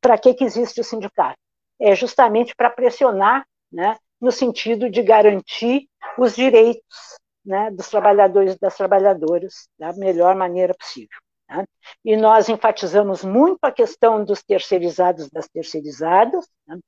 para 0.00 0.16
que, 0.16 0.32
que 0.32 0.44
existe 0.44 0.80
o 0.80 0.84
sindicato? 0.84 1.38
É 1.80 1.94
justamente 1.94 2.54
para 2.54 2.70
pressionar, 2.70 3.46
né, 3.72 3.96
no 4.20 4.32
sentido 4.32 4.90
de 4.90 5.02
garantir 5.02 5.88
os 6.18 6.34
direitos 6.34 7.18
né, 7.44 7.70
dos 7.70 7.88
trabalhadores 7.88 8.54
e 8.54 8.58
das 8.58 8.76
trabalhadoras 8.76 9.68
da 9.78 9.92
melhor 9.92 10.34
maneira 10.34 10.74
possível. 10.74 11.18
Né? 11.48 11.64
E 12.04 12.16
nós 12.16 12.48
enfatizamos 12.48 13.24
muito 13.24 13.58
a 13.62 13.72
questão 13.72 14.24
dos 14.24 14.42
terceirizados 14.42 15.30
das 15.30 15.48
terceirizadas, 15.48 16.46
né? 16.66 16.78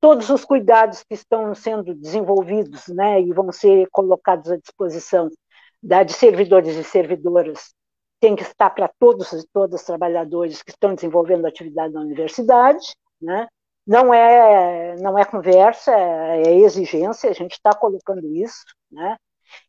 todos 0.00 0.28
os 0.30 0.44
cuidados 0.44 1.02
que 1.04 1.14
estão 1.14 1.54
sendo 1.54 1.94
desenvolvidos 1.94 2.88
né, 2.88 3.20
e 3.20 3.32
vão 3.32 3.52
ser 3.52 3.88
colocados 3.90 4.50
à 4.50 4.56
disposição 4.56 5.30
da, 5.82 6.02
de 6.02 6.12
servidores 6.12 6.76
e 6.76 6.84
servidoras 6.84 7.72
tem 8.22 8.36
que 8.36 8.42
estar 8.42 8.70
para 8.70 8.88
todos 9.00 9.32
e 9.32 9.44
todas 9.52 9.80
os 9.80 9.86
trabalhadores 9.86 10.62
que 10.62 10.70
estão 10.70 10.94
desenvolvendo 10.94 11.44
atividade 11.44 11.92
na 11.92 12.00
universidade, 12.00 12.94
né? 13.20 13.48
Não 13.86 14.12
é 14.14 14.96
não 15.00 15.18
é 15.18 15.24
conversa, 15.24 15.92
é 15.92 16.56
exigência, 16.56 17.30
a 17.30 17.34
gente 17.34 17.52
está 17.52 17.74
colocando 17.74 18.26
isso, 18.34 18.64
né? 18.90 19.16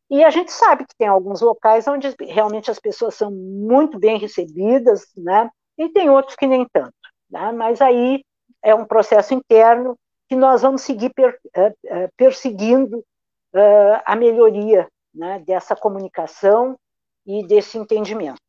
E 0.10 0.24
a 0.24 0.30
gente 0.30 0.52
sabe 0.52 0.86
que 0.86 0.96
tem 0.98 1.08
alguns 1.08 1.42
locais 1.42 1.88
onde 1.88 2.14
realmente 2.22 2.70
as 2.70 2.80
pessoas 2.80 3.16
são 3.16 3.32
muito 3.32 4.00
bem 4.00 4.18
recebidas, 4.18 5.08
né? 5.18 5.50
E 5.78 5.90
tem 5.90 6.10
outros 6.10 6.36
que 6.36 6.48
nem 6.48 6.68
tanto, 6.72 6.94
né? 7.30 7.52
Mas 7.52 7.82
aí 7.82 8.24
é 8.62 8.76
um 8.76 8.86
processo 8.86 9.34
interno 9.34 9.98
que 10.30 10.36
nós 10.36 10.62
vamos 10.62 10.84
seguir 10.84 11.12
per, 11.14 11.38
é, 11.56 11.74
é, 11.86 12.10
perseguindo 12.18 13.04
a 14.06 14.16
melhoria 14.16 14.88
né, 15.14 15.38
dessa 15.46 15.76
comunicação 15.76 16.76
e 17.24 17.46
desse 17.46 17.78
entendimento 17.78 18.42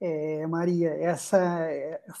é, 0.00 0.46
Maria, 0.46 0.90
essa 0.90 1.68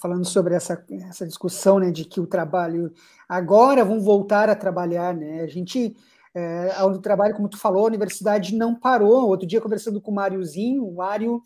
falando 0.00 0.24
sobre 0.24 0.54
essa, 0.54 0.84
essa 1.08 1.26
discussão 1.26 1.78
né, 1.78 1.90
de 1.90 2.04
que 2.04 2.20
o 2.20 2.26
trabalho 2.26 2.92
agora 3.28 3.84
vão 3.84 4.00
voltar 4.00 4.50
a 4.50 4.54
trabalhar, 4.54 5.14
né? 5.14 5.40
A 5.40 5.46
gente 5.46 5.96
é, 6.34 6.82
o 6.84 6.98
trabalho, 6.98 7.34
como 7.34 7.48
tu 7.48 7.58
falou, 7.58 7.84
a 7.84 7.88
universidade 7.88 8.54
não 8.54 8.74
parou. 8.74 9.28
Outro 9.28 9.46
dia 9.46 9.60
conversando 9.60 10.00
com 10.00 10.10
o 10.10 10.14
Máriozinho, 10.14 10.86
o 10.86 10.94
Mário, 10.94 11.42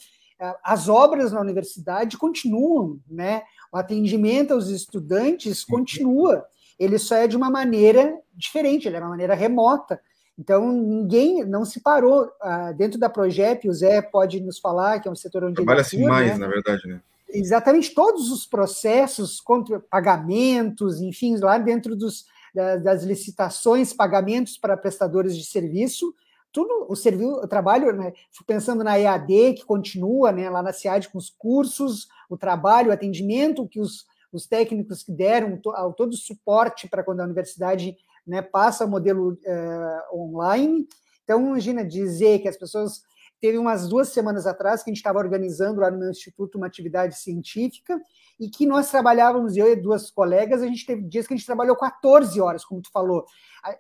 as 0.63 0.89
obras 0.89 1.33
na 1.33 1.41
universidade 1.41 2.19
continuam, 2.19 2.99
né? 3.09 3.43
O 3.73 3.77
atendimento 3.77 4.53
aos 4.53 4.69
estudantes 4.69 5.65
continua. 5.65 6.45
Ele 6.79 6.99
só 6.99 7.17
é 7.17 7.27
de 7.27 7.37
uma 7.37 7.51
maneira 7.51 8.19
diferente, 8.35 8.87
ele 8.87 8.97
é 8.97 9.01
uma 9.01 9.11
maneira 9.11 9.35
remota. 9.35 10.01
Então, 10.39 10.73
ninguém 10.73 11.45
não 11.45 11.65
se 11.65 11.81
parou. 11.81 12.31
Ah, 12.41 12.73
dentro 12.73 12.99
da 12.99 13.09
Progep, 13.09 13.69
o 13.69 13.73
Zé 13.73 14.03
pode 14.03 14.41
nos 14.41 14.59
falar, 14.59 15.01
que 15.01 15.09
é 15.09 15.11
um 15.11 15.17
setor 15.17 15.45
onde. 15.45 15.55
Trabalha-se 15.55 15.99
mais, 16.03 16.33
né? 16.33 16.47
na 16.47 16.49
verdade, 16.49 16.89
né? 16.89 17.01
Exatamente, 17.29 17.95
todos 17.95 18.31
os 18.31 18.47
processos, 18.47 19.41
contra 19.41 19.81
pagamentos, 19.81 21.01
enfim, 21.01 21.37
lá 21.37 21.59
dentro 21.59 21.97
dos, 21.97 22.27
das 22.55 23.03
licitações, 23.03 23.93
pagamentos 23.93 24.57
para 24.57 24.77
prestadores 24.77 25.37
de 25.37 25.45
serviço, 25.45 26.15
tudo 26.53 26.87
o 26.89 26.95
serviço, 26.95 27.33
o 27.33 27.49
trabalho, 27.49 27.93
né, 27.93 28.13
pensando 28.47 28.85
na 28.85 28.97
EAD, 28.97 29.55
que 29.55 29.65
continua 29.65 30.31
né, 30.31 30.49
lá 30.49 30.63
na 30.63 30.73
SEAD 30.73 31.09
com 31.09 31.19
os 31.19 31.29
cursos, 31.29 32.07
o 32.31 32.37
trabalho, 32.37 32.91
o 32.91 32.93
atendimento 32.93 33.67
que 33.67 33.81
os, 33.81 34.07
os 34.33 34.47
técnicos 34.47 35.03
que 35.03 35.11
deram, 35.11 35.61
todo 35.97 36.13
o 36.13 36.17
suporte 36.17 36.89
para 36.89 37.03
quando 37.03 37.21
a 37.21 37.25
universidade 37.25 37.97
né, 38.27 38.43
passa 38.43 38.87
modelo 38.87 39.33
uh, 39.33 40.19
online. 40.19 40.87
Então, 41.23 41.47
imagina 41.47 41.85
dizer 41.85 42.41
que 42.41 42.49
as 42.49 42.57
pessoas. 42.57 43.03
Teve 43.41 43.59
umas 43.59 43.87
duas 43.87 44.09
semanas 44.09 44.47
atrás 44.47 44.83
que 44.83 44.89
a 44.89 44.93
gente 44.93 45.01
estava 45.01 45.19
organizando 45.19 45.79
lá 45.79 45.91
no 45.91 45.99
meu 45.99 46.09
instituto 46.09 46.57
uma 46.57 46.67
atividade 46.67 47.19
científica 47.19 48.01
e 48.41 48.49
que 48.49 48.65
nós 48.65 48.91
trabalhávamos, 48.91 49.55
eu 49.55 49.71
e 49.71 49.77
duas 49.77 50.11
colegas, 50.11 50.63
a 50.63 50.67
gente 50.67 50.87
teve 50.87 51.03
dias 51.03 51.27
que 51.27 51.35
a 51.35 51.37
gente 51.37 51.45
trabalhou 51.45 51.77
14 51.77 52.41
horas, 52.41 52.65
como 52.65 52.81
tu 52.81 52.91
falou. 52.91 53.27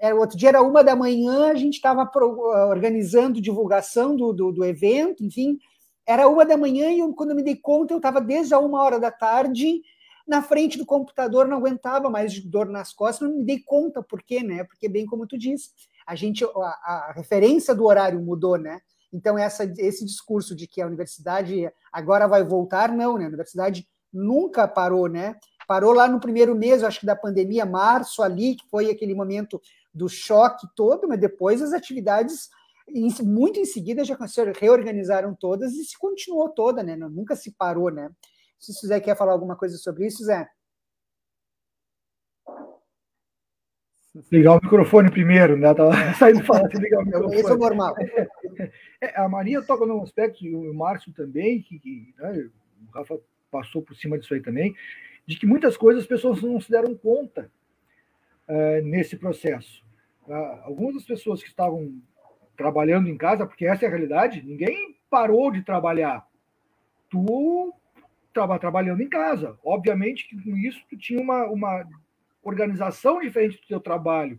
É, 0.01 0.13
outro 0.13 0.37
dia 0.37 0.51
era 0.51 0.63
uma 0.63 0.85
da 0.85 0.95
manhã, 0.95 1.51
a 1.51 1.55
gente 1.55 1.75
estava 1.75 2.11
organizando 2.69 3.41
divulgação 3.41 4.15
do, 4.15 4.35
do, 4.35 4.53
do, 4.53 4.65
evento, 4.65 5.25
enfim, 5.25 5.59
era 6.07 6.29
uma 6.29 6.45
da 6.45 6.57
manhã 6.57 6.91
e 6.91 6.99
eu, 6.99 7.15
quando 7.15 7.31
eu 7.31 7.37
me 7.37 7.43
dei 7.43 7.57
conta, 7.57 7.95
eu 7.95 7.99
estava 7.99 8.21
desde 8.21 8.53
a 8.53 8.59
uma 8.59 8.83
hora 8.83 9.01
da 9.01 9.11
tarde 9.11 9.81
na 10.27 10.43
frente 10.43 10.79
do 10.79 10.87
computador, 10.87 11.47
não 11.47 11.59
aguentava 11.59 12.09
mais 12.09 12.33
de 12.33 12.41
dor 12.41 12.67
nas 12.67 12.93
costas, 12.93 13.29
não 13.29 13.39
me 13.39 13.45
dei 13.45 13.61
conta 13.61 14.03
por 14.03 14.23
quê, 14.23 14.43
né? 14.43 14.65
Porque, 14.65 14.89
bem 14.89 15.05
como 15.07 15.27
tu 15.27 15.37
disse, 15.37 15.71
a 16.07 16.15
gente, 16.15 16.45
a, 16.45 16.49
a 16.49 17.13
referência 17.15 17.75
do 17.75 17.85
horário 17.85 18.21
mudou, 18.21 18.57
né? 18.57 18.81
Então, 19.13 19.39
essa, 19.39 19.65
esse 19.79 20.05
discurso 20.05 20.57
de 20.57 20.67
que 20.67 20.81
a 20.83 20.87
universidade 20.87 21.71
agora 21.93 22.27
vai 22.27 22.43
voltar, 22.43 22.91
não, 22.91 23.17
né? 23.17 23.25
A 23.25 23.29
universidade 23.29 23.87
nunca 24.13 24.67
parou, 24.67 25.09
né? 25.09 25.37
Parou 25.69 25.93
lá 25.93 26.09
no 26.09 26.21
primeiro 26.21 26.55
mês, 26.55 26.83
acho 26.83 27.01
que 27.01 27.07
da 27.07 27.17
pandemia, 27.17 27.65
março 27.65 28.23
ali, 28.23 28.57
que 28.57 28.69
foi 28.69 28.91
aquele 28.91 29.15
momento 29.15 29.61
do 29.93 30.09
choque 30.09 30.67
todo, 30.75 31.07
mas 31.07 31.21
depois 31.21 31.63
as 31.63 31.73
atividades, 31.73 32.49
muito 33.23 33.61
em 33.61 33.65
seguida, 33.65 34.05
já 34.05 34.17
se 34.27 34.43
reorganizaram 34.59 35.35
todas 35.35 35.73
e 35.75 35.85
se 35.85 35.99
continuou 35.99 36.49
toda, 36.49 36.83
né? 36.83 36.97
Nunca 36.97 37.37
se 37.37 37.53
parou, 37.53 37.91
né? 37.91 38.11
Se 38.73 38.87
o 38.87 38.89
Zé 38.89 39.01
quer 39.01 39.17
falar 39.17 39.33
alguma 39.33 39.57
coisa 39.57 39.77
sobre 39.77 40.07
isso, 40.07 40.25
Zé. 40.25 40.49
Ligar 44.31 44.53
o 44.53 44.63
microfone 44.63 45.11
primeiro, 45.11 45.57
né? 45.57 45.75
Tava 45.75 45.93
saindo 46.15 46.45
falar 46.45 46.67
assim, 46.67 46.79
ligar 46.79 47.01
o 47.01 47.05
microfone. 47.05 47.41
Isso 47.41 47.53
é 47.53 47.57
normal. 47.57 47.95
É, 49.01 49.21
a 49.21 49.29
Maria 49.29 49.61
toca 49.61 49.85
num 49.85 50.03
aspecto, 50.03 50.45
e 50.45 50.55
o 50.55 50.73
Márcio 50.73 51.13
também, 51.13 51.61
que, 51.61 51.79
que 51.81 52.15
né, 52.17 52.49
o 52.89 52.97
Rafa 52.97 53.19
passou 53.51 53.83
por 53.83 53.97
cima 53.97 54.17
disso 54.17 54.33
aí 54.33 54.41
também, 54.41 54.75
de 55.27 55.37
que 55.37 55.47
muitas 55.47 55.77
coisas 55.77 56.03
as 56.03 56.09
pessoas 56.09 56.41
não 56.43 56.61
se 56.61 56.71
deram 56.71 56.95
conta 56.95 57.51
uh, 58.49 58.85
nesse 58.85 59.17
processo. 59.17 59.85
Uh, 60.29 60.33
algumas 60.63 60.95
das 60.95 61.05
pessoas 61.05 61.43
que 61.43 61.49
estavam 61.49 62.01
trabalhando 62.57 63.09
em 63.09 63.17
casa, 63.17 63.47
porque 63.47 63.67
essa 63.67 63.85
é 63.85 63.89
a 63.89 63.91
realidade, 63.91 64.43
ninguém 64.43 64.97
parou 65.11 65.51
de 65.51 65.63
trabalhar. 65.63 66.27
Tu 67.11 67.75
estava 68.41 68.59
trabalhando 68.59 69.03
em 69.03 69.09
casa. 69.09 69.59
Obviamente 69.65 70.29
que 70.29 70.43
com 70.43 70.57
isso 70.57 70.81
tu 70.89 70.97
tinha 70.97 71.21
uma, 71.21 71.45
uma 71.47 71.87
organização 72.43 73.21
diferente 73.21 73.61
do 73.61 73.67
teu 73.67 73.81
trabalho, 73.81 74.39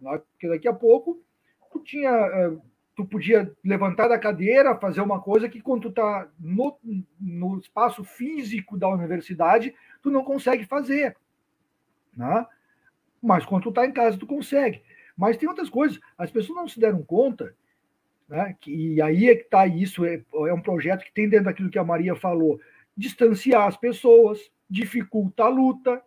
né? 0.00 0.20
porque 0.30 0.48
daqui 0.48 0.68
a 0.68 0.72
pouco 0.72 1.22
tu 1.70 1.80
tinha 1.80 2.10
eh, 2.10 2.56
tu 2.94 3.04
podia 3.04 3.50
levantar 3.64 4.08
da 4.08 4.18
cadeira, 4.18 4.78
fazer 4.78 5.00
uma 5.00 5.20
coisa 5.20 5.48
que 5.48 5.60
quando 5.60 5.82
tu 5.82 5.88
está 5.88 6.28
no, 6.38 6.78
no 7.20 7.58
espaço 7.58 8.04
físico 8.04 8.76
da 8.76 8.88
universidade, 8.88 9.74
tu 10.02 10.10
não 10.10 10.22
consegue 10.22 10.64
fazer. 10.66 11.16
Né? 12.16 12.46
Mas 13.22 13.46
quando 13.46 13.64
tu 13.64 13.68
está 13.70 13.86
em 13.86 13.92
casa, 13.92 14.18
tu 14.18 14.26
consegue. 14.26 14.82
Mas 15.16 15.36
tem 15.36 15.48
outras 15.48 15.70
coisas. 15.70 15.98
As 16.18 16.30
pessoas 16.30 16.56
não 16.56 16.68
se 16.68 16.78
deram 16.78 17.02
conta 17.02 17.54
Né? 18.28 18.56
E 18.66 19.00
aí 19.00 19.30
é 19.30 19.36
que 19.36 19.42
está 19.42 19.66
isso, 19.66 20.04
é, 20.04 20.22
é 20.32 20.52
um 20.52 20.60
projeto 20.60 21.04
que 21.04 21.12
tem 21.12 21.28
dentro 21.28 21.46
daquilo 21.46 21.70
que 21.70 21.78
a 21.78 21.84
Maria 21.84 22.14
falou, 22.14 22.60
distanciar 22.96 23.66
as 23.66 23.76
pessoas, 23.76 24.50
dificulta 24.68 25.44
a 25.44 25.48
luta, 25.48 26.02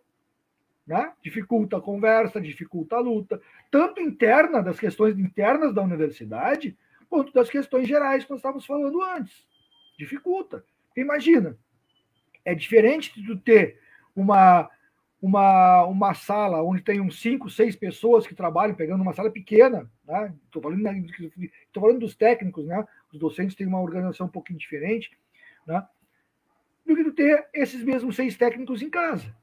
né? 0.86 1.12
dificulta 1.22 1.78
a 1.78 1.80
conversa, 1.80 2.40
dificulta 2.40 2.96
a 2.96 3.00
luta, 3.00 3.40
tanto 3.70 4.00
interna, 4.00 4.62
das 4.62 4.78
questões 4.78 5.18
internas 5.18 5.74
da 5.74 5.82
universidade, 5.82 6.76
quanto 7.08 7.32
das 7.32 7.50
questões 7.50 7.88
gerais 7.88 8.24
que 8.24 8.30
nós 8.30 8.38
estávamos 8.38 8.66
falando 8.66 9.02
antes. 9.02 9.44
Dificulta. 9.98 10.64
Imagina, 10.96 11.58
é 12.44 12.54
diferente 12.54 13.20
de 13.20 13.36
ter 13.36 13.80
uma, 14.14 14.70
uma, 15.20 15.84
uma 15.84 16.14
sala 16.14 16.62
onde 16.62 16.82
tem 16.82 17.00
uns 17.00 17.20
cinco, 17.20 17.50
seis 17.50 17.74
pessoas 17.74 18.26
que 18.26 18.34
trabalham, 18.34 18.74
pegando 18.74 19.02
uma 19.02 19.12
sala 19.12 19.30
pequena, 19.30 19.90
né? 20.04 20.32
Estou 20.44 20.62
falando, 20.62 20.82
tô 21.72 21.80
falando 21.80 22.00
dos 22.00 22.14
técnicos, 22.14 22.66
né? 22.66 22.86
Os 23.12 23.18
docentes 23.18 23.56
têm 23.56 23.66
uma 23.66 23.80
organização 23.80 24.26
um 24.26 24.30
pouquinho 24.30 24.58
diferente, 24.58 25.10
né? 25.66 25.84
Do 26.86 26.94
que 26.94 27.10
ter 27.10 27.48
esses 27.52 27.82
mesmos 27.82 28.14
seis 28.14 28.36
técnicos 28.36 28.80
em 28.80 28.88
casa. 28.88 29.34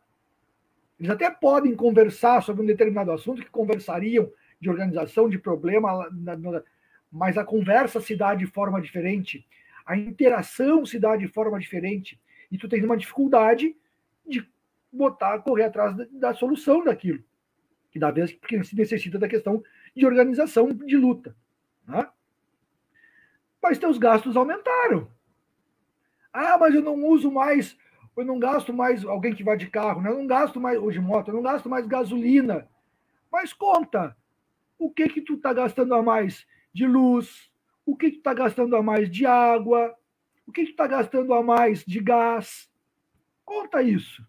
Eles 1.00 1.12
até 1.12 1.30
podem 1.30 1.76
conversar 1.76 2.41
sobre 2.41 2.64
um 2.64 2.66
determinado 2.66 3.12
assunto 3.12 3.41
que 3.41 3.50
conversariam 3.50 4.32
de 4.62 4.70
organização, 4.70 5.28
de 5.28 5.38
problema, 5.38 6.10
mas 7.12 7.38
a 7.38 7.44
conversa 7.44 8.00
se 8.00 8.16
dá 8.16 8.34
de 8.34 8.48
forma 8.48 8.82
diferente, 8.82 9.46
a 9.86 9.98
interação 9.98 10.86
se 10.86 10.98
dá 10.98 11.18
de 11.18 11.28
forma 11.28 11.60
diferente, 11.60 12.18
e 12.50 12.58
tu 12.58 12.70
tens 12.70 12.84
uma 12.84 12.96
dificuldade 12.96 13.76
de 14.26 14.48
botar, 14.91 15.39
correr 15.39 15.64
atrás 15.64 15.98
da, 15.98 16.06
da 16.12 16.34
solução 16.34 16.84
daquilo, 16.84 17.22
que 17.91 18.00
da 18.00 18.10
vez 18.10 18.32
que 18.32 18.64
se 18.64 18.76
necessita 18.76 19.20
da 19.20 19.28
questão 19.28 19.62
de 19.94 20.06
organização 20.06 20.70
de 20.70 20.96
luta. 20.96 21.36
Né? 21.86 22.08
Mas 23.62 23.78
teus 23.78 23.98
gastos 23.98 24.38
aumentaram. 24.38 25.12
Ah, 26.34 26.57
mas 26.57 26.73
eu 26.73 26.81
não 26.81 27.05
uso 27.05 27.31
mais, 27.31 27.77
eu 28.17 28.25
não 28.25 28.39
gasto 28.39 28.73
mais, 28.73 29.05
alguém 29.05 29.36
que 29.36 29.43
vai 29.43 29.55
de 29.55 29.67
carro, 29.67 30.01
né? 30.01 30.09
eu 30.09 30.17
não 30.17 30.27
gasto 30.27 30.59
mais, 30.59 30.79
ou 30.79 30.91
de 30.91 30.99
moto, 30.99 31.27
eu 31.29 31.36
não 31.36 31.43
gasto 31.43 31.69
mais 31.69 31.86
gasolina. 31.86 32.67
Mas 33.31 33.53
conta, 33.53 34.17
o 34.79 34.89
que 34.89 35.07
que 35.07 35.21
tu 35.21 35.36
está 35.36 35.53
gastando 35.53 35.93
a 35.93 36.01
mais 36.01 36.45
de 36.73 36.88
luz, 36.88 37.49
o 37.86 37.95
que, 37.95 38.07
que 38.07 38.15
tu 38.17 38.19
está 38.19 38.34
gastando 38.34 38.75
a 38.75 38.81
mais 38.81 39.09
de 39.09 39.25
água, 39.25 39.95
o 40.45 40.51
que, 40.51 40.61
que 40.61 40.67
tu 40.67 40.71
está 40.71 40.88
gastando 40.88 41.34
a 41.34 41.43
mais 41.43 41.84
de 41.86 41.99
gás. 41.99 42.69
Conta 43.45 43.81
isso. 43.81 44.25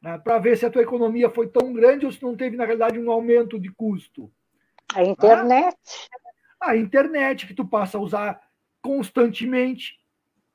Né, 0.00 0.18
para 0.18 0.38
ver 0.38 0.56
se 0.56 0.66
a 0.66 0.70
tua 0.70 0.82
economia 0.82 1.30
foi 1.30 1.48
tão 1.48 1.72
grande 1.72 2.04
ou 2.04 2.12
se 2.12 2.22
não 2.22 2.36
teve, 2.36 2.56
na 2.56 2.64
realidade, 2.64 2.98
um 2.98 3.10
aumento 3.10 3.58
de 3.58 3.70
custo. 3.70 4.30
A 4.94 5.02
internet. 5.02 5.76
A 6.60 6.76
internet, 6.76 7.46
que 7.46 7.54
tu 7.54 7.64
passa 7.64 7.96
a 7.96 8.00
usar 8.00 8.40
constantemente. 8.82 9.98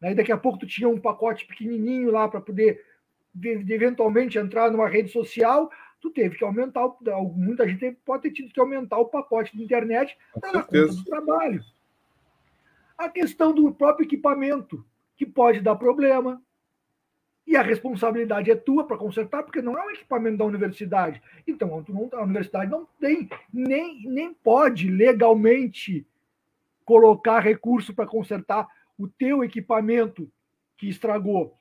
Né? 0.01 0.11
E 0.11 0.15
daqui 0.15 0.31
a 0.31 0.37
pouco 0.37 0.59
tu 0.59 0.67
tinha 0.67 0.87
um 0.87 0.99
pacote 0.99 1.45
pequenininho 1.45 2.11
lá 2.11 2.27
para 2.27 2.41
poder 2.41 2.83
eventualmente 3.43 4.37
entrar 4.37 4.71
numa 4.71 4.87
rede 4.87 5.11
social, 5.11 5.69
tu 6.01 6.09
teve 6.09 6.37
que 6.37 6.43
aumentar, 6.43 6.87
muita 7.35 7.67
gente 7.67 7.91
pode 8.05 8.23
ter 8.23 8.31
tido 8.31 8.53
que 8.53 8.59
aumentar 8.59 8.97
o 8.97 9.05
pacote 9.05 9.55
de 9.55 9.63
internet 9.63 10.17
na 10.53 10.63
conta 10.63 10.87
do 10.87 11.03
trabalho. 11.05 11.63
A 12.97 13.09
questão 13.09 13.53
do 13.53 13.71
próprio 13.73 14.05
equipamento, 14.05 14.85
que 15.15 15.25
pode 15.25 15.61
dar 15.61 15.75
problema, 15.75 16.41
e 17.45 17.55
a 17.55 17.61
responsabilidade 17.61 18.51
é 18.51 18.55
tua 18.55 18.85
para 18.85 18.97
consertar, 18.97 19.43
porque 19.43 19.61
não 19.61 19.77
é 19.77 19.83
um 19.83 19.91
equipamento 19.91 20.37
da 20.37 20.45
universidade. 20.45 21.21
Então, 21.47 21.83
a 22.13 22.21
universidade 22.21 22.69
não 22.69 22.87
tem, 22.99 23.27
nem, 23.51 24.07
nem 24.07 24.33
pode 24.33 24.89
legalmente 24.89 26.05
colocar 26.85 27.39
recurso 27.39 27.93
para 27.93 28.05
consertar 28.05 28.67
o 28.99 29.07
teu 29.07 29.43
equipamento 29.43 30.31
que 30.77 30.89
estragou. 30.89 31.57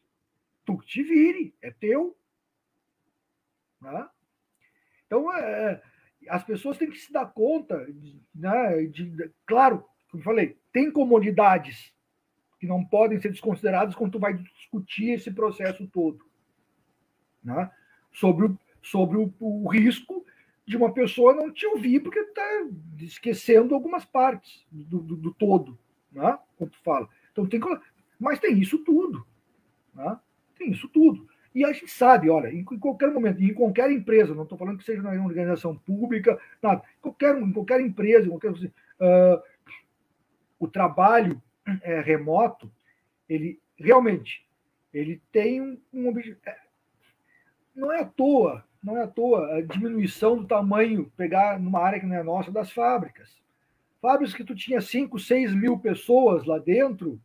Tu 0.66 0.76
te 0.82 1.02
vire, 1.02 1.54
é 1.62 1.70
teu. 1.70 2.18
Né? 3.80 4.08
Então, 5.06 5.32
é, 5.32 5.80
as 6.28 6.44
pessoas 6.44 6.76
têm 6.76 6.90
que 6.90 6.98
se 6.98 7.12
dar 7.12 7.26
conta, 7.26 7.86
né, 8.34 8.82
de, 8.86 9.04
de, 9.04 9.30
claro, 9.46 9.84
como 10.10 10.20
eu 10.20 10.24
falei, 10.24 10.58
tem 10.72 10.90
comodidades 10.90 11.94
que 12.58 12.66
não 12.66 12.84
podem 12.84 13.20
ser 13.20 13.30
desconsideradas 13.30 13.94
quando 13.94 14.12
tu 14.12 14.18
vai 14.18 14.34
discutir 14.34 15.10
esse 15.10 15.30
processo 15.30 15.86
todo, 15.86 16.24
né, 17.42 17.70
sobre, 18.12 18.46
o, 18.46 18.58
sobre 18.82 19.16
o, 19.16 19.32
o 19.38 19.68
risco 19.68 20.26
de 20.66 20.76
uma 20.76 20.92
pessoa 20.92 21.34
não 21.34 21.50
te 21.50 21.64
ouvir 21.66 22.00
porque 22.00 22.18
está 22.18 22.68
esquecendo 22.98 23.74
algumas 23.74 24.04
partes 24.04 24.66
do, 24.70 25.00
do, 25.00 25.16
do, 25.16 25.32
todo, 25.32 25.78
né, 26.12 26.38
quando 26.56 26.72
tu 26.72 26.82
fala. 26.82 27.08
Então 27.38 27.46
tem 27.46 27.60
que, 27.60 27.80
mas 28.18 28.40
tem 28.40 28.58
isso 28.58 28.78
tudo, 28.78 29.24
né, 29.94 30.18
tem 30.58 30.70
isso 30.70 30.88
tudo. 30.88 31.28
E 31.54 31.64
a 31.64 31.72
gente 31.72 31.90
sabe, 31.90 32.28
olha, 32.28 32.52
em 32.52 32.64
qualquer 32.64 33.12
momento, 33.12 33.42
em 33.42 33.54
qualquer 33.54 33.90
empresa, 33.90 34.34
não 34.34 34.42
estou 34.42 34.58
falando 34.58 34.78
que 34.78 34.84
seja 34.84 35.00
uma 35.00 35.24
organização 35.24 35.76
pública, 35.76 36.38
nada, 36.62 36.82
em 36.98 37.00
qualquer, 37.00 37.38
em 37.40 37.52
qualquer 37.52 37.80
empresa, 37.80 38.26
em 38.26 38.30
qualquer, 38.30 38.52
uh, 38.52 39.42
o 40.58 40.68
trabalho 40.68 41.40
é, 41.82 42.00
remoto, 42.00 42.70
ele 43.28 43.60
realmente 43.76 44.46
ele 44.92 45.22
tem 45.30 45.60
um, 45.60 45.78
um 45.92 46.08
objetivo. 46.08 46.38
É, 46.46 46.56
não 47.74 47.92
é 47.92 48.00
à 48.00 48.04
toa, 48.04 48.64
não 48.82 48.96
é 48.96 49.04
à 49.04 49.06
toa 49.06 49.56
a 49.56 49.60
diminuição 49.60 50.36
do 50.36 50.46
tamanho, 50.46 51.12
pegar 51.16 51.60
numa 51.60 51.80
área 51.80 52.00
que 52.00 52.06
não 52.06 52.16
é 52.16 52.22
nossa, 52.22 52.50
das 52.50 52.72
fábricas. 52.72 53.30
Fábricas 54.00 54.34
que 54.34 54.44
tu 54.44 54.54
tinha 54.54 54.80
5, 54.80 55.18
6 55.18 55.54
mil 55.54 55.78
pessoas 55.78 56.44
lá 56.44 56.58
dentro, 56.58 57.20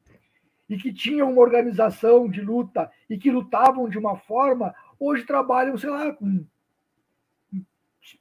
e 0.69 0.77
que 0.77 0.93
tinham 0.93 1.31
uma 1.31 1.41
organização 1.41 2.29
de 2.29 2.41
luta 2.41 2.89
e 3.09 3.17
que 3.17 3.31
lutavam 3.31 3.89
de 3.89 3.97
uma 3.97 4.17
forma, 4.17 4.73
hoje 4.99 5.25
trabalham, 5.25 5.77
sei 5.77 5.89
lá, 5.89 6.13
com 6.13 6.45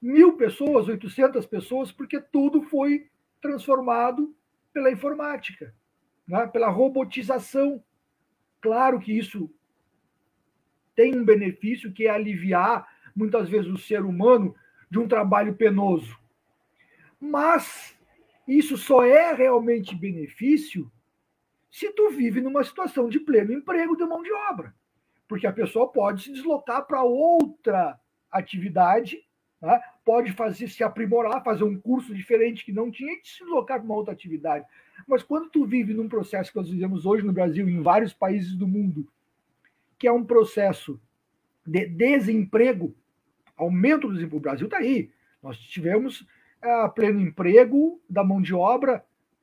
mil 0.01 0.37
pessoas, 0.37 0.89
800 0.89 1.47
pessoas, 1.47 1.93
porque 1.93 2.21
tudo 2.21 2.63
foi 2.63 3.09
transformado 3.41 4.35
pela 4.73 4.91
informática, 4.91 5.75
né? 6.27 6.47
pela 6.47 6.69
robotização. 6.69 7.83
Claro 8.61 9.01
que 9.01 9.17
isso 9.17 9.51
tem 10.95 11.17
um 11.17 11.25
benefício 11.25 11.93
que 11.93 12.07
é 12.07 12.11
aliviar 12.11 12.87
muitas 13.15 13.49
vezes 13.49 13.71
o 13.71 13.79
ser 13.79 14.03
humano 14.05 14.55
de 14.91 14.99
um 14.99 15.09
trabalho 15.09 15.55
penoso. 15.55 16.19
Mas 17.21 17.97
isso 18.47 18.77
só 18.77 19.05
é 19.05 19.33
realmente 19.33 19.95
benefício 19.95 20.91
se 21.73 21.91
tu 21.91 22.11
vive 22.11 22.43
numa 22.43 22.63
situação 22.63 23.09
de 23.09 23.19
pleno 23.19 23.51
emprego 23.51 23.97
de 23.97 24.05
mão 24.05 24.23
de 24.23 24.31
obra. 24.31 24.75
Porque 25.27 25.47
a 25.47 25.53
pessoa 25.53 25.91
pode 25.91 26.25
se 26.25 26.33
deslocar 26.33 26.87
para 26.87 27.03
outra 27.03 27.99
atividade, 28.31 29.25
né? 29.61 29.81
pode 30.05 30.33
fazer 30.33 30.69
se 30.69 30.85
aprimorar, 30.85 31.43
fazer 31.43 31.65
um 31.65 31.81
curso 31.81 32.15
diferente 32.15 32.63
que 32.63 32.73
não 32.73 32.91
tinha 32.91 33.15
e 33.15 33.21
se 33.25 33.43
deslocar 33.43 33.79
para 33.79 33.87
uma 33.87 33.95
outra 33.95 34.13
atividade. 34.13 34.67
Mas 35.09 35.23
quando 35.23 35.49
tu 35.49 35.65
vive 35.65 35.95
num 35.95 36.11
processo 36.11 36.53
que 36.53 36.59
nós 36.59 36.69
vivemos 36.69 37.07
hoje 37.07 37.25
no 37.25 37.33
Brasil 37.33 37.67
e 37.67 37.73
em 37.73 37.81
vários 37.81 38.13
países 38.13 38.55
do 38.55 38.69
mundo, 38.69 39.09
que 39.99 40.07
é 40.07 40.13
um 40.13 40.25
processo 40.25 41.01
de 41.67 41.87
desemprego, 41.87 42.95
aumento 43.57 44.09
do 44.09 44.15
desemprego, 44.15 44.37
o 44.37 44.41
Brasil 44.41 44.67
está 44.67 44.77
aí. 44.77 45.11
Nós 45.43 45.57
tivemos 45.59 46.27
é, 46.61 46.89
pleno 46.89 47.19
emprego 47.19 47.99
da 48.11 48.23
mão 48.23 48.43
de 48.43 48.55
obra 48.55 49.03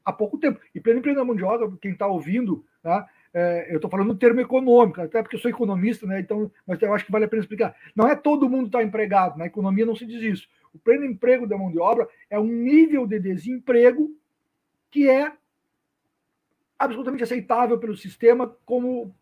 há 0.09 0.13
pouco 0.13 0.37
tempo. 0.37 0.59
E 0.73 0.79
pleno 0.79 0.99
emprego 0.99 1.23
da 1.23 1.47
obra, 1.47 1.71
quem 1.81 1.91
está 1.91 2.07
ouvindo, 2.07 2.65
né, 2.83 3.05
é, 3.33 3.67
eu 3.69 3.75
estou 3.75 3.89
falando 3.89 4.07
no 4.07 4.17
termo 4.17 4.41
econômico, 4.41 5.01
até 5.01 5.21
porque 5.21 5.35
eu 5.35 5.39
sou 5.39 5.51
economista, 5.51 6.05
né, 6.05 6.19
então, 6.19 6.51
mas 6.65 6.81
eu 6.81 6.93
acho 6.93 7.05
que 7.05 7.11
vale 7.11 7.25
a 7.25 7.27
pena 7.27 7.41
explicar. 7.41 7.75
Não 7.95 8.07
é 8.07 8.15
todo 8.15 8.49
mundo 8.49 8.67
está 8.67 8.83
empregado, 8.83 9.37
na 9.37 9.45
economia 9.45 9.85
não 9.85 9.95
se 9.95 10.05
diz 10.05 10.21
isso. 10.21 10.47
O 10.73 10.79
pleno 10.79 11.05
emprego 11.05 11.47
da 11.47 11.57
mão 11.57 11.71
de 11.71 11.79
obra 11.79 12.07
é 12.29 12.39
um 12.39 12.47
nível 12.47 13.05
de 13.05 13.19
desemprego 13.19 14.11
que 14.91 15.07
é 15.07 15.31
absolutamente 16.77 17.23
aceitável 17.23 17.77
pelo 17.77 17.97
sistema, 17.97 18.55
como, 18.65 19.13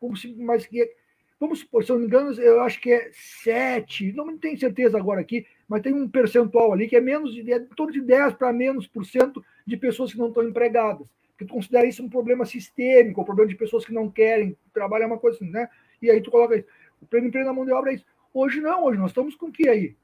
como 0.00 0.16
se, 0.16 0.34
mas 0.34 0.66
que 0.66 0.82
é, 0.82 0.90
vamos 1.38 1.60
supor, 1.60 1.84
se 1.84 1.90
eu 1.90 1.94
não 1.94 2.00
me 2.00 2.06
engano, 2.06 2.32
eu 2.40 2.60
acho 2.60 2.80
que 2.80 2.92
é 2.92 3.10
7, 3.12 4.12
não 4.12 4.36
tenho 4.36 4.58
certeza 4.58 4.98
agora 4.98 5.20
aqui, 5.20 5.46
mas 5.68 5.82
tem 5.82 5.94
um 5.94 6.08
percentual 6.08 6.72
ali 6.72 6.88
que 6.88 6.96
é 6.96 7.00
menos 7.00 7.32
de, 7.32 7.52
é 7.52 7.56
em 7.56 7.66
torno 7.66 7.92
de 7.92 8.00
10 8.00 8.34
para 8.34 8.52
menos 8.52 8.86
por 8.86 9.04
cento 9.04 9.44
de 9.66 9.76
pessoas 9.76 10.12
que 10.12 10.18
não 10.18 10.28
estão 10.28 10.42
empregadas. 10.42 11.08
Porque 11.30 11.46
tu 11.46 11.54
considera 11.54 11.86
isso 11.86 12.02
um 12.02 12.08
problema 12.08 12.44
sistêmico, 12.44 13.20
um 13.20 13.24
problema 13.24 13.50
de 13.50 13.56
pessoas 13.56 13.84
que 13.84 13.92
não 13.92 14.10
querem 14.10 14.56
trabalhar 14.72 15.06
uma 15.06 15.18
coisa 15.18 15.36
assim, 15.36 15.50
né? 15.50 15.68
E 16.00 16.10
aí 16.10 16.20
tu 16.20 16.30
coloca 16.30 16.56
isso. 16.56 16.68
O 17.00 17.06
pleno 17.06 17.26
emprego 17.26 17.46
na 17.46 17.52
mão 17.52 17.64
de 17.64 17.72
obra 17.72 17.90
é 17.90 17.94
isso. 17.94 18.06
Hoje 18.32 18.60
não, 18.60 18.84
hoje 18.84 18.98
nós 18.98 19.10
estamos 19.10 19.34
com 19.34 19.46
o 19.46 19.52
que 19.52 19.68
aí? 19.68 19.96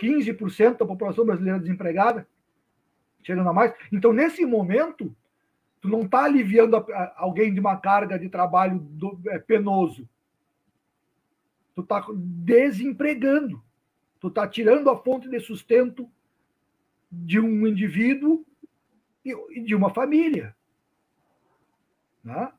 15% 0.00 0.78
da 0.78 0.86
população 0.86 1.26
brasileira 1.26 1.58
desempregada, 1.58 2.26
chegando 3.22 3.48
a 3.48 3.52
mais. 3.52 3.74
Então, 3.92 4.12
nesse 4.12 4.46
momento, 4.46 5.14
tu 5.80 5.88
não 5.88 6.02
está 6.02 6.24
aliviando 6.24 6.76
a, 6.76 6.80
a, 6.80 7.14
alguém 7.16 7.52
de 7.52 7.60
uma 7.60 7.76
carga 7.76 8.18
de 8.18 8.28
trabalho 8.28 8.78
do, 8.78 9.20
é, 9.28 9.38
penoso. 9.38 10.08
Tu 11.74 11.82
está 11.82 12.04
desempregando. 12.14 13.62
Tu 14.20 14.28
está 14.28 14.46
tirando 14.46 14.90
a 14.90 14.96
fonte 14.96 15.28
de 15.28 15.40
sustento 15.40 16.10
de 17.10 17.40
um 17.40 17.66
indivíduo 17.66 18.44
e 19.24 19.60
de 19.60 19.74
uma 19.74 19.92
família. 19.92 20.54
Né? 22.22 22.52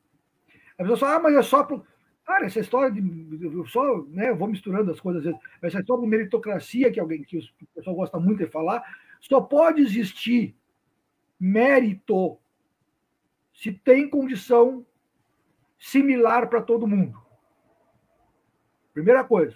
A 0.78 0.84
pessoa 0.84 0.98
fala, 0.98 1.16
ah, 1.16 1.20
mas 1.20 1.36
é 1.36 1.42
só. 1.42 1.64
Pro... 1.64 1.86
Cara, 2.26 2.46
essa 2.46 2.60
história 2.60 2.92
de. 2.92 3.02
Eu 3.44 3.66
só, 3.68 4.04
né, 4.08 4.30
eu 4.30 4.36
vou 4.36 4.48
misturando 4.48 4.92
as 4.92 5.00
coisas, 5.00 5.26
às 5.26 5.32
vezes, 5.32 5.48
essa 5.62 5.80
história 5.80 6.04
de 6.04 6.10
meritocracia, 6.10 6.92
que 6.92 7.00
alguém 7.00 7.24
que 7.24 7.38
o 7.38 7.68
pessoal 7.76 7.96
gosta 7.96 8.20
muito 8.20 8.40
de 8.40 8.48
falar, 8.48 8.84
só 9.20 9.42
pode 9.42 9.82
existir 9.82 10.56
mérito 11.40 12.38
se 13.54 13.72
tem 13.72 14.10
condição 14.10 14.86
similar 15.78 16.50
para 16.50 16.62
todo 16.62 16.88
mundo. 16.88 17.20
Primeira 18.94 19.24
coisa. 19.24 19.56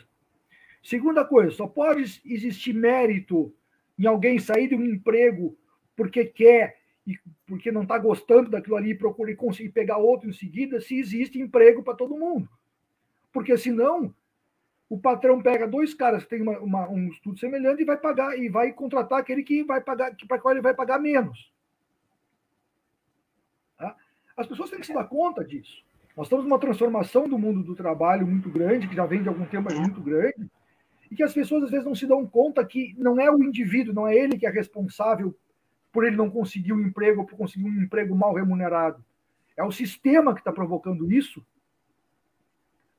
Segunda 0.83 1.25
coisa, 1.25 1.51
só 1.51 1.67
pode 1.67 2.21
existir 2.25 2.73
mérito 2.73 3.53
em 3.97 4.05
alguém 4.05 4.39
sair 4.39 4.67
de 4.67 4.75
um 4.75 4.85
emprego 4.85 5.57
porque 5.95 6.25
quer 6.25 6.77
e 7.07 7.17
porque 7.45 7.71
não 7.71 7.83
está 7.83 7.97
gostando 7.97 8.49
daquilo 8.49 8.75
ali 8.75 8.91
e 8.91 8.97
procura 8.97 9.35
conseguir 9.35 9.69
pegar 9.69 9.97
outro 9.97 10.29
em 10.29 10.33
seguida, 10.33 10.81
se 10.81 10.97
existe 10.97 11.39
emprego 11.39 11.83
para 11.83 11.95
todo 11.95 12.17
mundo. 12.17 12.49
Porque 13.31 13.55
senão 13.57 14.13
o 14.89 14.99
patrão 14.99 15.41
pega 15.41 15.67
dois 15.67 15.93
caras 15.93 16.23
que 16.23 16.29
têm 16.29 16.41
uma, 16.41 16.59
uma, 16.59 16.89
um 16.89 17.09
estudo 17.09 17.39
semelhante 17.39 17.81
e 17.81 17.85
vai 17.85 17.97
pagar 17.97 18.37
e 18.37 18.49
vai 18.49 18.71
contratar 18.71 19.19
aquele 19.19 19.43
que 19.43 19.63
vai 19.63 19.81
pagar 19.81 20.15
para 20.27 20.39
qual 20.39 20.53
ele 20.53 20.61
vai 20.61 20.73
pagar 20.73 20.99
menos. 20.99 21.51
Tá? 23.77 23.95
As 24.35 24.47
pessoas 24.47 24.69
têm 24.69 24.79
que 24.79 24.85
se 24.85 24.93
dar 24.93 25.05
conta 25.05 25.43
disso. 25.43 25.83
Nós 26.15 26.27
estamos 26.27 26.45
numa 26.45 26.59
transformação 26.59 27.27
do 27.27 27.37
mundo 27.37 27.61
do 27.61 27.75
trabalho 27.75 28.25
muito 28.25 28.49
grande, 28.49 28.87
que 28.87 28.95
já 28.95 29.05
vem 29.05 29.21
de 29.21 29.27
algum 29.27 29.45
tempo, 29.45 29.65
mas 29.69 29.79
muito 29.79 30.01
grande, 30.01 30.49
e 31.09 31.15
que 31.15 31.23
as 31.23 31.33
pessoas 31.33 31.63
às 31.63 31.71
vezes 31.71 31.85
não 31.85 31.95
se 31.95 32.05
dão 32.05 32.25
conta 32.25 32.65
que 32.65 32.95
não 32.97 33.19
é 33.19 33.29
o 33.29 33.43
indivíduo, 33.43 33.93
não 33.93 34.07
é 34.07 34.15
ele 34.15 34.37
que 34.37 34.45
é 34.45 34.49
responsável 34.49 35.35
por 35.91 36.05
ele 36.05 36.15
não 36.15 36.29
conseguir 36.29 36.73
um 36.73 36.81
emprego 36.81 37.21
ou 37.21 37.27
por 37.27 37.37
conseguir 37.37 37.65
um 37.65 37.81
emprego 37.81 38.15
mal 38.15 38.33
remunerado. 38.33 39.03
É 39.55 39.63
o 39.63 39.71
sistema 39.71 40.33
que 40.33 40.41
está 40.41 40.51
provocando 40.51 41.11
isso 41.11 41.45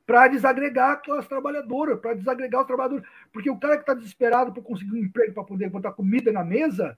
para 0.07 0.29
desagregar 0.29 0.93
a 0.93 0.97
classe 0.97 1.29
trabalhadora, 1.29 1.97
para 1.97 2.15
desagregar 2.15 2.63
os 2.63 2.67
trabalhadores. 2.67 3.07
Porque 3.33 3.51
o 3.51 3.59
cara 3.59 3.77
que 3.77 3.83
está 3.83 3.93
desesperado 3.93 4.53
por 4.53 4.63
conseguir 4.63 4.93
um 4.93 5.05
emprego 5.05 5.35
para 5.35 5.45
poder 5.45 5.69
botar 5.69 5.93
comida 5.93 6.33
na 6.33 6.45
mesa, 6.45 6.97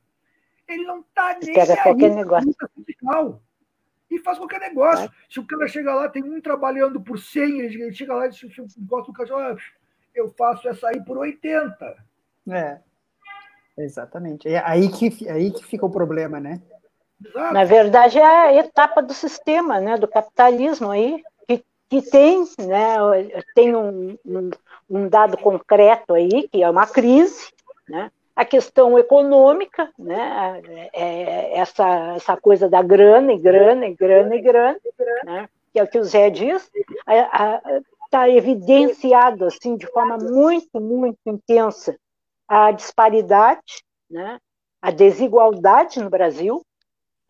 ele 0.69 0.85
não 0.85 1.01
está 1.01 1.37
nem 1.43 1.55
Pega 1.55 1.73
aí 1.73 1.83
qualquer 1.83 2.15
negócio. 2.15 2.55
Fiscal, 2.87 3.43
e 4.11 4.19
faz 4.19 4.39
qualquer 4.39 4.61
negócio. 4.61 5.07
É. 5.07 5.11
Se 5.29 5.41
o 5.41 5.47
cara 5.47 5.69
chega 5.69 5.95
lá, 5.95 6.09
tem 6.09 6.23
um 6.23 6.41
trabalhando 6.41 7.01
por 7.01 7.19
100, 7.19 7.61
ele 7.61 7.93
chega 7.93 8.15
lá 8.15 8.27
e 8.27 8.31
diz, 8.31 8.77
gosta 8.79 9.11
do 9.11 9.17
cachorro, 9.17 9.59
eu 10.19 10.31
faço 10.37 10.69
essa 10.69 10.89
aí 10.89 11.03
por 11.03 11.17
80. 11.19 11.97
É. 12.51 12.79
Exatamente. 13.77 14.49
É 14.49 14.63
aí 14.65 14.89
que, 14.89 15.29
é 15.29 15.33
aí 15.33 15.51
que 15.51 15.65
fica 15.65 15.87
o 15.87 15.91
problema, 15.91 16.41
né? 16.41 16.61
Na 17.53 17.65
verdade, 17.65 18.19
é 18.19 18.25
a 18.25 18.55
etapa 18.55 19.03
do 19.03 19.13
sistema, 19.13 19.81
né, 19.81 19.97
do 19.97 20.07
capitalismo 20.07 20.91
aí, 20.91 21.23
que, 21.49 21.65
que 21.89 22.03
tem, 22.03 22.45
né, 22.61 22.97
tem 23.57 23.75
um, 23.75 24.17
um, 24.25 24.51
um 24.89 25.09
dado 25.09 25.37
concreto 25.37 26.15
aí, 26.15 26.49
que 26.49 26.63
é 26.63 26.71
uma 26.71 26.87
crise, 26.87 27.49
né, 27.89 28.13
a 28.37 28.45
questão 28.45 28.97
econômica, 28.97 29.91
né, 29.99 30.63
é, 30.93 31.01
é 31.03 31.59
essa, 31.59 32.15
essa 32.15 32.37
coisa 32.37 32.69
da 32.69 32.83
grana 32.83 33.33
e 33.33 33.39
grana 33.39 33.87
e 33.87 33.95
grana 33.95 34.37
e 34.37 34.41
grana, 34.41 34.79
né, 35.25 35.49
que 35.73 35.81
é 35.81 35.83
o 35.83 35.89
que 35.89 35.99
o 35.99 36.05
Zé 36.05 36.31
diz, 36.31 36.71
está 38.09 38.29
evidenciado 38.29 39.45
assim 39.45 39.77
de 39.77 39.87
forma 39.87 40.17
muito, 40.17 40.81
muito 40.81 41.19
intensa 41.27 41.97
a 42.49 42.73
disparidade, 42.73 43.85
né, 44.11 44.39
a 44.81 44.91
desigualdade 44.91 46.01
no 46.01 46.09
Brasil. 46.09 46.65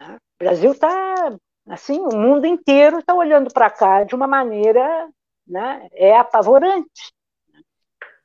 Né? 0.01 0.16
O 0.16 0.45
Brasil 0.45 0.70
está, 0.70 1.37
assim, 1.68 1.99
o 1.99 2.16
mundo 2.16 2.47
inteiro 2.47 3.01
está 3.01 3.12
olhando 3.12 3.53
para 3.53 3.68
cá 3.68 4.05
de 4.05 4.14
uma 4.14 4.29
maneira, 4.29 5.09
né, 5.47 5.89
é 5.93 6.16
apavorante. 6.16 7.12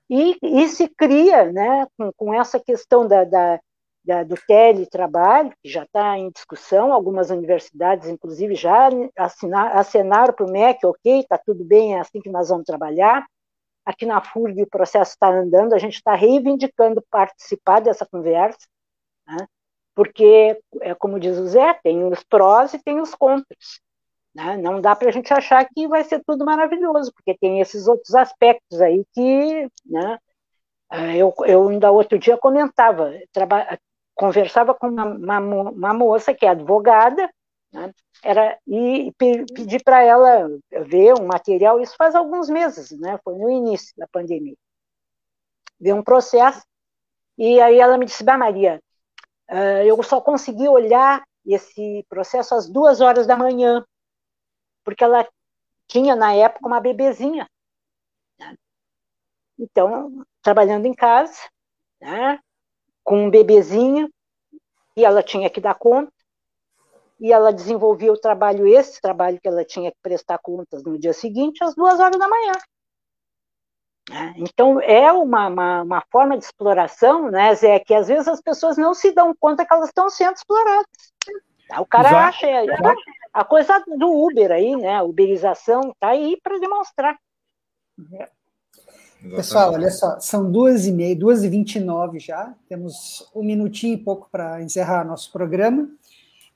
E, 0.07 0.37
e 0.43 0.67
se 0.67 0.87
cria, 0.87 1.51
né, 1.51 1.87
com, 1.97 2.11
com 2.15 2.33
essa 2.33 2.59
questão 2.59 3.07
da, 3.07 3.23
da, 3.23 3.59
da, 4.03 4.23
do 4.23 4.35
teletrabalho, 4.47 5.53
que 5.61 5.69
já 5.69 5.83
está 5.83 6.17
em 6.17 6.29
discussão, 6.29 6.91
algumas 6.91 7.29
universidades, 7.29 8.09
inclusive, 8.09 8.55
já 8.55 8.89
assinar, 9.17 9.77
assinaram 9.77 10.33
para 10.33 10.45
o 10.45 10.51
MEC, 10.51 10.85
ok, 10.85 11.19
está 11.19 11.37
tudo 11.37 11.63
bem, 11.63 11.95
é 11.95 11.99
assim 11.99 12.19
que 12.19 12.29
nós 12.29 12.49
vamos 12.49 12.65
trabalhar. 12.65 13.25
Aqui 13.85 14.05
na 14.05 14.21
FURG 14.21 14.63
o 14.63 14.69
processo 14.69 15.11
está 15.11 15.29
andando, 15.29 15.73
a 15.73 15.79
gente 15.79 15.95
está 15.95 16.15
reivindicando 16.15 17.03
participar 17.09 17.81
dessa 17.81 18.05
conversa, 18.05 18.67
né? 19.27 19.47
porque, 19.95 20.59
é 20.81 20.95
como 20.95 21.19
diz 21.19 21.37
o 21.37 21.47
Zé, 21.47 21.73
tem 21.83 22.03
os 22.05 22.23
prós 22.23 22.73
e 22.73 22.79
tem 22.83 22.99
os 22.99 23.13
contras. 23.13 23.81
Né? 24.33 24.57
Não 24.57 24.81
dá 24.81 24.95
para 24.95 25.09
a 25.09 25.11
gente 25.11 25.31
achar 25.33 25.65
que 25.69 25.87
vai 25.87 26.03
ser 26.03 26.23
tudo 26.25 26.43
maravilhoso, 26.45 27.13
porque 27.13 27.37
tem 27.37 27.61
esses 27.61 27.87
outros 27.87 28.15
aspectos 28.15 28.81
aí 28.81 29.05
que. 29.13 29.69
Né? 29.85 30.17
Eu, 31.15 31.33
eu 31.45 31.69
ainda 31.69 31.91
outro 31.91 32.19
dia 32.19 32.37
comentava, 32.37 33.11
conversava 34.15 34.73
com 34.73 34.87
uma, 34.87 35.05
uma, 35.05 35.39
uma 35.39 35.93
moça 35.93 36.33
que 36.33 36.45
é 36.45 36.49
advogada, 36.49 37.29
né? 37.73 37.91
Era, 38.23 38.57
e 38.67 39.11
pedir 39.17 39.83
para 39.83 40.01
ela 40.01 40.47
ver 40.85 41.13
um 41.19 41.25
material, 41.25 41.81
isso 41.81 41.95
faz 41.97 42.15
alguns 42.15 42.47
meses, 42.47 42.91
né? 42.97 43.19
foi 43.23 43.35
no 43.35 43.49
início 43.49 43.93
da 43.97 44.07
pandemia. 44.07 44.55
Ver 45.79 45.93
um 45.93 46.03
processo, 46.03 46.63
e 47.37 47.59
aí 47.59 47.79
ela 47.79 47.97
me 47.97 48.05
disse, 48.05 48.23
bah, 48.23 48.37
Maria, 48.37 48.81
eu 49.85 50.01
só 50.03 50.21
consegui 50.21 50.67
olhar 50.67 51.21
esse 51.45 52.05
processo 52.07 52.55
às 52.55 52.69
duas 52.69 53.01
horas 53.01 53.27
da 53.27 53.35
manhã, 53.35 53.83
porque 54.85 55.03
ela 55.03 55.27
tinha, 55.87 56.15
na 56.15 56.33
época, 56.33 56.65
uma 56.65 56.79
bebezinha. 56.79 57.49
Né? 58.39 58.55
Então, 59.59 60.25
trabalhando 60.41 60.85
em 60.85 60.93
casa, 60.93 61.37
né? 61.99 62.39
Com 63.03 63.25
um 63.25 63.29
bebezinho, 63.29 64.09
e 64.95 65.03
ela 65.03 65.23
tinha 65.23 65.49
que 65.49 65.59
dar 65.61 65.75
conta, 65.75 66.11
e 67.19 67.31
ela 67.31 67.53
desenvolvia 67.53 68.11
o 68.11 68.17
trabalho, 68.17 68.67
esse 68.67 68.99
trabalho 69.01 69.39
que 69.39 69.47
ela 69.47 69.63
tinha 69.63 69.91
que 69.91 69.97
prestar 70.01 70.37
contas 70.39 70.83
no 70.83 70.97
dia 70.97 71.13
seguinte, 71.13 71.63
às 71.63 71.75
duas 71.75 71.99
horas 71.99 72.17
da 72.17 72.27
manhã. 72.27 72.53
É, 74.11 74.33
então, 74.37 74.81
é 74.81 75.11
uma, 75.11 75.47
uma, 75.47 75.81
uma, 75.83 76.03
forma 76.11 76.37
de 76.37 76.43
exploração, 76.43 77.31
né, 77.31 77.55
Zé, 77.55 77.79
que 77.79 77.93
às 77.93 78.09
vezes 78.09 78.27
as 78.27 78.41
pessoas 78.41 78.77
não 78.77 78.93
se 78.93 79.13
dão 79.13 79.33
conta 79.39 79.65
que 79.65 79.73
elas 79.73 79.87
estão 79.87 80.09
sendo 80.09 80.35
exploradas. 80.35 81.13
O 81.79 81.85
cara 81.85 82.27
acha, 82.27 82.45
é, 82.45 82.65
a 83.33 83.45
coisa 83.45 83.81
do 83.97 84.11
Uber 84.11 84.51
aí, 84.51 84.75
né, 84.75 84.97
a 84.97 85.03
uberização, 85.03 85.91
está 85.91 86.09
aí 86.09 86.37
para 86.43 86.59
demonstrar. 86.59 87.17
Pessoal, 89.29 89.73
olha 89.73 89.89
só, 89.89 90.19
são 90.19 90.51
duas 90.51 90.85
e 90.85 90.91
meia, 90.91 91.15
duas 91.15 91.43
e 91.43 91.49
vinte 91.49 91.75
e 91.75 91.79
nove 91.79 92.19
já, 92.19 92.53
temos 92.67 93.29
um 93.33 93.41
minutinho 93.41 93.93
e 93.93 93.97
pouco 93.97 94.27
para 94.29 94.61
encerrar 94.61 95.05
nosso 95.05 95.31
programa. 95.31 95.89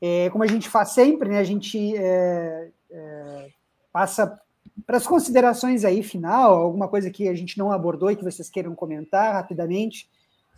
É, 0.01 0.29
como 0.29 0.43
a 0.43 0.47
gente 0.47 0.67
faz 0.67 0.89
sempre, 0.89 1.29
né, 1.29 1.39
a 1.39 1.43
gente 1.43 1.95
é, 1.95 2.69
é, 2.91 3.49
passa 3.91 4.39
para 4.85 4.97
as 4.97 5.07
considerações 5.07 5.85
aí 5.85 6.03
final, 6.03 6.55
alguma 6.55 6.87
coisa 6.87 7.09
que 7.09 7.27
a 7.27 7.33
gente 7.33 7.57
não 7.57 7.71
abordou 7.71 8.11
e 8.11 8.15
que 8.15 8.23
vocês 8.23 8.49
queiram 8.49 8.75
comentar 8.75 9.33
rapidamente, 9.33 10.09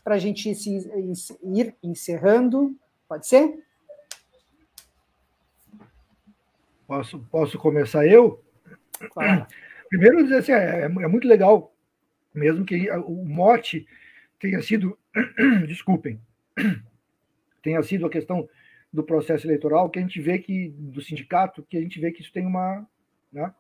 para 0.04 0.16
a 0.16 0.20
gente 0.20 0.54
se, 0.56 0.90
ir 1.44 1.76
encerrando. 1.84 2.76
Pode 3.08 3.28
ser? 3.28 3.64
Posso, 6.88 7.20
posso 7.32 7.58
começar 7.60 8.08
eu? 8.08 8.44
Claro. 9.12 9.46
Primeiro, 9.90 10.24
dizer 10.24 10.38
assim, 10.38 10.52
é, 10.52 10.82
é 10.82 11.08
muito 11.08 11.28
legal, 11.28 11.72
mesmo 12.40 12.66
que 12.66 12.90
o 12.92 13.26
mote 13.26 13.86
tenha 14.40 14.62
sido, 14.62 14.98
desculpem, 15.68 16.20
tenha 17.62 17.84
sido 17.84 18.06
a 18.06 18.10
questão 18.10 18.48
do 18.92 19.04
processo 19.04 19.46
eleitoral, 19.46 19.90
que 19.90 20.00
a 20.00 20.02
gente 20.02 20.20
vê 20.20 20.40
que, 20.40 20.70
do 20.70 21.02
sindicato, 21.02 21.64
que 21.70 21.78
a 21.78 21.82
gente 21.82 22.00
vê 22.00 22.12
que 22.12 22.22
isso 22.22 22.34
tem 22.34 22.46
uma. 22.46 22.88
Né? 23.32 23.54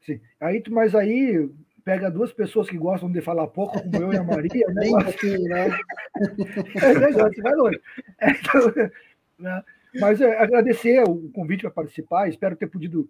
Assim, 0.00 0.20
aí, 0.40 0.62
mas 0.70 0.94
aí 0.94 1.50
pega 1.84 2.10
duas 2.10 2.32
pessoas 2.32 2.68
que 2.68 2.76
gostam 2.76 3.10
de 3.10 3.20
falar 3.20 3.46
pouco, 3.48 3.80
como 3.80 3.96
eu 3.96 4.12
e 4.12 4.16
a 4.16 4.22
Maria, 4.22 4.66
né? 4.74 4.88
Assim, 5.06 5.48
né? 5.48 5.68
é 6.82 6.98
negócio, 6.98 7.42
vai 7.42 7.54
longe. 7.54 7.80
É, 8.20 8.30
então, 8.30 8.90
né? 9.38 9.64
Mas 9.98 10.20
é, 10.20 10.38
agradecer 10.38 11.02
o 11.04 11.30
convite 11.30 11.62
para 11.62 11.70
participar, 11.70 12.28
espero 12.28 12.56
ter 12.56 12.66
podido 12.66 13.08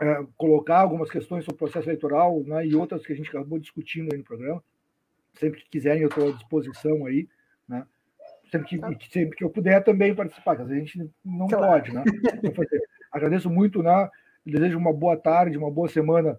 é, 0.00 0.26
colocar 0.36 0.80
algumas 0.80 1.10
questões 1.10 1.44
sobre 1.44 1.56
o 1.56 1.58
processo 1.58 1.88
eleitoral 1.88 2.42
né, 2.44 2.66
e 2.66 2.74
outras 2.74 3.06
que 3.06 3.12
a 3.12 3.16
gente 3.16 3.30
acabou 3.30 3.58
discutindo 3.58 4.12
aí 4.12 4.18
no 4.18 4.24
programa. 4.24 4.62
Sempre 5.34 5.60
que 5.60 5.70
quiserem, 5.70 6.02
eu 6.02 6.08
estou 6.08 6.28
à 6.28 6.32
disposição 6.32 7.06
aí. 7.06 7.28
Né? 7.68 7.86
sempre 8.50 8.96
que, 8.96 9.12
sempre 9.12 9.36
que 9.36 9.44
eu 9.44 9.50
puder 9.50 9.82
também 9.82 10.14
participar, 10.14 10.56
que 10.56 10.62
a 10.62 10.66
gente 10.66 11.10
não 11.24 11.46
claro. 11.46 11.66
pode, 11.66 11.94
né? 11.94 12.04
Então, 12.42 12.64
agradeço 13.10 13.50
muito, 13.50 13.82
né? 13.82 14.08
Desejo 14.44 14.78
uma 14.78 14.92
boa 14.92 15.16
tarde, 15.16 15.58
uma 15.58 15.70
boa 15.70 15.88
semana 15.88 16.38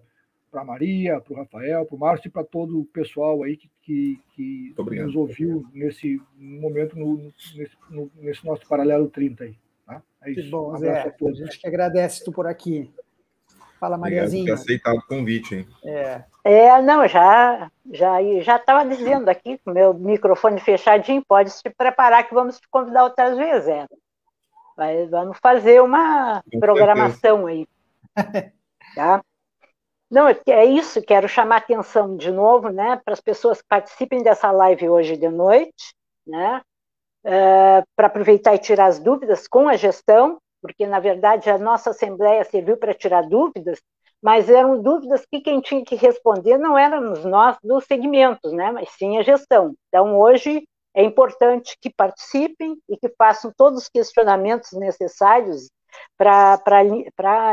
para 0.50 0.62
a 0.62 0.64
Maria, 0.64 1.20
para 1.20 1.32
o 1.32 1.36
Rafael, 1.36 1.84
para 1.84 1.96
o 1.96 1.98
Márcio 1.98 2.28
e 2.28 2.30
para 2.30 2.44
todo 2.44 2.80
o 2.80 2.84
pessoal 2.86 3.42
aí 3.42 3.56
que, 3.56 3.70
que, 3.82 4.20
que 4.34 4.74
nos 5.02 5.14
ouviu 5.14 5.66
nesse 5.74 6.20
momento, 6.34 6.98
no, 6.98 7.18
nesse, 7.54 7.76
no, 7.90 8.10
nesse 8.16 8.46
nosso 8.46 8.66
paralelo 8.66 9.08
30 9.08 9.44
aí. 9.44 9.56
Tá? 9.86 10.02
É 10.22 10.32
que 10.32 10.42
bom, 10.44 10.72
um 10.74 10.78
Zé. 10.78 10.90
A, 10.90 11.28
a 11.28 11.32
gente 11.32 11.58
que 11.60 11.66
agradece 11.66 12.24
tu 12.24 12.32
por 12.32 12.46
aqui. 12.46 12.90
Fala, 13.78 13.96
Mariazinha. 13.96 14.42
Obrigado 14.42 14.56
por 14.56 14.62
aceitado 14.62 14.98
o 14.98 15.06
convite, 15.06 15.54
hein? 15.54 15.68
É. 15.84 16.24
é, 16.44 16.82
não, 16.82 17.06
já 17.06 17.70
já 17.92 18.16
já 18.40 18.56
estava 18.56 18.84
dizendo 18.84 19.28
aqui 19.28 19.58
com 19.58 19.70
meu 19.70 19.94
microfone 19.94 20.60
fechadinho, 20.60 21.24
pode 21.26 21.50
se 21.50 21.70
preparar 21.70 22.26
que 22.26 22.34
vamos 22.34 22.58
te 22.58 22.68
convidar 22.68 23.04
outras 23.04 23.36
vezes, 23.36 23.68
é. 23.68 23.86
Vai, 24.76 25.06
vamos 25.06 25.38
fazer 25.42 25.82
uma 25.82 26.42
com 26.52 26.60
programação 26.60 27.46
certeza. 27.46 27.48
aí. 27.48 27.68
tá? 28.94 29.22
Não, 30.10 30.26
é 30.28 30.64
isso, 30.64 31.02
quero 31.02 31.28
chamar 31.28 31.56
a 31.56 31.58
atenção 31.58 32.16
de 32.16 32.30
novo, 32.30 32.70
né, 32.70 33.00
para 33.04 33.12
as 33.12 33.20
pessoas 33.20 33.60
que 33.60 33.68
participem 33.68 34.22
dessa 34.22 34.50
live 34.50 34.88
hoje 34.88 35.16
de 35.16 35.28
noite, 35.28 35.94
né, 36.26 36.62
é, 37.24 37.84
para 37.94 38.06
aproveitar 38.06 38.54
e 38.54 38.58
tirar 38.58 38.86
as 38.86 38.98
dúvidas 38.98 39.46
com 39.46 39.68
a 39.68 39.76
gestão, 39.76 40.40
porque, 40.60 40.86
na 40.86 41.00
verdade, 41.00 41.50
a 41.50 41.58
nossa 41.58 41.90
Assembleia 41.90 42.44
serviu 42.44 42.76
para 42.76 42.94
tirar 42.94 43.22
dúvidas, 43.22 43.80
mas 44.22 44.50
eram 44.50 44.82
dúvidas 44.82 45.24
que 45.30 45.40
quem 45.40 45.60
tinha 45.60 45.84
que 45.84 45.94
responder 45.94 46.58
não 46.58 46.76
éramos 46.76 47.24
nós 47.24 47.56
dos 47.62 47.84
segmentos, 47.84 48.52
né, 48.52 48.72
mas 48.72 48.90
sim 48.90 49.18
a 49.18 49.22
gestão. 49.22 49.74
Então, 49.88 50.18
hoje, 50.18 50.66
é 50.94 51.04
importante 51.04 51.76
que 51.80 51.90
participem 51.90 52.76
e 52.88 52.96
que 52.96 53.08
façam 53.16 53.52
todos 53.56 53.82
os 53.82 53.88
questionamentos 53.88 54.72
necessários 54.72 55.68
para 56.16 56.82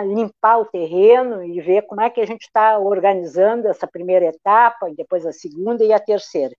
limpar 0.01 0.57
o 0.59 0.65
terreno 0.65 1.43
e 1.43 1.61
ver 1.61 1.83
como 1.83 2.01
é 2.01 2.09
que 2.09 2.19
a 2.19 2.25
gente 2.25 2.43
está 2.43 2.77
organizando 2.79 3.67
essa 3.67 3.87
primeira 3.87 4.25
etapa, 4.25 4.89
e 4.89 4.95
depois 4.95 5.25
a 5.25 5.31
segunda 5.31 5.83
e 5.83 5.93
a 5.93 5.99
terceira. 5.99 6.55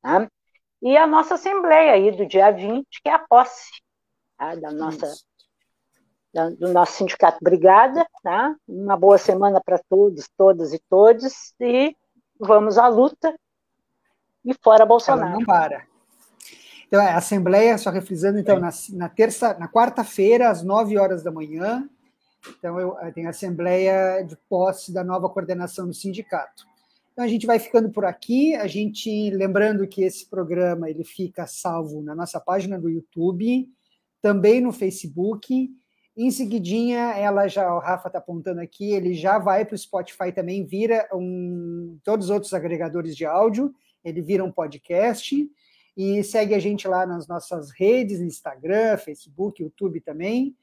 Tá? 0.00 0.28
E 0.80 0.96
a 0.96 1.06
nossa 1.06 1.34
assembleia 1.34 1.92
aí 1.92 2.10
do 2.10 2.26
dia 2.26 2.50
20, 2.50 2.86
que 3.02 3.08
é 3.08 3.12
a 3.12 3.18
posse 3.18 3.70
tá? 4.36 4.54
da 4.54 4.72
nossa 4.72 5.12
do 6.58 6.72
nosso 6.72 6.92
sindicato 6.92 7.38
Brigada, 7.42 8.06
tá? 8.22 8.54
Uma 8.66 8.96
boa 8.96 9.18
semana 9.18 9.60
para 9.60 9.78
todos, 9.78 10.28
todas 10.36 10.72
e 10.72 10.78
todos, 10.88 11.54
e 11.60 11.94
vamos 12.40 12.78
à 12.78 12.88
luta 12.88 13.34
e 14.44 14.54
fora 14.54 14.86
Bolsonaro. 14.86 15.28
Ela 15.28 15.38
não 15.38 15.44
para. 15.44 15.86
Então, 16.86 17.00
é, 17.00 17.10
a 17.10 17.18
Assembleia, 17.18 17.78
só 17.78 17.90
refrisando, 17.90 18.38
então, 18.38 18.58
na, 18.58 18.70
na 18.90 19.08
terça, 19.08 19.54
na 19.54 19.68
quarta-feira, 19.68 20.50
às 20.50 20.62
nove 20.62 20.98
horas 20.98 21.22
da 21.22 21.30
manhã, 21.30 21.88
então 22.58 22.78
eu, 22.78 22.98
eu 23.00 23.12
tenho 23.12 23.28
a 23.28 23.30
Assembleia 23.30 24.22
de 24.22 24.36
posse 24.48 24.92
da 24.92 25.04
nova 25.04 25.28
coordenação 25.28 25.86
do 25.86 25.94
sindicato. 25.94 26.66
Então 27.12 27.24
a 27.24 27.28
gente 27.28 27.46
vai 27.46 27.58
ficando 27.58 27.90
por 27.90 28.04
aqui, 28.04 28.54
a 28.54 28.66
gente 28.66 29.30
lembrando 29.30 29.86
que 29.86 30.02
esse 30.02 30.26
programa 30.26 30.88
ele 30.88 31.04
fica 31.04 31.46
salvo 31.46 32.02
na 32.02 32.14
nossa 32.14 32.40
página 32.40 32.78
do 32.78 32.88
YouTube, 32.88 33.68
também 34.20 34.60
no 34.60 34.72
Facebook 34.72 35.70
em 36.16 36.30
seguidinha, 36.30 37.12
ela 37.16 37.48
já, 37.48 37.74
o 37.74 37.78
Rafa 37.78 38.08
está 38.08 38.18
apontando 38.18 38.60
aqui, 38.60 38.92
ele 38.92 39.14
já 39.14 39.38
vai 39.38 39.64
para 39.64 39.74
o 39.74 39.78
Spotify 39.78 40.30
também, 40.30 40.64
vira 40.64 41.08
um, 41.12 41.98
todos 42.04 42.26
os 42.26 42.30
outros 42.30 42.52
agregadores 42.52 43.16
de 43.16 43.24
áudio, 43.24 43.74
ele 44.04 44.20
vira 44.20 44.44
um 44.44 44.52
podcast 44.52 45.50
e 45.96 46.22
segue 46.22 46.54
a 46.54 46.58
gente 46.58 46.86
lá 46.86 47.06
nas 47.06 47.26
nossas 47.26 47.70
redes, 47.70 48.20
Instagram, 48.20 48.98
Facebook, 48.98 49.62
YouTube 49.62 50.00
também. 50.00 50.54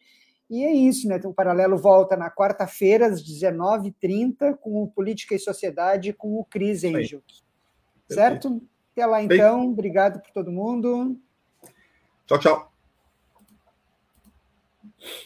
E 0.50 0.64
é 0.64 0.74
isso, 0.74 1.08
né? 1.08 1.18
Então, 1.18 1.30
o 1.30 1.34
Paralelo 1.34 1.78
volta 1.78 2.18
na 2.18 2.32
quarta-feira, 2.32 3.06
às 3.06 3.22
19h30, 3.24 4.58
com 4.58 4.84
o 4.84 4.88
Política 4.88 5.36
e 5.36 5.40
Sociedade, 5.40 6.12
com 6.12 6.40
o 6.40 6.46
Cris 6.46 6.84
Angel. 6.84 7.22
Certo? 8.10 8.60
Até 8.92 9.06
lá, 9.06 9.22
então. 9.22 9.70
Obrigado 9.70 10.20
por 10.20 10.32
todo 10.32 10.52
mundo. 10.52 11.16
Tchau, 12.26 12.40
tchau. 12.40 12.72